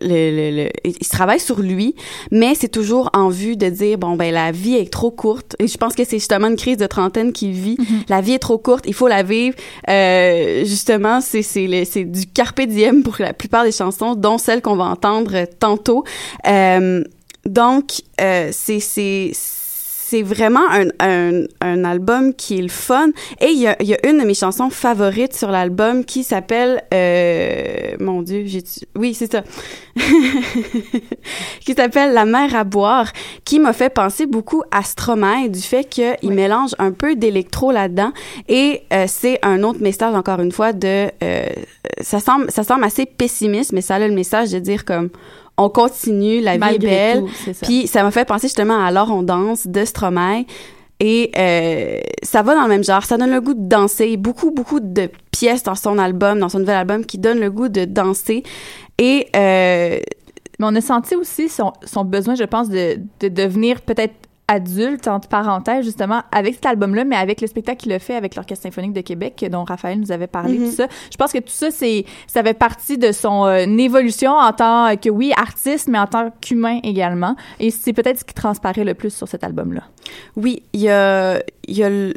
le, 0.00 0.50
le, 0.50 0.64
le- 0.64 0.70
il 0.84 1.04
se 1.04 1.10
travaille 1.10 1.40
sur 1.40 1.60
lui, 1.60 1.94
mais 2.30 2.54
c'est 2.54 2.68
toujours 2.68 3.10
en 3.12 3.28
vue 3.28 3.56
de 3.56 3.68
dire 3.68 3.98
bon 3.98 4.16
ben 4.16 4.32
la 4.32 4.50
vie 4.52 4.74
est 4.76 4.92
trop 4.92 5.10
courte. 5.10 5.56
Et 5.58 5.66
je 5.68 5.76
pense 5.76 5.94
que 5.94 6.04
c'est 6.04 6.18
justement 6.18 6.48
une 6.48 6.56
crise 6.56 6.76
de 6.76 6.86
trentaine 6.86 7.32
qu'il 7.32 7.52
vit. 7.52 7.76
La 8.08 8.20
vie 8.20 8.32
est 8.32 8.38
trop 8.38 8.58
courte, 8.58 8.84
il 8.86 8.94
faut 8.94 9.08
la 9.08 9.22
vivre. 9.22 9.56
Euh, 9.88 10.64
justement, 10.64 11.20
c'est 11.20 11.42
c'est 11.42 12.04
du 12.04 12.26
carpe 12.26 12.60
diem 12.62 13.02
pour 13.02 13.16
la 13.18 13.32
plupart 13.32 13.64
des 13.64 13.72
chansons, 13.72 14.14
dont 14.14 14.38
celle 14.38 14.62
qu'on 14.62 14.76
va 14.76 14.84
entendre 14.84 15.46
tantôt. 15.58 16.04
Euh, 16.46 17.02
donc, 17.44 18.02
euh, 18.20 18.50
c'est 18.52 19.32
c'est 20.08 20.22
vraiment 20.22 20.66
un, 20.70 20.86
un, 21.00 21.44
un 21.60 21.84
album 21.84 22.32
qui 22.32 22.58
est 22.58 22.62
le 22.62 22.68
fun. 22.68 23.08
Et 23.42 23.48
il 23.48 23.58
y 23.58 23.66
a, 23.66 23.76
il 23.80 23.88
y 23.88 23.92
a 23.92 24.08
une 24.08 24.18
de 24.18 24.24
mes 24.24 24.32
chansons 24.32 24.70
favorites 24.70 25.36
sur 25.36 25.50
l'album 25.50 26.02
qui 26.06 26.24
s'appelle... 26.24 26.82
Euh, 26.94 27.94
mon 28.00 28.22
Dieu, 28.22 28.44
j'ai... 28.46 28.64
Oui, 28.96 29.12
c'est 29.12 29.30
ça. 29.30 29.44
qui 31.60 31.74
s'appelle 31.74 32.14
La 32.14 32.24
mer 32.24 32.54
à 32.56 32.64
boire, 32.64 33.12
qui 33.44 33.58
m'a 33.58 33.74
fait 33.74 33.90
penser 33.90 34.24
beaucoup 34.24 34.62
à 34.70 34.82
Stromae, 34.82 35.48
du 35.48 35.60
fait 35.60 35.84
qu'il 35.84 36.30
mélange 36.30 36.74
un 36.78 36.92
peu 36.92 37.14
d'électro 37.14 37.70
là-dedans. 37.70 38.12
Et 38.48 38.84
euh, 38.94 39.04
c'est 39.06 39.38
un 39.42 39.62
autre 39.62 39.82
message, 39.82 40.14
encore 40.14 40.40
une 40.40 40.52
fois, 40.52 40.72
de... 40.72 41.10
euh, 41.22 41.48
ça, 42.00 42.18
semble, 42.18 42.50
ça 42.50 42.64
semble 42.64 42.84
assez 42.84 43.04
pessimiste, 43.04 43.72
mais 43.72 43.82
ça 43.82 43.96
a 43.96 43.98
le 43.98 44.14
message 44.14 44.52
de 44.52 44.58
dire 44.58 44.86
comme 44.86 45.10
on 45.58 45.68
continue, 45.68 46.40
la 46.40 46.56
vie 46.56 46.74
est 46.74 46.78
belle. 46.78 47.20
tout, 47.20 47.30
c'est 47.44 47.52
ça. 47.52 47.66
Puis 47.66 47.86
ça 47.86 48.02
m'a 48.02 48.10
fait 48.10 48.24
penser 48.24 48.46
justement 48.46 48.80
à 48.80 48.86
Alors 48.86 49.10
on 49.10 49.22
danse 49.22 49.66
de 49.66 49.84
Stromae. 49.84 50.44
Et 51.00 51.30
euh, 51.36 52.00
ça 52.22 52.42
va 52.42 52.54
dans 52.54 52.62
le 52.62 52.68
même 52.68 52.82
genre. 52.82 53.04
Ça 53.04 53.16
donne 53.16 53.30
le 53.30 53.40
goût 53.40 53.54
de 53.54 53.68
danser. 53.68 54.16
Beaucoup, 54.16 54.50
beaucoup 54.50 54.80
de 54.80 55.08
pièces 55.30 55.62
dans 55.62 55.76
son 55.76 55.98
album, 55.98 56.40
dans 56.40 56.48
son 56.48 56.58
nouvel 56.58 56.76
album, 56.76 57.04
qui 57.04 57.18
donnent 57.18 57.40
le 57.40 57.50
goût 57.50 57.68
de 57.68 57.84
danser. 57.84 58.42
Et 58.98 59.28
euh, 59.36 60.00
Mais 60.58 60.66
on 60.66 60.74
a 60.74 60.80
senti 60.80 61.14
aussi 61.14 61.48
son, 61.48 61.72
son 61.84 62.04
besoin, 62.04 62.34
je 62.34 62.44
pense, 62.44 62.68
de, 62.68 62.98
de 63.20 63.28
devenir 63.28 63.82
peut-être 63.82 64.14
adulte, 64.48 65.06
entre 65.08 65.28
parenthèses, 65.28 65.84
justement, 65.84 66.22
avec 66.32 66.54
cet 66.54 66.66
album-là, 66.66 67.04
mais 67.04 67.16
avec 67.16 67.40
le 67.40 67.46
spectacle 67.46 67.82
qu'il 67.82 67.92
a 67.92 67.98
fait 67.98 68.14
avec 68.16 68.34
l'Orchestre 68.34 68.62
symphonique 68.62 68.94
de 68.94 69.02
Québec, 69.02 69.44
dont 69.50 69.64
Raphaël 69.64 70.00
nous 70.00 70.10
avait 70.10 70.26
parlé, 70.26 70.58
Mhm. 70.58 70.70
tout 70.70 70.74
ça. 70.76 70.88
Je 71.10 71.16
pense 71.16 71.32
que 71.32 71.38
tout 71.38 71.44
ça, 71.52 71.70
c'est, 71.70 72.04
ça 72.26 72.42
fait 72.42 72.54
partie 72.54 72.96
de 72.98 73.12
son 73.12 73.44
euh, 73.46 73.58
évolution 73.66 74.32
en 74.32 74.52
tant 74.52 74.96
que, 74.96 75.10
oui, 75.10 75.32
artiste, 75.36 75.88
mais 75.88 75.98
en 75.98 76.06
tant 76.06 76.30
qu'humain 76.40 76.80
également. 76.82 77.36
Et 77.60 77.70
c'est 77.70 77.92
peut-être 77.92 78.18
ce 78.20 78.24
qui 78.24 78.34
transparaît 78.34 78.84
le 78.84 78.94
plus 78.94 79.10
sur 79.14 79.28
cet 79.28 79.44
album-là. 79.44 79.82
oui, 80.36 80.62
il 80.72 80.80
y 80.80 80.88
a, 80.88 81.40
il 81.66 81.76
y 81.76 81.84
a 81.84 81.90
le- 81.90 82.14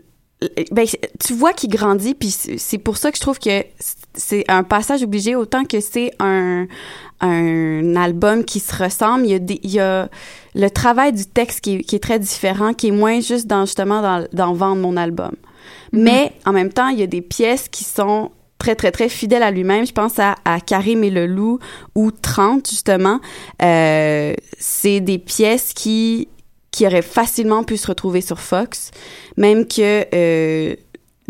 ben, 0.71 0.87
tu 1.23 1.33
vois 1.33 1.53
qu'il 1.53 1.69
grandit, 1.69 2.15
puis 2.15 2.29
c'est 2.31 2.77
pour 2.79 2.97
ça 2.97 3.11
que 3.11 3.17
je 3.17 3.21
trouve 3.21 3.37
que 3.37 3.63
c'est 4.13 4.43
un 4.49 4.63
passage 4.63 5.03
obligé 5.03 5.35
autant 5.35 5.63
que 5.65 5.79
c'est 5.79 6.11
un 6.19 6.67
un 7.21 7.95
album 7.95 8.43
qui 8.43 8.59
se 8.59 8.75
ressemble. 8.75 9.25
Il 9.25 9.31
y 9.31 9.35
a, 9.35 9.39
des, 9.39 9.59
il 9.63 9.71
y 9.71 9.79
a 9.79 10.09
le 10.55 10.69
travail 10.69 11.13
du 11.13 11.25
texte 11.25 11.61
qui 11.61 11.75
est, 11.75 11.83
qui 11.83 11.95
est 11.95 11.99
très 11.99 12.19
différent, 12.19 12.73
qui 12.73 12.87
est 12.87 12.91
moins 12.91 13.19
juste 13.19 13.47
dans 13.47 13.65
justement 13.65 14.01
dans, 14.01 14.27
dans 14.33 14.53
vendre 14.53 14.81
mon 14.81 14.97
album. 14.97 15.31
Mais 15.93 16.33
en 16.45 16.51
même 16.51 16.73
temps, 16.73 16.87
il 16.87 16.99
y 16.99 17.03
a 17.03 17.07
des 17.07 17.21
pièces 17.21 17.67
qui 17.69 17.83
sont 17.83 18.31
très, 18.57 18.75
très, 18.75 18.91
très 18.91 19.09
fidèles 19.09 19.43
à 19.43 19.51
lui-même. 19.51 19.85
Je 19.85 19.91
pense 19.91 20.19
à, 20.19 20.35
à 20.45 20.59
Karim 20.59 21.03
et 21.03 21.09
le 21.09 21.27
loup 21.27 21.59
ou 21.95 22.11
30, 22.11 22.67
justement. 22.69 23.19
Euh, 23.61 24.33
c'est 24.57 24.99
des 24.99 25.19
pièces 25.19 25.73
qui, 25.73 26.27
qui 26.71 26.87
auraient 26.87 27.01
facilement 27.01 27.63
pu 27.63 27.77
se 27.77 27.87
retrouver 27.87 28.21
sur 28.21 28.39
Fox. 28.39 28.91
Même 29.37 29.67
que... 29.67 30.05
Euh, 30.13 30.75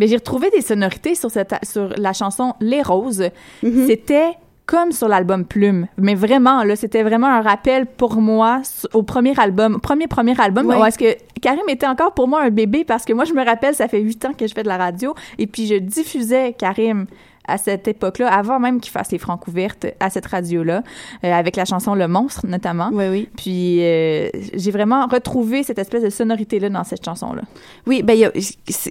Mais 0.01 0.07
j'ai 0.07 0.15
retrouvé 0.15 0.49
des 0.49 0.61
sonorités 0.61 1.13
sur, 1.13 1.29
cette, 1.29 1.53
sur 1.61 1.89
la 1.95 2.11
chanson 2.11 2.55
Les 2.59 2.81
Roses. 2.81 3.29
C'était 3.61 4.31
comme 4.65 4.91
sur 4.91 5.07
l'album 5.07 5.45
Plume. 5.45 5.85
Mais 5.97 6.15
vraiment, 6.15 6.63
là, 6.63 6.75
c'était 6.75 7.03
vraiment 7.03 7.27
un 7.27 7.41
rappel 7.41 7.85
pour 7.85 8.15
moi 8.15 8.63
au 8.95 9.03
premier 9.03 9.39
album, 9.39 9.79
premier, 9.79 10.07
premier 10.07 10.33
album, 10.41 10.65
où 10.65 10.85
est-ce 10.85 10.97
que 10.97 11.15
Karim 11.39 11.69
était 11.69 11.85
encore 11.85 12.15
pour 12.15 12.27
moi 12.27 12.41
un 12.41 12.49
bébé? 12.49 12.83
Parce 12.83 13.05
que 13.05 13.13
moi, 13.13 13.25
je 13.25 13.33
me 13.33 13.45
rappelle, 13.45 13.75
ça 13.75 13.87
fait 13.87 13.99
huit 13.99 14.25
ans 14.25 14.33
que 14.33 14.47
je 14.47 14.55
fais 14.55 14.63
de 14.63 14.69
la 14.69 14.77
radio 14.77 15.13
et 15.37 15.45
puis 15.45 15.67
je 15.67 15.75
diffusais 15.75 16.55
Karim 16.57 17.05
à 17.47 17.57
cette 17.57 17.87
époque-là, 17.87 18.27
avant 18.31 18.59
même 18.59 18.79
qu'il 18.79 18.91
fasse 18.91 19.11
les 19.11 19.17
francs 19.17 19.47
ouvertes 19.47 19.87
à 19.99 20.09
cette 20.09 20.25
radio-là, 20.25 20.83
euh, 21.23 21.31
avec 21.33 21.55
la 21.55 21.65
chanson 21.65 21.95
Le 21.95 22.07
Monstre, 22.07 22.45
notamment. 22.47 22.89
Oui, 22.93 23.05
oui. 23.09 23.29
Puis 23.35 23.77
euh, 23.81 24.29
j'ai 24.53 24.71
vraiment 24.71 25.07
retrouvé 25.07 25.63
cette 25.63 25.79
espèce 25.79 26.03
de 26.03 26.09
sonorité-là 26.09 26.69
dans 26.69 26.83
cette 26.83 27.03
chanson-là. 27.03 27.41
Oui, 27.87 28.03
ben 28.03 28.13
y 28.13 28.25
a- 28.25 28.31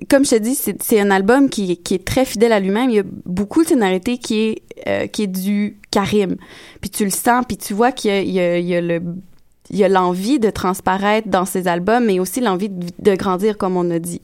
comme 0.09 0.25
je 0.25 0.31
te 0.31 0.39
dis, 0.39 0.55
c'est 0.55 1.01
un 1.01 1.11
album 1.11 1.49
qui, 1.49 1.77
qui 1.77 1.95
est 1.95 2.05
très 2.05 2.25
fidèle 2.25 2.53
à 2.53 2.61
lui-même. 2.61 2.91
Il 2.91 2.97
y 2.97 3.01
a 3.01 3.05
beaucoup 3.25 3.63
de 3.63 3.69
sonorités 3.69 4.19
qui 4.19 4.41
est 4.41 4.63
euh, 4.87 5.07
qui 5.07 5.25
est 5.25 5.27
du 5.27 5.79
Karim. 5.91 6.37
Puis 6.81 6.91
tu 6.91 7.05
le 7.05 7.11
sens, 7.11 7.45
puis 7.47 7.57
tu 7.59 7.75
vois 7.75 7.93
qu'il 7.93 8.11
y 8.25 8.39
y 8.39 8.61
y 8.63 8.75
a 8.75 8.81
le 8.81 9.03
il 9.73 9.79
y 9.79 9.85
a 9.85 9.89
l'envie 9.89 10.41
de 10.41 10.51
transparaître 10.51 11.29
dans 11.29 11.45
ses 11.45 11.69
albums, 11.69 12.05
mais 12.05 12.19
aussi 12.19 12.41
l'envie 12.41 12.69
de, 12.71 12.87
de 12.99 13.15
grandir, 13.15 13.57
comme 13.57 13.77
on 13.77 13.89
a 13.93 14.01
dit. 14.01 14.21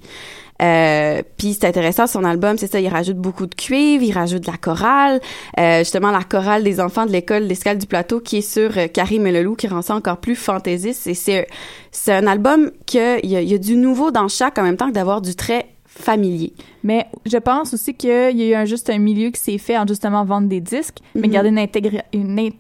Euh, 0.63 1.23
puis 1.37 1.53
c'est 1.55 1.67
intéressant 1.67 2.07
son 2.07 2.25
album, 2.25 2.57
c'est 2.59 2.71
ça, 2.71 2.81
il 2.81 2.89
rajoute 2.89 3.17
beaucoup 3.19 3.47
de 3.47 3.55
cuivre, 3.55 4.03
il 4.03 4.13
rajoute 4.13 4.43
de 4.47 4.51
la 4.51 4.57
chorale, 4.57 5.21
euh, 5.59 5.81
justement 5.81 6.11
la 6.11 6.23
chorale 6.23 6.63
des 6.65 6.81
enfants 6.81 7.05
de 7.07 7.13
l'école 7.13 7.47
d'escale 7.47 7.79
du 7.79 7.87
plateau 7.87 8.21
qui 8.21 8.39
est 8.39 8.41
sur 8.41 8.77
euh, 8.79 8.87
Karim 8.89 9.27
et 9.27 9.33
le 9.33 9.43
loup 9.43 9.55
qui 9.55 9.69
rend 9.69 9.83
ça 9.83 9.95
encore 9.95 10.17
plus 10.19 10.35
fantaisiste 10.37 11.07
et 11.07 11.15
c'est 11.15 11.47
c'est 11.91 12.13
un 12.13 12.27
album 12.27 12.71
que 12.91 13.23
il 13.25 13.31
y, 13.31 13.37
a, 13.37 13.43
y 13.43 13.55
a 13.55 13.59
du 13.59 13.77
nouveau 13.77 14.11
dans 14.11 14.29
chaque 14.29 14.59
en 14.59 14.63
même 14.63 14.77
temps 14.77 14.89
que 14.89 14.93
d'avoir 14.95 15.21
du 15.21 15.35
très 15.35 15.67
familier. 15.85 16.53
Mais 16.83 17.07
je 17.25 17.39
pense 17.39 17.73
aussi 17.73 17.95
qu'il 17.95 18.11
y 18.11 18.43
a 18.43 18.49
eu 18.51 18.55
un, 18.55 18.65
juste 18.67 18.91
un 18.91 18.99
milieu 18.99 19.31
qui 19.31 19.41
s'est 19.41 19.57
fait 19.59 19.79
en 19.79 19.87
justement 19.87 20.25
vendre 20.25 20.47
des 20.49 20.61
disques, 20.61 20.99
mais 21.15 21.23
Mhm. 21.27 21.31
garder 21.33 21.49
une, 21.49 21.59
intégri- 21.59 22.03
une 22.13 22.51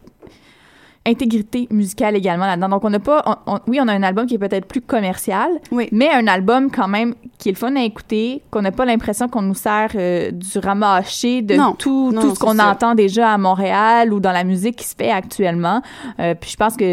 intégrité 1.06 1.66
musicale 1.70 2.16
également 2.16 2.46
là-dedans. 2.46 2.68
Donc, 2.68 2.84
on 2.84 2.90
n'a 2.90 2.98
pas... 2.98 3.22
on- 3.26 3.54
on- 3.54 3.58
oui, 3.68 3.78
on 3.80 3.88
a 3.88 3.92
un 3.92 4.02
album 4.02 4.26
qui 4.26 4.34
est 4.34 4.38
peut-être 4.38 4.66
plus 4.66 4.80
commercial, 4.80 5.48
mais 5.92 6.10
un 6.12 6.26
album 6.26 6.70
quand 6.70 6.88
même 6.88 7.14
qui 7.38 7.48
est 7.48 7.52
le 7.52 7.56
fun 7.58 7.74
à 7.76 7.82
écouter, 7.82 8.42
qu'on 8.50 8.62
n'a 8.62 8.72
pas 8.72 8.84
l'impression 8.84 9.28
qu'on 9.28 9.42
nous 9.42 9.54
sert 9.54 9.90
euh, 9.94 10.30
du 10.30 10.58
ramaché 10.58 11.42
de 11.42 11.54
Non. 11.54 11.74
tout, 11.78 12.10
Non, 12.12 12.20
tout 12.20 12.26
non, 12.28 12.34
ce 12.34 12.40
qu'on 12.40 12.58
entend 12.58 12.94
déjà 12.94 13.32
à 13.32 13.38
Montréal 13.38 14.12
ou 14.12 14.20
dans 14.20 14.32
la 14.32 14.44
musique 14.44 14.76
qui 14.76 14.86
se 14.86 14.94
fait 14.96 15.10
actuellement. 15.10 15.82
Euh, 16.20 16.34
puis 16.34 16.50
je 16.50 16.56
pense 16.56 16.76
que 16.76 16.84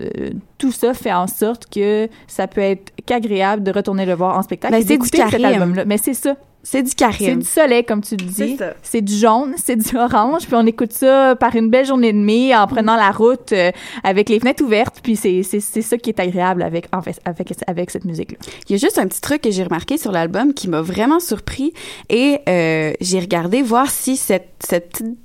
euh, 0.00 0.30
tout 0.58 0.72
ça 0.72 0.94
fait 0.94 1.12
en 1.12 1.26
sorte 1.26 1.66
que 1.72 2.08
ça 2.26 2.46
peut 2.46 2.60
être 2.62 2.92
qu'agréable 3.04 3.62
de 3.62 3.70
retourner 3.70 4.06
le 4.06 4.14
voir 4.14 4.36
en 4.38 4.42
spectacle 4.42 4.72
Ben, 4.74 4.80
et 4.80 4.84
d'écouter 4.84 5.22
cet 5.30 5.42
album-là. 5.44 5.84
Mais 5.86 5.98
c'est 5.98 6.14
ça. 6.14 6.34
C'est 6.68 6.82
du 6.82 6.94
Karim. 6.96 7.16
C'est 7.18 7.36
du 7.36 7.46
soleil, 7.46 7.84
comme 7.84 8.00
tu 8.00 8.16
le 8.16 8.24
dis. 8.24 8.34
C'est 8.34 8.56
ça. 8.56 8.74
C'est 8.82 9.00
du 9.00 9.14
jaune, 9.14 9.54
c'est 9.64 9.76
du 9.76 9.96
orange, 9.96 10.46
puis 10.46 10.56
on 10.56 10.66
écoute 10.66 10.92
ça 10.92 11.36
par 11.36 11.54
une 11.54 11.70
belle 11.70 11.86
journée 11.86 12.12
de 12.12 12.18
mai 12.18 12.56
en 12.56 12.66
prenant 12.66 12.96
la 12.96 13.12
route 13.12 13.52
euh, 13.52 13.70
avec 14.02 14.28
les 14.28 14.40
fenêtres 14.40 14.64
ouvertes, 14.64 14.98
puis 15.00 15.14
c'est 15.14 15.44
c'est 15.44 15.60
c'est 15.60 15.82
ça 15.82 15.96
qui 15.96 16.10
est 16.10 16.18
agréable 16.18 16.64
avec 16.64 16.88
en 16.92 17.02
fait 17.02 17.20
avec 17.24 17.52
avec 17.68 17.90
cette 17.92 18.04
musique 18.04 18.32
là. 18.32 18.38
Il 18.68 18.72
y 18.72 18.74
a 18.74 18.78
juste 18.78 18.98
un 18.98 19.06
petit 19.06 19.20
truc 19.20 19.42
que 19.42 19.50
j'ai 19.52 19.62
remarqué 19.62 19.96
sur 19.96 20.10
l'album 20.10 20.54
qui 20.54 20.68
m'a 20.68 20.82
vraiment 20.82 21.20
surpris 21.20 21.72
et 22.08 22.40
euh, 22.48 22.92
j'ai 23.00 23.20
regardé 23.20 23.62
voir 23.62 23.88
si 23.88 24.16
cette, 24.16 24.48
cette 24.58 24.88
petite 24.88 25.16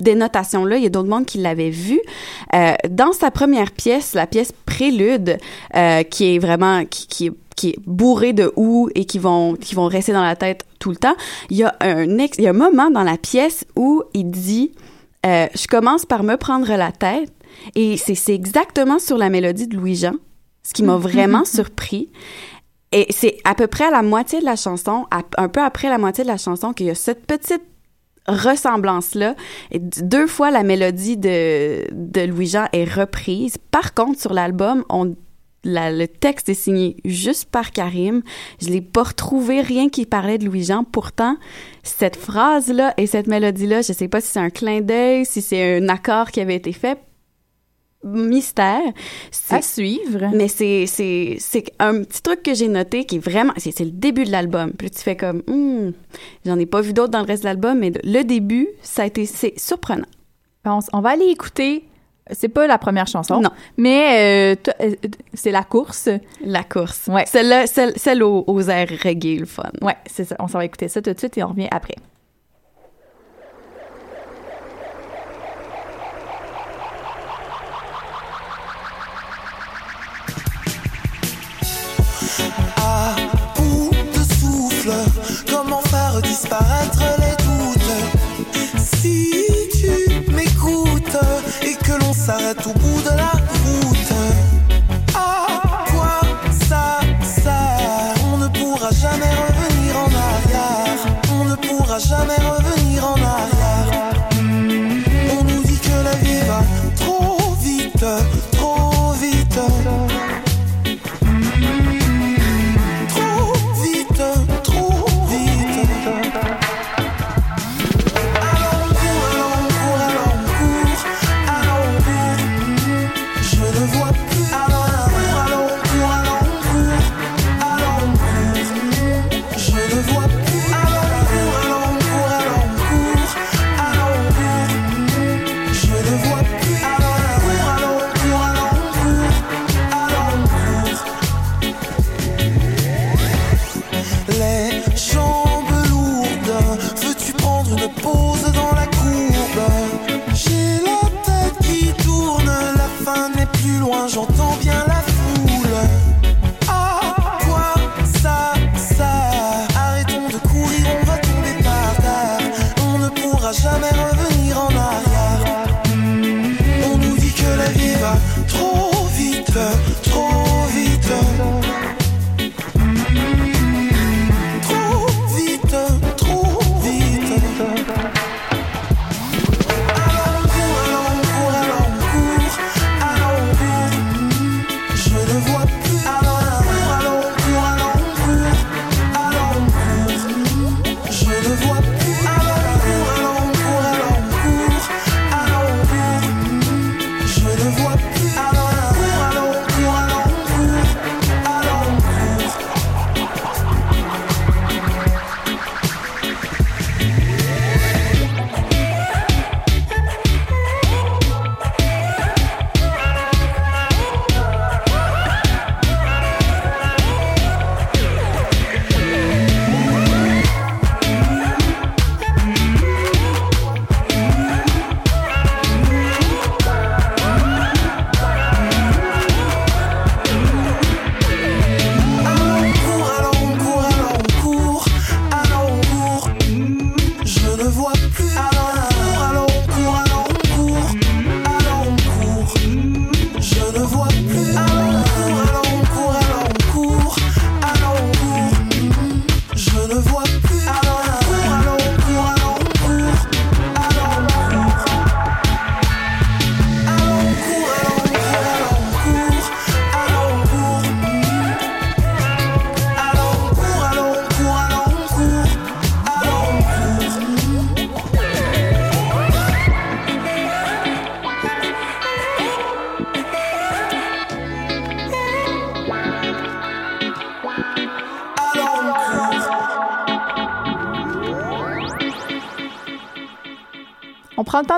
dénotation-là, 0.00 0.76
il 0.76 0.82
y 0.82 0.86
a 0.86 0.90
d'autres 0.90 1.08
mondes 1.08 1.26
qui 1.26 1.38
l'avaient 1.38 1.70
vu. 1.70 2.00
Euh, 2.54 2.74
dans 2.90 3.12
sa 3.12 3.30
première 3.30 3.70
pièce, 3.72 4.14
la 4.14 4.26
pièce 4.26 4.52
Prélude, 4.66 5.38
euh, 5.74 6.02
qui 6.02 6.34
est 6.34 6.38
vraiment, 6.38 6.84
qui, 6.84 7.06
qui, 7.06 7.26
est- 7.26 7.32
qui 7.56 7.68
est 7.70 7.78
bourrée 7.86 8.32
de 8.34 8.52
ou 8.56 8.90
et 8.94 9.04
qui 9.06 9.18
vont, 9.18 9.54
qui 9.54 9.74
vont 9.74 9.86
rester 9.86 10.12
dans 10.12 10.22
la 10.24 10.36
tête 10.36 10.64
tout 10.78 10.90
le 10.90 10.96
temps, 10.96 11.14
il 11.50 11.56
y 11.56 11.62
a 11.64 11.74
un, 11.80 12.18
ex, 12.18 12.36
il 12.38 12.44
y 12.44 12.46
a 12.46 12.50
un 12.50 12.52
moment 12.52 12.90
dans 12.90 13.02
la 13.02 13.16
pièce 13.16 13.64
où 13.76 14.02
il 14.12 14.30
dit, 14.30 14.72
euh, 15.24 15.46
je 15.54 15.66
commence 15.66 16.04
par 16.04 16.22
me 16.22 16.36
prendre 16.36 16.68
la 16.76 16.92
tête 16.92 17.32
et 17.74 17.96
c'est 17.96 18.14
c'est 18.14 18.34
exactement 18.34 18.98
sur 18.98 19.16
la 19.16 19.30
mélodie 19.30 19.66
de 19.66 19.74
Louis-Jean, 19.76 20.12
ce 20.62 20.74
qui 20.74 20.82
m'a 20.82 20.96
vraiment 20.98 21.44
surpris. 21.46 22.10
Et 22.92 23.06
c'est 23.10 23.38
à 23.44 23.54
peu 23.54 23.66
près 23.66 23.84
à 23.86 23.90
la 23.90 24.02
moitié 24.02 24.40
de 24.40 24.44
la 24.44 24.56
chanson, 24.56 25.06
à- 25.10 25.22
un 25.38 25.48
peu 25.48 25.60
après 25.62 25.88
la 25.88 25.96
moitié 25.98 26.22
de 26.24 26.28
la 26.28 26.36
chanson, 26.36 26.72
qu'il 26.74 26.86
y 26.86 26.90
a 26.90 26.94
cette 26.94 27.26
petite 27.26 27.62
ressemblance-là. 28.28 29.34
Deux 29.72 30.26
fois, 30.26 30.50
la 30.50 30.62
mélodie 30.62 31.16
de, 31.16 31.84
de 31.92 32.20
Louis-Jean 32.22 32.66
est 32.72 32.84
reprise. 32.84 33.56
Par 33.70 33.94
contre, 33.94 34.20
sur 34.20 34.32
l'album, 34.34 34.84
on 34.88 35.14
le 35.66 36.06
texte 36.06 36.48
est 36.48 36.54
signé 36.54 36.96
juste 37.04 37.46
par 37.46 37.72
Karim. 37.72 38.22
Je 38.60 38.68
l'ai 38.68 38.80
pas 38.80 39.02
retrouvé 39.02 39.60
rien 39.60 39.88
qui 39.88 40.06
parlait 40.06 40.38
de 40.38 40.44
Louis-Jean. 40.44 40.84
Pourtant, 40.84 41.36
cette 41.82 42.16
phrase-là 42.16 42.94
et 42.96 43.06
cette 43.06 43.26
mélodie-là, 43.26 43.82
je 43.82 43.92
sais 43.92 44.08
pas 44.08 44.20
si 44.20 44.28
c'est 44.28 44.40
un 44.40 44.50
clin 44.50 44.80
d'œil, 44.80 45.26
si 45.26 45.42
c'est 45.42 45.78
un 45.78 45.88
accord 45.88 46.30
qui 46.30 46.40
avait 46.40 46.56
été 46.56 46.72
fait. 46.72 46.98
Mystère. 48.06 48.80
À 49.50 49.62
suivre. 49.62 50.30
Mais 50.32 50.48
c'est, 50.48 50.86
c'est, 50.86 51.36
c'est 51.38 51.64
un 51.78 52.02
petit 52.02 52.22
truc 52.22 52.42
que 52.42 52.54
j'ai 52.54 52.68
noté 52.68 53.04
qui 53.04 53.16
est 53.16 53.18
vraiment, 53.18 53.52
c'est, 53.56 53.78
le 53.80 53.90
début 53.90 54.24
de 54.24 54.30
l'album. 54.30 54.72
Puis 54.72 54.90
tu 54.90 55.00
fais 55.00 55.16
comme, 55.16 55.42
Hmm, 55.46 55.90
j'en 56.44 56.58
ai 56.58 56.66
pas 56.66 56.80
vu 56.80 56.92
d'autres 56.92 57.10
dans 57.10 57.20
le 57.20 57.26
reste 57.26 57.42
de 57.42 57.48
l'album, 57.48 57.78
mais 57.78 57.92
le 58.02 58.22
début, 58.22 58.68
ça 58.82 59.02
a 59.02 59.06
été, 59.06 59.26
c'est 59.26 59.58
surprenant. 59.58 60.06
On, 60.64 60.80
on 60.92 61.00
va 61.00 61.10
aller 61.10 61.26
écouter. 61.26 61.84
C'est 62.32 62.48
pas 62.48 62.66
la 62.66 62.76
première 62.76 63.06
chanson. 63.06 63.40
Non. 63.40 63.50
Mais 63.76 64.56
euh, 64.56 64.72
euh, 64.80 64.94
c'est 65.32 65.52
la 65.52 65.62
course. 65.62 66.08
La 66.44 66.64
course. 66.64 67.06
Ouais. 67.06 67.24
Celle, 67.26 67.68
celle 67.68 68.22
aux, 68.24 68.42
aux 68.48 68.62
airs 68.62 68.88
reggae, 69.04 69.38
le 69.38 69.46
fun. 69.46 69.70
Ouais, 69.80 69.96
c'est 70.06 70.24
ça. 70.24 70.34
On 70.40 70.48
s'en 70.48 70.58
va 70.58 70.64
écouter 70.64 70.88
ça 70.88 71.00
tout 71.00 71.12
de 71.12 71.18
suite 71.18 71.38
et 71.38 71.44
on 71.44 71.48
revient 71.48 71.68
après. 71.70 71.94
Comment 85.50 85.80
faire 85.82 86.20
disparaître 86.22 87.02
les 87.18 87.36
doutes? 87.44 88.82
Si 88.82 89.32
tu 89.72 90.32
m'écoutes 90.32 91.18
et 91.62 91.74
que 91.74 91.92
l'on 92.00 92.12
s'arrête 92.12 92.66
au 92.66 92.72
bout 92.72 92.85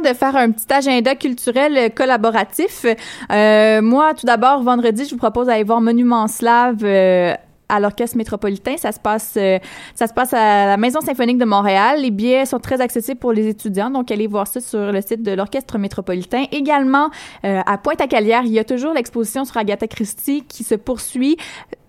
de 0.01 0.15
faire 0.15 0.37
un 0.37 0.51
petit 0.51 0.73
agenda 0.73 1.15
culturel 1.15 1.77
euh, 1.77 1.89
collaboratif. 1.89 2.87
Euh, 3.31 3.83
moi, 3.83 4.15
tout 4.15 4.27
d'abord, 4.27 4.63
vendredi, 4.63 5.05
je 5.05 5.11
vous 5.11 5.17
propose 5.17 5.47
d'aller 5.47 5.65
voir 5.65 5.81
Monument 5.81 6.27
Slave 6.29 6.79
euh, 6.83 7.35
à 7.69 7.81
l'Orchestre 7.81 8.17
métropolitain. 8.17 8.77
Ça 8.77 8.93
se 8.93 9.01
passe, 9.01 9.35
euh, 9.37 9.59
ça 9.95 10.07
se 10.07 10.13
passe 10.13 10.33
à 10.33 10.67
la 10.67 10.77
Maison 10.77 11.01
symphonique 11.01 11.39
de 11.39 11.45
Montréal. 11.45 12.01
Les 12.01 12.11
billets 12.11 12.47
sont 12.47 12.59
très 12.59 12.81
accessibles 12.81 13.19
pour 13.19 13.33
les 13.33 13.49
étudiants, 13.49 13.91
donc 13.91 14.11
allez 14.11 14.27
voir 14.27 14.47
ça 14.47 14.61
sur 14.61 14.93
le 14.93 15.01
site 15.01 15.23
de 15.23 15.33
l'Orchestre 15.33 15.79
métropolitain. 15.79 16.45
Également, 16.53 17.11
euh, 17.45 17.61
à 17.67 17.79
Pointe-à-Calière, 17.79 18.43
il 18.45 18.53
y 18.53 18.59
a 18.59 18.65
toujours 18.65 18.95
l'exposition 18.95 19.45
sur 19.45 19.57
Agatha 19.57 19.87
Christie 19.87 20.45
qui 20.49 20.65
se 20.65 20.75
poursuit 20.75 21.37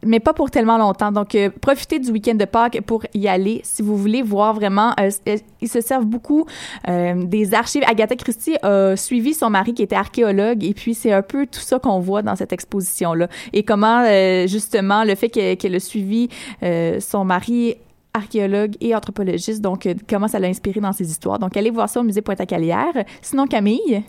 mais 0.03 0.19
pas 0.19 0.33
pour 0.33 0.49
tellement 0.51 0.77
longtemps. 0.77 1.11
Donc, 1.11 1.35
euh, 1.35 1.49
profitez 1.49 1.99
du 1.99 2.11
week-end 2.11 2.35
de 2.35 2.45
Pâques 2.45 2.81
pour 2.85 3.03
y 3.13 3.27
aller 3.27 3.61
si 3.63 3.81
vous 3.81 3.97
voulez 3.97 4.21
voir 4.21 4.53
vraiment. 4.53 4.93
euh, 4.99 5.09
euh, 5.27 5.37
ils 5.61 5.67
se 5.67 5.81
servent 5.81 6.05
beaucoup 6.05 6.45
des 6.87 7.53
archives. 7.53 7.83
Agatha 7.85 8.15
Christie 8.15 8.55
a 8.63 8.95
suivi 8.95 9.33
son 9.33 9.49
mari 9.49 9.73
qui 9.73 9.83
était 9.83 9.95
archéologue 9.95 10.63
et 10.63 10.73
puis 10.73 10.93
c'est 10.93 11.11
un 11.11 11.21
peu 11.21 11.45
tout 11.45 11.59
ça 11.59 11.79
qu'on 11.79 11.99
voit 11.99 12.21
dans 12.21 12.35
cette 12.35 12.53
exposition-là. 12.53 13.27
Et 13.51 13.63
comment, 13.63 14.05
justement, 14.47 15.03
le 15.03 15.15
fait 15.15 15.29
qu'elle 15.29 15.75
a 15.75 15.79
suivi 15.79 16.29
son 16.99 17.25
mari 17.25 17.75
archéologue 18.13 18.75
et 18.79 18.95
anthropologiste, 18.95 19.61
donc 19.61 19.87
comment 20.09 20.27
ça 20.29 20.39
l'a 20.39 20.47
inspiré 20.47 20.79
dans 20.79 20.93
ses 20.93 21.11
histoires. 21.11 21.39
Donc, 21.39 21.57
allez 21.57 21.71
voir 21.71 21.89
ça 21.89 21.99
au 21.99 22.03
musée 22.03 22.21
Pointe-à-Calière. 22.21 23.03
Sinon, 23.21 23.45
Camille? 23.45 24.03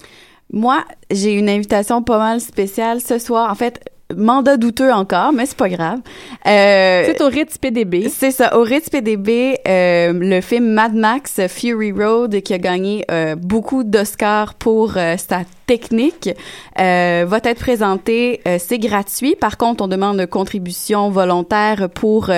Moi, 0.52 0.84
j'ai 1.10 1.34
une 1.34 1.48
invitation 1.48 2.02
pas 2.02 2.18
mal 2.18 2.40
spéciale 2.40 3.00
ce 3.00 3.18
soir. 3.18 3.50
En 3.50 3.54
fait, 3.54 3.90
mandat 4.16 4.56
douteux 4.56 4.92
encore, 4.92 5.32
mais 5.32 5.46
c'est 5.46 5.56
pas 5.56 5.68
grave. 5.68 6.00
Euh, 6.46 7.02
c'est 7.06 7.20
au 7.20 7.28
Ritz 7.28 7.58
PDB. 7.58 8.08
C'est 8.08 8.30
ça, 8.30 8.56
au 8.58 8.62
Ritz 8.62 8.88
PDB, 8.90 9.58
euh, 9.66 10.12
le 10.12 10.40
film 10.40 10.72
Mad 10.72 10.94
Max 10.94 11.40
Fury 11.48 11.92
Road 11.92 12.40
qui 12.42 12.54
a 12.54 12.58
gagné 12.58 13.04
euh, 13.10 13.36
beaucoup 13.36 13.84
d'Oscars 13.84 14.54
pour 14.54 14.92
sa 14.92 15.42
technique 15.66 16.30
va 16.76 17.38
être 17.44 17.60
présenté. 17.60 18.40
C'est 18.58 18.78
gratuit. 18.78 19.36
Par 19.36 19.56
contre, 19.56 19.84
on 19.84 19.88
demande 19.88 20.20
une 20.20 20.26
contribution 20.26 21.10
volontaire 21.10 21.88
pour 21.90 22.30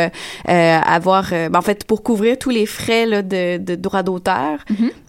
avoir, 0.45 1.31
ben, 1.31 1.55
en 1.55 1.63
fait, 1.63 1.85
pour 1.85 2.03
couvrir 2.03 2.39
tous 2.39 2.51
les 2.51 2.67
frais 2.67 3.07
là, 3.07 3.23
de, 3.23 3.57
de 3.57 3.75
droit 3.75 4.03
d'auteur. 4.03 4.59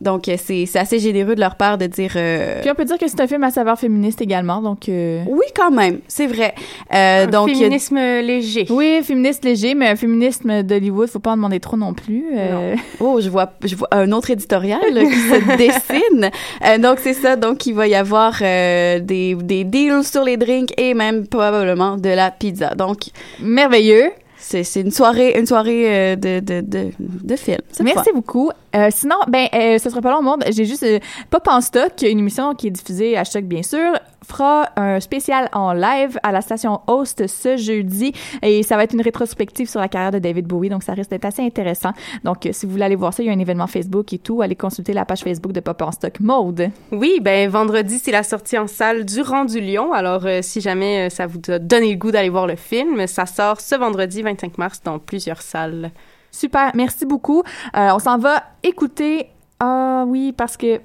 Donc, 0.02 0.28
euh, 0.28 0.36
c'est 0.42 0.66
c'est 0.66 0.80
assez 0.80 1.00
généreux 1.00 1.36
de 1.36 1.40
leur 1.40 1.56
part 1.56 1.78
de 1.78 1.88
dire. 1.88 2.12
Puis 2.12 2.72
on 2.72 2.76
peut 2.76 2.86
dire 2.86 2.98
que 2.98 3.08
c'est 3.08 3.20
un 3.20 3.28
film 3.28 3.44
à 3.44 3.52
saveur 3.52 3.78
féministe 3.78 4.22
également, 4.22 4.62
donc... 4.62 4.84
oui, 4.88 5.46
quand 5.56 5.72
même, 5.72 6.00
c'est 6.08 6.28
vrai. 6.28 6.53
Euh, 6.94 7.24
Un 7.24 7.28
donc, 7.28 7.50
a- 7.50 7.54
féminisme 7.54 7.96
léger. 7.98 8.66
Oui, 8.70 9.02
féministe 9.04 9.44
léger, 9.46 9.76
mais 9.76 9.88
un 9.90 9.96
féminisme 9.96 10.64
d'Hollywood, 10.64 11.10
faut 11.10 11.20
pas 11.20 11.32
en 11.32 11.36
demander 11.38 11.60
trop 11.60 11.78
non 11.78 11.94
plus. 11.94 12.26
euh. 12.38 12.76
Oh, 13.00 13.20
je 13.22 13.30
vois, 13.30 13.54
je 13.64 13.76
vois 13.76 13.88
un 13.92 14.12
autre 14.12 14.30
éditorial 14.32 14.82
là, 14.92 15.04
qui 15.04 15.14
se 15.14 15.58
dessine. 15.58 16.30
Euh, 16.66 16.78
donc 16.78 17.00
c'est 17.02 17.14
ça. 17.14 17.36
Donc 17.36 17.66
il 17.66 17.74
va 17.74 17.88
y 17.88 17.96
avoir 17.96 18.38
euh, 18.42 19.00
des, 19.00 19.36
des 19.36 19.64
deals 19.64 20.04
sur 20.04 20.24
les 20.24 20.38
drinks 20.38 20.74
et 20.78 20.94
même 20.94 21.28
probablement 21.28 21.98
de 21.98 22.10
la 22.10 22.32
pizza. 22.32 22.76
Donc 22.76 23.00
merveilleux. 23.42 24.12
C'est 24.38 24.64
une 24.82 24.92
soirée 24.92 25.40
une 25.40 25.46
soirée 25.46 26.18
de 26.18 26.40
de 26.42 26.60
de 26.62 26.90
de 27.00 27.36
film. 27.38 27.60
Merci 27.82 28.10
beaucoup. 28.14 28.52
Euh, 28.76 28.90
sinon, 28.92 29.16
ben, 29.28 29.48
euh, 29.54 29.78
ce 29.78 29.90
sera 29.90 30.02
pas 30.02 30.12
long 30.12 30.22
monde. 30.22 30.44
J'ai 30.50 30.66
juste 30.66 30.84
euh, 30.84 31.00
Pop 31.30 31.48
en 31.48 31.62
stock, 31.62 31.94
une 32.02 32.20
émission 32.20 32.56
qui 32.56 32.68
est 32.68 32.72
diffusée 32.72 33.18
à 33.18 33.24
Choc, 33.24 33.44
bien 33.44 33.64
sûr, 33.64 33.94
fera 34.24 34.70
un 34.76 35.00
spécial 35.00 35.50
en 35.54 35.74
live 35.74 36.18
à 36.24 36.32
la 36.32 36.42
station 36.42 36.82
Host 36.88 37.28
ce 37.28 37.58
jeudi 37.58 38.14
et 38.42 38.64
ça 38.64 38.78
va 38.78 38.84
être 38.84 38.94
une 38.94 39.02
rétrospective 39.02 39.70
sur 39.70 39.80
la 39.80 39.88
carrière 39.88 40.12
de 40.12 40.20
David 40.20 40.48
Bowie, 40.48 40.70
donc 40.70 40.84
ça 40.84 40.94
risque 40.94 41.10
d'être 41.10 41.26
assez 41.26 41.44
intéressant. 41.44 41.92
Donc, 42.24 42.46
euh, 42.46 42.50
si 42.54 42.66
vous 42.66 42.72
voulez 42.72 42.86
aller 42.86 42.96
voir 42.96 43.14
ça, 43.14 43.24
il 43.24 43.28
y 43.28 43.30
a 43.30 43.34
un 43.34 43.40
événement 43.40 43.68
Facebook 43.68 44.12
et 44.14 44.20
tout, 44.20 44.42
allez 44.42 44.56
consulter 44.56 44.94
la 44.94 45.06
page 45.06 45.22
Facebook 45.22 45.52
de 45.52 45.60
Pop 45.60 45.82
en 45.82 45.92
stock 45.92 46.20
Mode. 46.20 46.72
Oui, 46.92 47.20
ben 47.22 47.50
vendredi, 47.50 48.00
c'est 48.00 48.12
la 48.12 48.24
sortie 48.24 48.58
en 48.58 48.68
salle 48.68 49.06
du 49.06 49.22
Rendu 49.22 49.60
Lion. 49.60 49.94
Alors, 49.94 50.26
euh, 50.26 50.40
si 50.42 50.62
jamais 50.62 51.08
euh, 51.08 51.10
ça 51.10 51.28
vous 51.28 51.40
a 51.50 51.60
donné 51.60 51.92
le 51.92 51.98
goût 51.98 52.12
d'aller 52.12 52.30
voir 52.30 52.48
le 52.48 52.56
film, 52.56 53.06
ça 53.08 53.26
sort 53.26 53.62
ce 53.62 53.76
vendredi 53.76 54.22
25 54.22 54.58
mars 54.58 54.82
dans 54.84 55.00
plusieurs 55.00 55.42
salles. 55.42 55.92
Super, 56.34 56.72
merci 56.74 57.06
beaucoup. 57.06 57.44
Euh, 57.78 57.90
on 57.94 58.00
s'en 58.00 58.18
va 58.18 58.44
écouter. 58.64 59.30
Ah 59.60 60.04
oui, 60.08 60.34
parce 60.34 60.58
que 60.58 60.82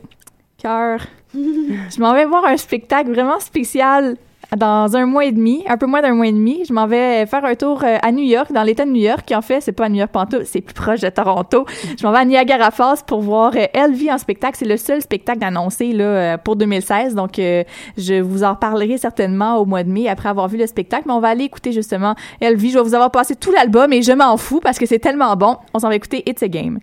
cœur, 0.59 1.01
je 1.35 2.01
m'en 2.01 2.13
vais 2.13 2.27
voir 2.27 2.45
un 2.45 2.59
spectacle 2.59 3.11
vraiment 3.11 3.41
spécial 3.41 4.17
dans 4.57 4.97
un 4.97 5.07
mois 5.07 5.27
et 5.27 5.33
demi, 5.33 5.63
un 5.69 5.77
peu 5.77 5.87
moins 5.87 6.01
d'un 6.01 6.15
mois 6.15 6.27
et 6.27 6.33
demi. 6.33 6.65
Je 6.67 6.73
m'en 6.73 6.87
vais 6.87 7.27
faire 7.27 7.45
un 7.45 7.55
tour 7.55 7.83
euh, 7.85 7.99
à 8.01 8.13
New 8.13 8.25
York, 8.25 8.53
dans 8.53 8.63
l'État 8.63 8.85
de 8.85 8.91
New 8.91 9.03
York. 9.03 9.25
Qui 9.27 9.35
en 9.35 9.43
fait, 9.43 9.61
c'est 9.61 9.73
pas 9.73 9.87
à 9.87 9.89
New 9.89 9.97
York 9.97 10.11
pantoute, 10.11 10.45
c'est 10.45 10.61
plus 10.61 10.75
proche 10.75 11.01
de 11.01 11.09
Toronto. 11.09 11.67
Je 11.99 12.07
m'en 12.07 12.13
vais 12.13 12.19
à 12.19 12.25
Niagara 12.25 12.71
Falls 12.71 12.99
pour 13.07 13.21
voir 13.21 13.53
euh, 13.57 13.67
Elvie 13.75 14.11
en 14.11 14.19
spectacle. 14.19 14.57
C'est 14.59 14.65
le 14.65 14.77
seul 14.77 15.03
spectacle 15.03 15.45
annoncé 15.45 15.93
là 15.93 16.05
euh, 16.05 16.37
pour 16.39 16.57
2016. 16.57 17.15
Donc, 17.15 17.35
je 17.37 18.21
vous 18.21 18.45
en 18.45 18.55
reparlerai 18.55 18.99
certainement 18.99 19.59
au 19.59 19.65
mois 19.67 19.83
de 19.83 19.91
mai 19.91 20.09
après 20.09 20.29
avoir 20.29 20.49
vu 20.49 20.57
le 20.57 20.67
spectacle. 20.67 21.05
Mais 21.07 21.13
on 21.13 21.21
va 21.21 21.29
aller 21.29 21.45
écouter 21.45 21.73
justement 21.73 22.15
Elvie. 22.41 22.71
Je 22.71 22.79
vais 22.79 22.85
vous 22.85 22.95
avoir 22.95 23.11
passé 23.11 23.37
tout 23.37 23.53
l'album 23.53 23.93
et 23.93 24.03
je 24.03 24.13
m'en 24.13 24.37
fous 24.37 24.61
parce 24.61 24.79
que 24.79 24.87
c'est 24.87 24.99
tellement 24.99 25.37
bon. 25.37 25.57
On 25.75 25.79
s'en 25.79 25.89
va 25.89 25.97
écouter 25.97 26.23
It's 26.29 26.43
a 26.43 26.49
Game. 26.49 26.79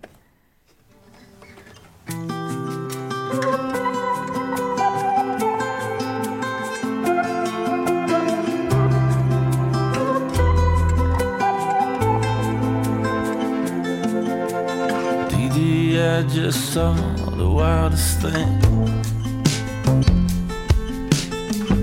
I 15.98 16.22
just 16.24 16.74
saw 16.74 16.92
the 17.36 17.48
wildest 17.48 18.20
thing. 18.20 18.60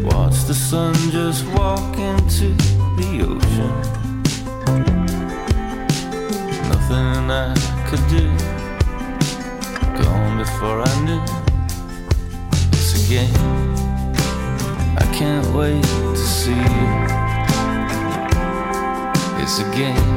Watch 0.04 0.44
the 0.46 0.54
sun 0.54 0.94
just 1.10 1.46
walk 1.58 1.98
into 1.98 2.54
the 3.00 3.22
ocean. 3.28 3.74
Nothing 6.70 7.32
I 7.32 7.56
could 7.88 8.06
do. 8.08 8.30
Gone 10.04 10.38
before 10.38 10.82
I 10.82 10.94
knew. 11.06 11.24
It's 12.72 12.94
a 12.94 13.10
game. 13.10 13.76
I 14.98 15.06
can't 15.18 15.48
wait 15.56 15.84
to 15.84 16.18
see 16.18 16.52
you. 16.52 16.90
It's 19.42 19.60
a 19.60 19.68
game. 19.76 20.14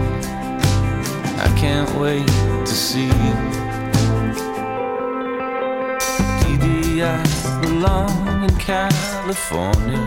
I 1.38 1.48
can't 1.56 1.90
wait 1.98 2.26
to 2.26 2.74
see 2.74 3.06
you. 3.06 3.65
Dee 6.96 7.02
I 7.02 7.60
belong 7.60 8.44
in 8.44 8.56
California. 8.56 10.00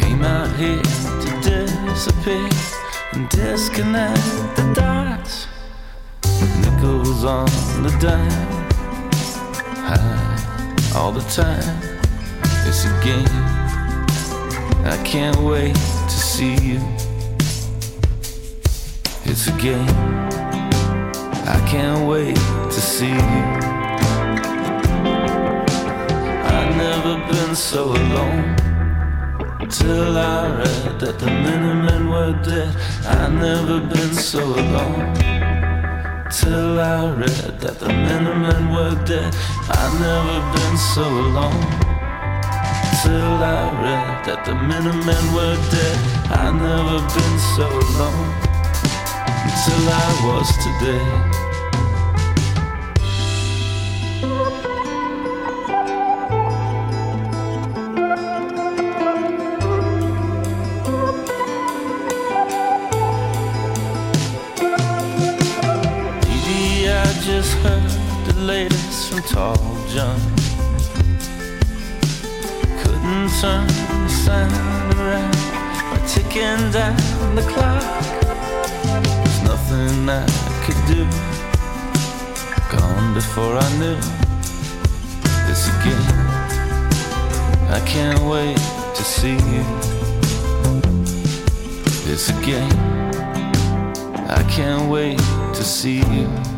Came 0.00 0.24
out 0.24 0.50
here 0.56 0.82
to 0.82 1.30
disappear 1.40 2.48
and 3.12 3.28
disconnect 3.28 4.56
the 4.56 4.72
dots. 4.74 5.46
Nickels 6.62 7.24
on 7.24 7.46
the 7.84 7.96
dime, 8.00 8.62
high 9.88 10.98
all 10.98 11.12
the 11.12 11.26
time. 11.30 11.78
It's 12.66 12.86
a 12.86 12.94
game. 13.04 13.44
I 14.84 15.00
can't 15.04 15.36
wait 15.36 15.76
to 15.76 16.18
see 16.32 16.56
you. 16.56 16.80
It's 19.24 19.46
a 19.46 19.52
game. 19.52 19.88
I 21.46 21.64
can't 21.68 22.08
wait 22.08 22.34
to 22.34 22.80
see 22.80 23.12
you. 23.12 23.73
Never 26.84 27.16
been 27.32 27.54
so 27.56 27.82
alone. 28.00 28.56
Till 29.70 30.18
I 30.18 30.40
read 30.60 31.00
that 31.00 31.16
the 31.18 31.30
Minutemen 31.46 32.10
were 32.12 32.34
dead. 32.42 32.72
I've 33.16 33.32
never 33.32 33.78
been 33.92 34.12
so 34.12 34.42
alone. 34.62 35.14
Till 36.38 36.72
I 36.78 37.00
read 37.22 37.54
that 37.62 37.76
the 37.82 37.88
Minutemen 37.88 38.62
were 38.74 38.96
dead. 39.12 39.32
I've 39.80 39.94
never 40.08 40.38
been 40.54 40.76
so 40.92 41.04
alone. 41.24 41.64
Till 43.02 43.36
I 43.56 43.62
read 43.84 44.16
that 44.26 44.40
the 44.44 44.54
Minutemen 44.70 45.24
were 45.36 45.58
dead. 45.74 45.96
I've 46.40 46.56
never 46.68 46.98
been 47.14 47.36
so 47.54 47.66
alone 47.84 48.30
Till 49.64 49.86
I 50.04 50.10
was 50.26 50.48
today. 50.64 51.43
Tall 69.34 69.56
John. 69.88 70.20
Couldn't 72.80 73.28
turn 73.40 73.66
the 73.66 74.08
sound 74.08 74.94
around 74.94 75.34
by 75.90 75.98
ticking 76.06 76.70
down 76.70 77.34
the 77.34 77.42
clock. 77.42 77.82
There's 78.92 79.42
nothing 79.42 80.08
I 80.08 80.24
could 80.64 80.80
do. 80.86 81.02
Gone 82.70 83.12
before 83.12 83.56
I 83.58 83.68
knew 83.80 83.96
this 85.48 85.66
again. 85.74 86.06
I 87.72 87.82
can't 87.84 88.22
wait 88.30 88.56
to 88.94 89.02
see 89.02 89.34
you. 89.52 89.64
This 92.06 92.30
again. 92.38 92.70
I 94.30 94.44
can't 94.48 94.88
wait 94.88 95.18
to 95.18 95.64
see 95.64 96.04
you 96.14 96.53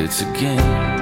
it's 0.00 0.22
a 0.22 0.32
game. 0.32 0.99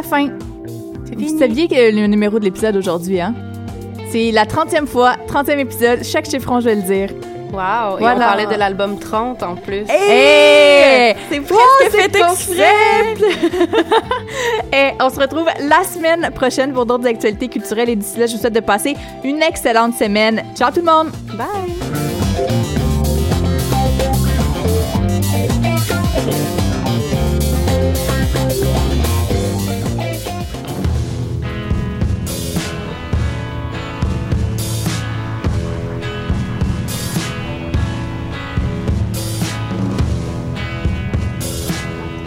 La 0.00 0.08
fin. 0.08 0.28
Vous 1.16 1.38
saviez 1.38 1.68
que 1.68 1.94
le 1.94 2.06
numéro 2.06 2.38
de 2.38 2.44
l'épisode 2.44 2.76
aujourd'hui, 2.76 3.20
hein? 3.20 3.34
C'est 4.10 4.30
la 4.32 4.44
30e 4.44 4.86
fois, 4.86 5.14
30e 5.28 5.58
épisode, 5.58 6.02
chaque 6.04 6.28
chiffron, 6.28 6.60
je 6.60 6.66
vais 6.66 6.74
le 6.76 6.82
dire. 6.82 7.10
Wow! 7.52 7.96
Et 7.98 8.00
Voilà. 8.00 8.14
on 8.14 8.18
parlait 8.18 8.46
de 8.46 8.54
l'album 8.54 8.98
30 8.98 9.42
en 9.42 9.56
plus. 9.56 9.84
Hey! 9.88 11.16
C'est 11.28 11.38
Wow, 11.40 11.46
presque 11.46 11.90
c'est 11.90 11.90
fait 11.90 12.16
exprès! 12.18 13.14
Et 14.72 14.90
on 15.00 15.10
se 15.10 15.18
retrouve 15.18 15.46
la 15.68 15.82
semaine 15.84 16.30
prochaine 16.32 16.72
pour 16.72 16.86
d'autres 16.86 17.06
actualités 17.08 17.48
culturelles. 17.48 17.90
Et 17.90 17.96
d'ici 17.96 18.18
là, 18.18 18.26
je 18.26 18.34
vous 18.34 18.38
souhaite 18.40 18.54
de 18.54 18.60
passer 18.60 18.94
une 19.24 19.42
excellente 19.42 19.94
semaine. 19.94 20.42
Ciao 20.56 20.70
tout 20.70 20.80
le 20.80 20.86
monde! 20.86 21.10